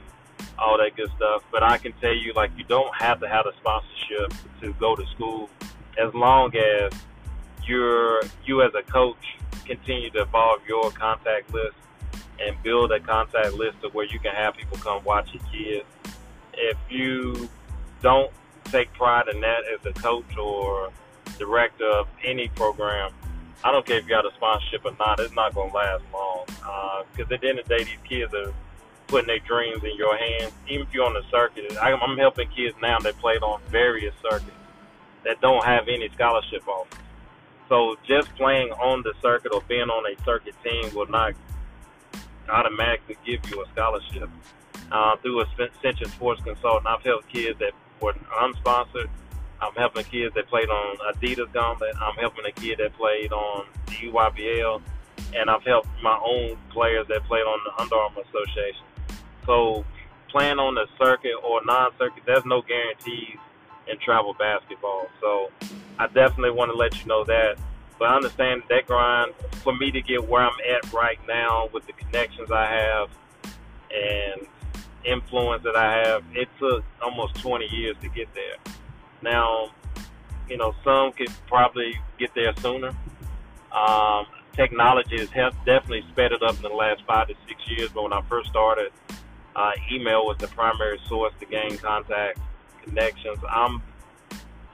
all 0.59 0.79
that 0.79 0.95
good 0.97 1.11
stuff. 1.17 1.43
But 1.51 1.65
I 1.65 1.79
can 1.79 1.93
tell 2.01 2.15
you, 2.15 2.33
like 2.35 2.53
you 2.57 2.65
don't 2.65 2.95
have 2.95 3.19
to 3.21 3.29
have 3.29 3.47
a 3.47 3.53
sponsorship 3.57 4.33
to 4.61 4.73
go 4.75 4.95
to 4.95 5.05
school, 5.07 5.51
as 5.99 6.15
long 6.15 6.55
as 6.57 6.93
you're 7.67 8.21
you 8.45 8.63
as 8.63 8.73
a 8.75 8.83
coach 8.83 9.37
continue 9.65 10.11
to 10.11 10.23
evolve 10.23 10.61
your 10.69 10.91
contact 10.93 11.53
list 11.53 11.77
and 12.41 12.61
build 12.63 12.93
a 12.93 13.01
contact 13.01 13.55
list 13.55 13.79
of 13.85 13.95
where 13.95 14.07
you 14.07 14.19
can 14.19 14.35
have 14.35 14.57
people 14.57 14.79
come 14.79 15.03
watch 15.05 15.29
your 15.33 15.43
kids. 15.53 15.87
If 16.55 16.77
you 16.89 17.49
don't 18.01 18.31
take 18.65 18.93
pride 18.95 19.29
in 19.29 19.41
that 19.41 19.63
as 19.73 19.85
a 19.87 19.93
coach 20.01 20.37
or 20.37 20.91
director 21.45 21.87
of 21.87 22.09
any 22.25 22.49
program, 22.49 23.13
I 23.65 23.73
don't 23.73 23.87
care 23.87 23.99
if 23.99 24.05
you 24.05 24.11
got 24.11 24.27
a 24.27 24.35
sponsorship 24.35 24.85
or 24.85 24.93
not, 24.99 25.21
it's 25.21 25.35
not 25.35 25.55
going 25.55 25.71
to 25.71 25.77
last 25.77 26.05
long. 26.13 26.45
Because 26.47 27.31
uh, 27.31 27.35
at 27.35 27.41
the 27.41 27.49
end 27.49 27.59
of 27.59 27.69
the 27.69 27.79
day, 27.79 27.85
these 27.85 28.03
kids 28.09 28.35
are 28.35 28.53
putting 29.09 29.29
their 29.29 29.39
dreams 29.41 29.83
in 29.85 29.97
your 29.97 30.17
hands. 30.17 30.53
Even 30.69 30.87
if 30.87 30.95
you're 30.95 31.05
on 31.05 31.15
the 31.15 31.23
circuit, 31.31 31.77
I'm 31.81 32.17
helping 32.19 32.49
kids 32.49 32.75
now 32.81 32.99
that 33.01 33.19
played 33.19 33.43
on 33.43 33.61
various 33.69 34.15
circuits 34.23 34.51
that 35.25 35.41
don't 35.41 35.65
have 35.65 35.89
any 35.89 36.09
scholarship 36.15 36.67
offers. 36.67 36.99
So 37.69 37.97
just 38.07 38.35
playing 38.35 38.71
on 38.73 39.03
the 39.03 39.15
circuit 39.23 39.53
or 39.53 39.63
being 39.69 39.89
on 39.89 40.05
a 40.13 40.25
circuit 40.25 40.55
team 40.65 40.93
will 40.95 41.09
not 41.09 41.35
automatically 42.49 43.17
give 43.25 43.49
you 43.51 43.63
a 43.63 43.69
scholarship. 43.73 44.29
Uh, 44.91 45.17
through 45.17 45.41
Ascension 45.41 46.09
Sports 46.11 46.43
Consultant, 46.43 46.87
I've 46.87 47.03
helped 47.03 47.29
kids 47.29 47.59
that 47.61 47.73
were 48.01 48.13
unsponsored. 48.43 49.09
I'm 49.63 49.75
helping 49.75 50.05
kids 50.05 50.35
that 50.35 50.49
played 50.49 50.69
on 50.69 50.97
Adidas 51.15 51.53
Gauntlet. 51.53 51.95
I'm 52.01 52.17
helping 52.17 52.45
a 52.45 52.53
kid 52.53 52.79
that 52.79 52.95
played 52.95 53.33
on 53.33 53.67
the 53.87 53.93
EYBL. 53.93 54.83
And 55.35 55.49
I've 55.49 55.63
helped 55.63 55.89
my 56.03 56.19
own 56.23 56.59
players 56.71 57.07
that 57.09 57.25
played 57.25 57.45
on 57.45 57.59
the 57.65 57.83
Under 57.83 57.95
Armour 57.95 58.23
Association. 58.29 58.85
So 59.47 59.85
playing 60.29 60.59
on 60.59 60.75
the 60.75 60.87
circuit 60.99 61.37
or 61.43 61.65
non-circuit, 61.65 62.25
there's 62.27 62.45
no 62.45 62.61
guarantees 62.63 63.39
in 63.87 63.99
travel 63.99 64.35
basketball. 64.35 65.07
So 65.21 65.51
I 65.99 66.07
definitely 66.09 66.51
want 66.51 66.71
to 66.71 66.77
let 66.77 67.01
you 67.01 67.07
know 67.07 67.25
that 67.25 67.57
but 68.03 68.11
I 68.11 68.17
understand 68.17 68.65
that 68.69 68.89
grind 68.89 69.33
for 69.63 69.77
me 69.77 69.93
to 69.93 70.03
get 70.03 70.29
where 70.29 70.43
I'm 70.43 70.59
at 70.69 70.93
right 70.93 71.21
now 71.29 71.69
with 71.73 71.87
the 71.87 71.93
connections 71.93 72.51
I 72.51 72.67
have 72.67 73.09
and 73.95 74.45
influence 75.05 75.63
that 75.63 75.77
I 75.77 75.93
have, 76.09 76.25
it 76.33 76.49
took 76.59 76.85
almost 77.01 77.37
20 77.37 77.67
years 77.67 77.95
to 78.01 78.09
get 78.09 78.27
there. 78.35 78.57
Now, 79.23 79.71
you 80.49 80.57
know, 80.57 80.75
some 80.85 81.13
could 81.13 81.31
probably 81.47 81.95
get 82.19 82.35
there 82.35 82.55
sooner. 82.57 82.93
Um, 83.73 84.27
technology 84.55 85.19
has 85.19 85.53
definitely 85.65 86.05
sped 86.11 86.33
it 86.33 86.43
up 86.43 86.57
in 86.57 86.63
the 86.63 86.69
last 86.69 87.03
five 87.07 87.29
to 87.29 87.35
six 87.49 87.61
years, 87.69 87.91
but 87.95 88.03
when 88.03 88.13
I 88.13 88.23
first 88.29 88.51
started, 88.51 88.93
uh, 89.57 89.73
email 89.91 90.27
was 90.27 90.37
the 90.39 90.49
primary 90.49 91.01
source 91.09 91.33
to 91.41 91.47
gain 91.47 91.79
contact 91.79 92.39
connections. 92.83 93.39
I'm 93.49 93.83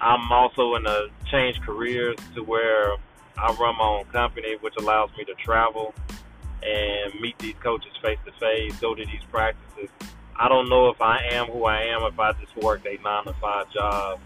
I'm 0.01 0.31
also 0.31 0.77
in 0.77 0.87
a 0.87 1.09
change 1.31 1.61
careers 1.61 2.17
to 2.35 2.43
where 2.43 2.93
I 3.37 3.53
run 3.55 3.77
my 3.77 3.85
own 3.85 4.05
company, 4.07 4.57
which 4.61 4.75
allows 4.79 5.11
me 5.19 5.25
to 5.25 5.35
travel 5.35 5.93
and 6.63 7.21
meet 7.21 7.39
these 7.39 7.55
coaches 7.61 7.93
face 8.03 8.19
to 8.25 8.33
face, 8.33 8.77
go 8.81 8.95
to 8.95 9.05
these 9.05 9.23
practices. 9.31 9.91
I 10.37 10.49
don't 10.49 10.69
know 10.69 10.89
if 10.89 11.01
I 11.03 11.19
am 11.33 11.47
who 11.47 11.65
I 11.65 11.83
am 11.83 12.03
if 12.03 12.19
I 12.19 12.33
just 12.33 12.57
worked 12.57 12.87
a 12.87 12.97
nine 13.03 13.25
to 13.25 13.33
five 13.35 13.71
job 13.73 14.21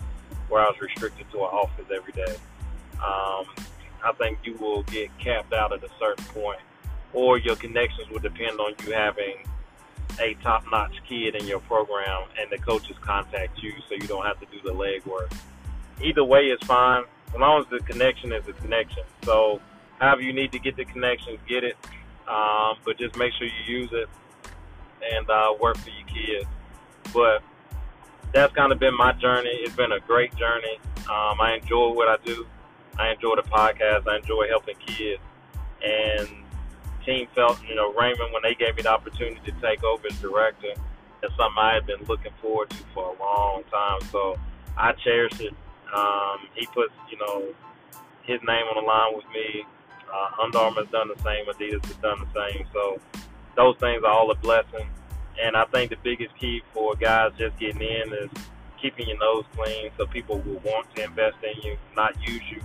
where 0.53 0.63
I 0.63 0.67
was 0.67 0.79
restricted 0.83 1.31
to 1.31 1.39
an 1.39 1.45
office 1.45 1.87
every 1.91 2.13
day. 2.13 2.37
Um, 2.97 3.47
I 4.05 4.13
think 4.19 4.41
you 4.45 4.55
will 4.57 4.83
get 4.83 5.09
capped 5.19 5.55
out 5.55 5.73
at 5.73 5.83
a 5.83 5.89
certain 5.99 6.25
point, 6.27 6.61
or 7.15 7.39
your 7.39 7.57
connections 7.57 8.11
will 8.11 8.19
depend 8.19 8.61
on 8.61 8.75
you 8.85 8.93
having 8.93 9.37
a 10.21 10.35
top-notch 10.43 10.93
kid 11.09 11.37
in 11.37 11.47
your 11.47 11.61
program, 11.61 12.25
and 12.39 12.51
the 12.51 12.59
coaches 12.59 12.97
contact 13.01 13.63
you, 13.63 13.73
so 13.89 13.95
you 13.95 14.07
don't 14.07 14.27
have 14.27 14.39
to 14.41 14.47
do 14.47 14.61
the 14.63 14.75
legwork. 14.75 15.33
Either 16.03 16.23
way 16.23 16.49
is 16.49 16.61
fine, 16.67 17.05
as 17.29 17.41
long 17.41 17.63
as 17.63 17.67
the 17.71 17.79
connection 17.87 18.31
is 18.31 18.47
a 18.47 18.53
connection. 18.53 19.05
So, 19.25 19.59
however 20.01 20.21
you 20.21 20.35
need 20.35 20.53
to 20.53 20.59
get 20.59 20.77
the 20.77 20.85
connections, 20.85 21.39
get 21.49 21.65
it, 21.65 21.79
um, 22.29 22.77
but 22.85 22.99
just 22.99 23.17
make 23.17 23.33
sure 23.33 23.47
you 23.47 23.79
use 23.79 23.91
it 23.93 24.09
and 25.15 25.31
uh, 25.31 25.55
work 25.59 25.79
for 25.79 25.89
your 25.89 26.07
kids. 26.09 26.49
But 27.15 27.43
that's 28.33 28.55
kind 28.55 28.73
of 28.73 28.79
been 28.79 28.97
my 28.97 29.13
journey. 29.13 29.51
It's 29.51 29.77
been 29.77 29.93
a 29.93 30.01
great 30.01 30.35
journey. 30.37 30.79
Um, 31.01 31.41
I 31.41 31.59
enjoy 31.61 31.93
what 31.93 32.09
I 32.09 32.17
do. 32.25 32.47
I 32.99 33.13
enjoy 33.13 33.37
the 33.37 33.43
podcast. 33.43 34.09
I 34.09 34.17
enjoy 34.17 34.49
helping 34.49 34.77
kids. 34.87 35.21
And 35.85 36.29
Team 37.05 37.27
Felton, 37.35 37.67
you 37.67 37.75
know, 37.75 37.93
Raymond, 37.93 38.33
when 38.33 38.43
they 38.43 38.55
gave 38.55 38.77
me 38.77 38.83
the 38.83 38.91
opportunity 38.91 39.41
to 39.51 39.61
take 39.61 39.83
over 39.85 40.07
as 40.07 40.19
director, 40.21 40.75
that's 41.21 41.35
something 41.37 41.59
I 41.59 41.75
had 41.75 41.87
been 41.87 42.03
looking 42.09 42.33
forward 42.41 42.71
to 42.71 42.77
for 42.95 43.15
a 43.15 43.19
long 43.19 43.65
time. 43.71 44.01
So 44.11 44.39
I 44.77 44.93
cherish 44.93 45.41
it. 45.41 45.55
Um, 45.95 46.49
he 46.55 46.67
puts, 46.67 46.93
you 47.11 47.19
know, 47.19 47.55
his 48.23 48.41
name 48.47 48.65
on 48.75 48.83
the 48.83 48.87
line 48.87 49.15
with 49.15 49.27
me. 49.35 49.65
Uh, 50.13 50.43
Under 50.43 50.59
Armour 50.59 50.83
has 50.83 50.91
done 50.91 51.09
the 51.09 51.23
same. 51.23 51.47
Adidas 51.47 51.85
has 51.87 51.97
done 51.97 52.19
the 52.21 52.51
same. 52.51 52.67
So 52.73 52.99
those 53.57 53.77
things 53.79 54.03
are 54.05 54.11
all 54.11 54.31
a 54.31 54.35
blessing. 54.37 54.89
And 55.41 55.57
I 55.57 55.65
think 55.67 55.91
the 55.91 55.97
biggest 56.03 56.37
key 56.39 56.63
for 56.73 56.95
guys 56.95 57.33
just 57.39 57.59
getting 57.59 57.83
in 57.83 58.13
is 58.13 58.31
keeping 58.81 59.09
your 59.09 59.19
nose 59.19 59.45
clean 59.57 59.91
so 59.97 60.07
people 60.07 60.39
will 60.41 60.61
want 60.61 60.93
to 60.97 61.05
invest 61.05 61.37
in 61.43 61.63
you, 61.63 61.77
not 61.97 62.17
use 62.27 62.43
you. 62.51 62.61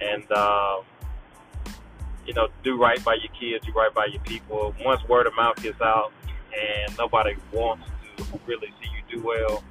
And, 0.00 0.24
uh, 0.32 0.80
you 2.26 2.34
know, 2.34 2.48
do 2.64 2.80
right 2.80 3.02
by 3.04 3.14
your 3.14 3.32
kids, 3.38 3.64
do 3.66 3.72
right 3.72 3.92
by 3.94 4.06
your 4.06 4.22
people. 4.22 4.74
Once 4.84 5.06
word 5.08 5.26
of 5.26 5.36
mouth 5.36 5.62
gets 5.62 5.80
out 5.80 6.12
and 6.58 6.96
nobody 6.98 7.34
wants 7.52 7.84
to 8.16 8.40
really 8.46 8.72
see 8.80 8.88
you 8.88 9.18
do 9.18 9.26
well, 9.26 9.62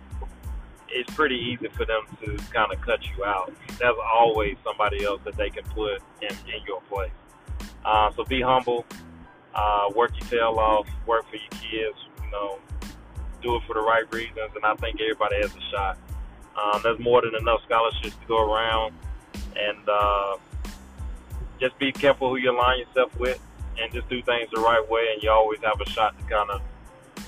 it's 0.92 1.14
pretty 1.14 1.36
easy 1.36 1.68
for 1.70 1.86
them 1.86 2.02
to 2.24 2.38
kind 2.52 2.72
of 2.74 2.82
cut 2.82 3.00
you 3.16 3.24
out. 3.24 3.54
There's 3.80 3.96
always 4.14 4.58
somebody 4.64 5.04
else 5.04 5.22
that 5.26 5.38
they 5.38 5.50
can 5.50 5.64
put 5.66 6.02
in, 6.22 6.30
in 6.30 6.64
your 6.68 6.82
place. 6.82 7.12
Uh, 7.86 8.12
so 8.16 8.24
be 8.26 8.42
humble, 8.42 8.86
uh, 9.56 9.90
work 9.96 10.12
your 10.20 10.30
tail 10.30 10.60
off, 10.60 10.88
work 11.06 11.26
for 11.30 11.38
your 11.38 11.50
kids, 11.62 11.98
know, 12.32 12.60
do 13.42 13.56
it 13.56 13.64
for 13.68 13.74
the 13.74 13.82
right 13.82 14.12
reasons, 14.14 14.52
and 14.56 14.66
I 14.66 14.76
think 14.76 15.00
everybody 15.02 15.38
has 15.38 15.56
a 15.56 15.62
shot. 15.72 15.98
Um, 16.62 16.82
there's 16.84 17.00
more 17.00 17.22
than 17.22 17.36
enough 17.36 17.62
scholarships 17.66 18.16
to 18.16 18.28
go 18.28 18.54
around, 18.54 18.94
and 19.56 19.90
uh, 19.90 20.38
just 21.60 21.78
be 21.80 21.92
careful 21.92 22.30
who 22.30 22.38
you 22.38 22.52
align 22.52 22.80
yourself 22.80 23.18
with, 23.18 23.40
and 23.82 23.94
just 23.94 24.10
do 24.10 24.22
things 24.24 24.50
the 24.54 24.60
right 24.60 24.84
way, 24.90 25.08
and 25.14 25.24
you 25.24 25.30
always 25.30 25.60
have 25.64 25.80
a 25.80 25.90
shot 25.90 26.18
to 26.18 26.24
kind 26.26 26.50
of 26.50 26.62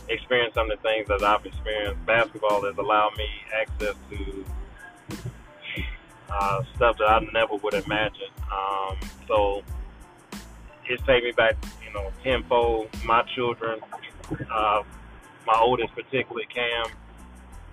experience 0.09 0.53
some 0.53 0.69
of 0.69 0.81
the 0.81 0.87
things 0.87 1.07
that 1.07 1.23
I've 1.23 1.45
experienced. 1.45 2.05
Basketball 2.05 2.63
has 2.65 2.77
allowed 2.77 3.15
me 3.17 3.27
access 3.53 3.95
to 4.09 4.45
uh, 6.29 6.63
stuff 6.75 6.97
that 6.97 7.05
I 7.05 7.19
never 7.33 7.55
would 7.55 7.73
imagine. 7.73 8.29
Um, 8.51 8.97
so 9.27 9.63
it's 10.85 11.01
paid 11.03 11.23
me 11.23 11.31
back, 11.31 11.55
you 11.85 11.93
know, 11.93 12.11
tenfold. 12.23 12.89
My 13.05 13.23
children, 13.35 13.79
uh, 14.51 14.83
my 15.45 15.59
oldest 15.59 15.93
particularly, 15.93 16.47
Cam, 16.53 16.85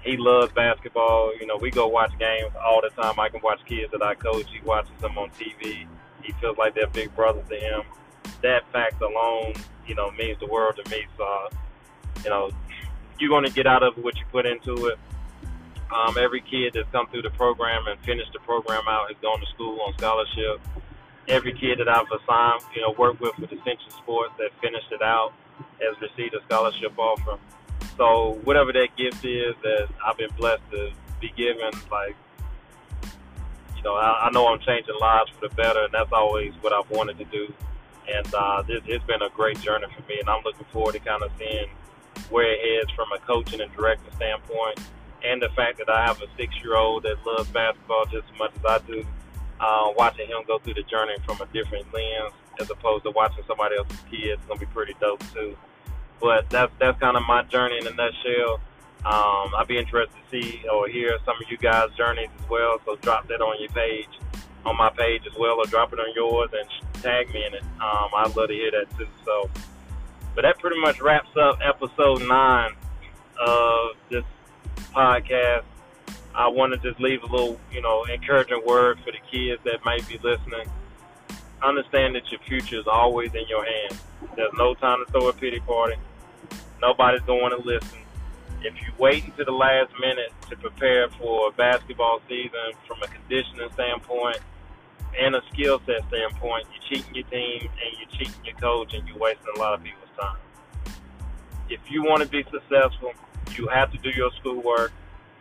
he 0.00 0.16
loves 0.16 0.52
basketball. 0.52 1.36
You 1.38 1.46
know, 1.46 1.56
we 1.56 1.70
go 1.70 1.86
watch 1.88 2.12
games 2.18 2.52
all 2.64 2.80
the 2.80 2.90
time. 3.00 3.18
I 3.18 3.28
can 3.28 3.40
watch 3.42 3.61
kids 3.66 3.92
that 3.92 4.02
I 4.02 4.14
coach. 4.14 4.46
He 4.52 4.61
watches 4.64 4.92
them 5.00 5.18
on 5.18 5.30
TV. 5.30 5.86
He 6.22 6.32
feels 6.40 6.56
like 6.56 6.74
they're 6.74 6.86
big 6.88 7.14
brothers 7.14 7.48
to 7.48 7.56
him. 7.56 7.82
That 8.42 8.70
fact 8.72 9.00
alone, 9.00 9.54
you 9.86 9.94
know, 9.94 10.11
means 10.12 10.38
the 10.40 10.46
world 10.46 10.80
to 10.82 10.90
me. 10.90 11.06
So, 11.16 11.48
you 12.24 12.30
know, 12.30 12.50
you're 13.18 13.30
going 13.30 13.44
to 13.44 13.52
get 13.52 13.66
out 13.66 13.82
of 13.82 13.96
what 13.96 14.16
you 14.16 14.24
put 14.30 14.46
into 14.46 14.86
it. 14.86 14.98
Um, 15.94 16.16
every 16.18 16.42
kid 16.42 16.74
that's 16.74 16.88
come 16.92 17.06
through 17.09 17.22
the 17.22 17.30
program 17.30 17.86
and 17.88 17.98
finished 18.00 18.32
the 18.32 18.40
program 18.40 18.82
out 18.86 19.09
has 19.09 19.16
gone 19.22 19.40
to 19.40 19.46
school 19.46 19.80
on 19.86 19.96
scholarship. 19.96 20.61
Every 21.28 21.52
kid 21.52 21.78
that 21.78 21.88
I've 21.88 22.06
assigned, 22.06 22.62
you 22.74 22.82
know, 22.82 22.94
worked 22.98 23.20
with 23.20 23.38
with 23.38 23.52
Ascension 23.52 23.90
Sports 23.90 24.32
that 24.38 24.50
finished 24.61 24.92
it 24.92 25.02
out 25.02 25.32
has 25.81 26.01
received 26.01 26.35
a 26.35 26.43
scholarship 26.45 26.99
offer. 26.99 27.39
So 27.97 28.39
whatever 28.45 28.72
that 28.72 28.89
gift 28.97 29.24
is 29.24 29.55
that 29.62 29.89
I've 30.05 30.16
been 30.16 30.31
blessed 30.37 30.62
to 30.70 30.91
be 31.20 31.33
given, 31.37 31.70
like 31.91 32.14
you 33.76 33.83
know, 33.85 33.95
I, 33.95 34.26
I 34.26 34.31
know 34.31 34.47
I'm 34.49 34.61
changing 34.61 34.95
lives 35.01 35.31
for 35.31 35.49
the 35.49 35.55
better, 35.55 35.85
and 35.85 35.93
that's 35.93 36.12
always 36.12 36.53
what 36.61 36.72
I've 36.72 36.91
wanted 36.91 37.18
to 37.18 37.24
do. 37.24 37.53
And 38.12 38.35
uh, 38.35 38.62
this 38.62 38.81
it's 38.87 39.05
been 39.05 39.22
a 39.22 39.31
great 39.31 39.61
journey 39.61 39.87
for 39.95 40.03
me, 40.09 40.18
and 40.18 40.29
I'm 40.29 40.43
looking 40.45 40.66
forward 40.72 40.95
to 40.95 41.01
kind 41.01 41.22
of 41.22 41.31
seeing 41.39 41.68
where 42.31 42.51
it 42.51 42.59
heads 42.61 42.91
from 42.93 43.07
a 43.12 43.18
coaching 43.20 43.61
and 43.61 43.72
directing 43.72 44.12
standpoint, 44.16 44.81
and 45.24 45.41
the 45.41 45.49
fact 45.51 45.79
that 45.79 45.89
I 45.89 46.07
have 46.07 46.20
a 46.22 46.26
six-year-old 46.37 47.05
that 47.05 47.24
loves 47.26 47.49
basketball 47.51 48.05
just 48.07 48.26
as 48.33 48.39
much 48.39 48.53
as 48.57 48.64
I 48.64 48.79
do. 48.87 49.05
Uh, 49.61 49.93
watching 49.97 50.29
him 50.29 50.39
go 50.47 50.61
through 50.61 50.74
the 50.74 50.85
journey 50.85 51.14
from 51.26 51.41
a 51.41 51.47
different 51.53 51.85
lens 51.93 52.33
as 52.61 52.70
opposed 52.70 53.03
to 53.03 53.11
watching 53.11 53.43
somebody 53.47 53.76
else's 53.76 53.99
kids 54.09 54.41
is 54.41 54.47
gonna 54.47 54.61
be 54.61 54.66
pretty 54.66 54.95
dope 55.01 55.22
too. 55.35 55.57
But 56.21 56.51
that's 56.51 56.73
that's 56.79 56.99
kind 56.99 57.16
of 57.16 57.23
my 57.27 57.43
journey 57.45 57.79
in 57.79 57.87
a 57.87 57.93
nutshell. 57.93 58.61
Um, 59.05 59.55
I'd 59.57 59.66
be 59.69 59.79
interested 59.79 60.14
to 60.14 60.31
see 60.43 60.64
or 60.69 60.89
hear 60.89 61.16
some 61.25 61.37
of 61.37 61.51
you 61.51 61.57
guys' 61.57 61.91
journeys 61.97 62.29
as 62.43 62.51
well. 62.51 62.81
So 62.85 62.97
drop 62.97 63.29
that 63.29 63.41
on 63.41 63.61
your 63.61 63.71
page, 63.71 64.09
on 64.66 64.77
my 64.77 64.91
page 64.91 65.23
as 65.31 65.39
well, 65.39 65.61
or 65.61 65.66
drop 65.66 65.93
it 65.93 66.01
on 66.01 66.12
yours 66.14 66.51
and 66.53 67.03
tag 67.03 67.33
me 67.33 67.47
in 67.47 67.55
it. 67.55 67.62
Um, 67.81 68.11
I'd 68.16 68.35
love 68.37 68.49
to 68.49 68.55
hear 68.55 68.73
that 68.73 68.87
too. 68.99 69.07
So, 69.25 69.49
but 70.35 70.43
that 70.43 70.59
pretty 70.59 70.81
much 70.81 71.01
wraps 71.01 71.37
up 71.37 71.59
episode 71.64 72.27
nine 72.27 72.73
of 73.41 73.91
this 74.11 74.25
podcast. 74.93 75.62
I 76.35 76.49
want 76.49 76.73
to 76.73 76.79
just 76.79 77.01
leave 77.01 77.23
a 77.23 77.27
little, 77.27 77.59
you 77.73 77.81
know, 77.81 78.05
encouraging 78.05 78.62
word 78.66 78.99
for 79.05 79.12
the 79.12 79.19
kids 79.31 79.62
that 79.64 79.85
might 79.85 80.07
be 80.09 80.19
listening. 80.19 80.69
Understand 81.62 82.14
that 82.14 82.31
your 82.31 82.41
future 82.41 82.79
is 82.79 82.87
always 82.87 83.35
in 83.35 83.47
your 83.49 83.64
hands. 83.64 84.01
There's 84.37 84.53
no 84.55 84.75
time 84.75 85.05
to 85.05 85.12
throw 85.12 85.29
a 85.29 85.33
pity 85.33 85.61
party. 85.61 85.97
Nobody's 86.81 87.22
going 87.22 87.51
to 87.51 87.66
listen 87.66 87.99
if 88.62 88.74
you 88.83 88.93
wait 88.99 89.24
until 89.24 89.45
the 89.45 89.53
last 89.53 89.93
minute 90.01 90.33
to 90.51 90.57
prepare 90.57 91.09
for 91.11 91.53
basketball 91.53 92.20
season 92.29 92.72
from 92.87 92.99
a 93.03 93.07
conditioning 93.07 93.68
standpoint 93.74 94.39
and 95.18 95.35
a 95.37 95.43
skill 95.53 95.81
set 95.87 96.07
standpoint, 96.09 96.66
you're 96.72 96.83
cheating 96.89 97.14
your 97.14 97.24
team 97.26 97.62
and 97.62 97.99
you're 97.99 98.18
cheating 98.18 98.45
your 98.45 98.57
coach 98.57 98.95
and 98.95 99.07
you're 99.07 99.18
wasting 99.18 99.47
a 99.57 99.59
lot 99.59 99.74
of 99.74 99.83
people's 99.83 100.11
time. 100.20 100.37
If 101.68 101.81
you 101.89 102.03
want 102.03 102.22
to 102.22 102.29
be 102.29 102.45
successful, 102.51 103.12
you 103.57 103.68
have 103.68 103.93
to 103.93 103.99
do 103.99 104.11
your 104.11 104.31
schoolwork, 104.41 104.93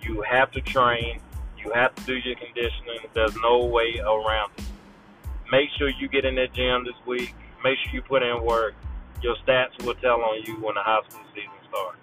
you 0.02 0.22
have 0.22 0.52
to 0.52 0.62
train, 0.62 1.20
you 1.58 1.72
have 1.74 1.96
to 1.96 2.04
do 2.04 2.18
your 2.18 2.36
conditioning. 2.36 3.00
There's 3.14 3.36
no 3.42 3.66
way 3.66 4.00
around 4.00 4.52
it. 4.58 4.64
Make 5.52 5.70
sure 5.78 5.90
you 5.90 6.08
get 6.08 6.26
in 6.26 6.36
that 6.36 6.54
gym 6.54 6.84
this 6.84 6.96
week. 7.06 7.34
Make 7.64 7.78
sure 7.80 7.94
you 7.94 8.02
put 8.02 8.22
in 8.22 8.44
work. 8.44 8.76
Your 9.22 9.36
stats 9.38 9.84
will 9.84 9.95
tell 9.95 10.22
on 10.22 10.43
you 10.43 10.55
when 10.55 10.76
the 10.76 10.82
high 10.82 11.01
school 11.09 11.26
season 11.34 11.51
starts. 11.70 11.97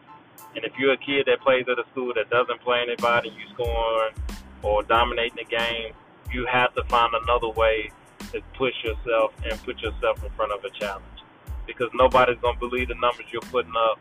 And 0.56 0.64
if 0.64 0.72
you're 0.78 0.92
a 0.92 0.96
kid 0.96 1.26
that 1.26 1.40
plays 1.40 1.64
at 1.68 1.78
a 1.78 1.84
school 1.92 2.12
that 2.14 2.30
doesn't 2.30 2.60
play 2.60 2.82
anybody, 2.82 3.30
you 3.30 3.44
scoring 3.54 4.14
or 4.62 4.82
dominating 4.82 5.36
the 5.36 5.44
game, 5.44 5.94
you 6.32 6.46
have 6.46 6.74
to 6.74 6.84
find 6.84 7.12
another 7.22 7.48
way 7.48 7.90
to 8.32 8.40
push 8.56 8.74
yourself 8.82 9.32
and 9.48 9.60
put 9.62 9.80
yourself 9.80 10.22
in 10.24 10.30
front 10.30 10.52
of 10.52 10.64
a 10.64 10.70
challenge. 10.70 11.04
Because 11.66 11.88
nobody's 11.94 12.38
going 12.40 12.54
to 12.54 12.60
believe 12.60 12.88
the 12.88 12.94
numbers 12.94 13.26
you're 13.32 13.42
putting 13.42 13.74
up 13.76 13.98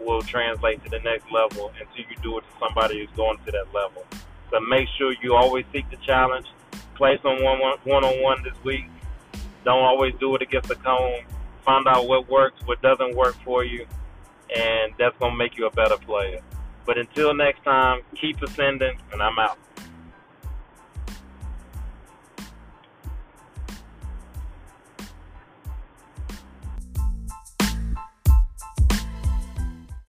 will 0.00 0.22
translate 0.22 0.82
to 0.84 0.90
the 0.90 0.98
next 1.00 1.30
level 1.30 1.72
until 1.80 2.10
you 2.10 2.16
do 2.22 2.38
it 2.38 2.42
to 2.42 2.46
somebody 2.58 2.98
who's 3.00 3.16
going 3.16 3.38
to 3.44 3.52
that 3.52 3.72
level. 3.74 4.04
So 4.50 4.60
make 4.60 4.88
sure 4.98 5.14
you 5.22 5.34
always 5.34 5.64
seek 5.72 5.88
the 5.90 5.96
challenge. 5.98 6.46
Play 6.94 7.18
some 7.22 7.42
one 7.42 7.60
on 7.60 8.22
one 8.22 8.42
this 8.42 8.54
week. 8.64 8.86
Don't 9.64 9.82
always 9.82 10.14
do 10.20 10.34
it 10.36 10.42
against 10.42 10.68
the 10.68 10.74
cone. 10.76 11.24
Find 11.64 11.86
out 11.86 12.08
what 12.08 12.28
works, 12.28 12.60
what 12.66 12.82
doesn't 12.82 13.14
work 13.16 13.36
for 13.44 13.64
you, 13.64 13.86
and 14.54 14.92
that's 14.98 15.16
going 15.18 15.32
to 15.32 15.38
make 15.38 15.56
you 15.56 15.66
a 15.66 15.70
better 15.70 15.96
player. 15.96 16.40
But 16.84 16.98
until 16.98 17.32
next 17.34 17.62
time, 17.62 18.02
keep 18.20 18.42
ascending, 18.42 18.98
and 19.12 19.22
I'm 19.22 19.38
out. 19.38 19.58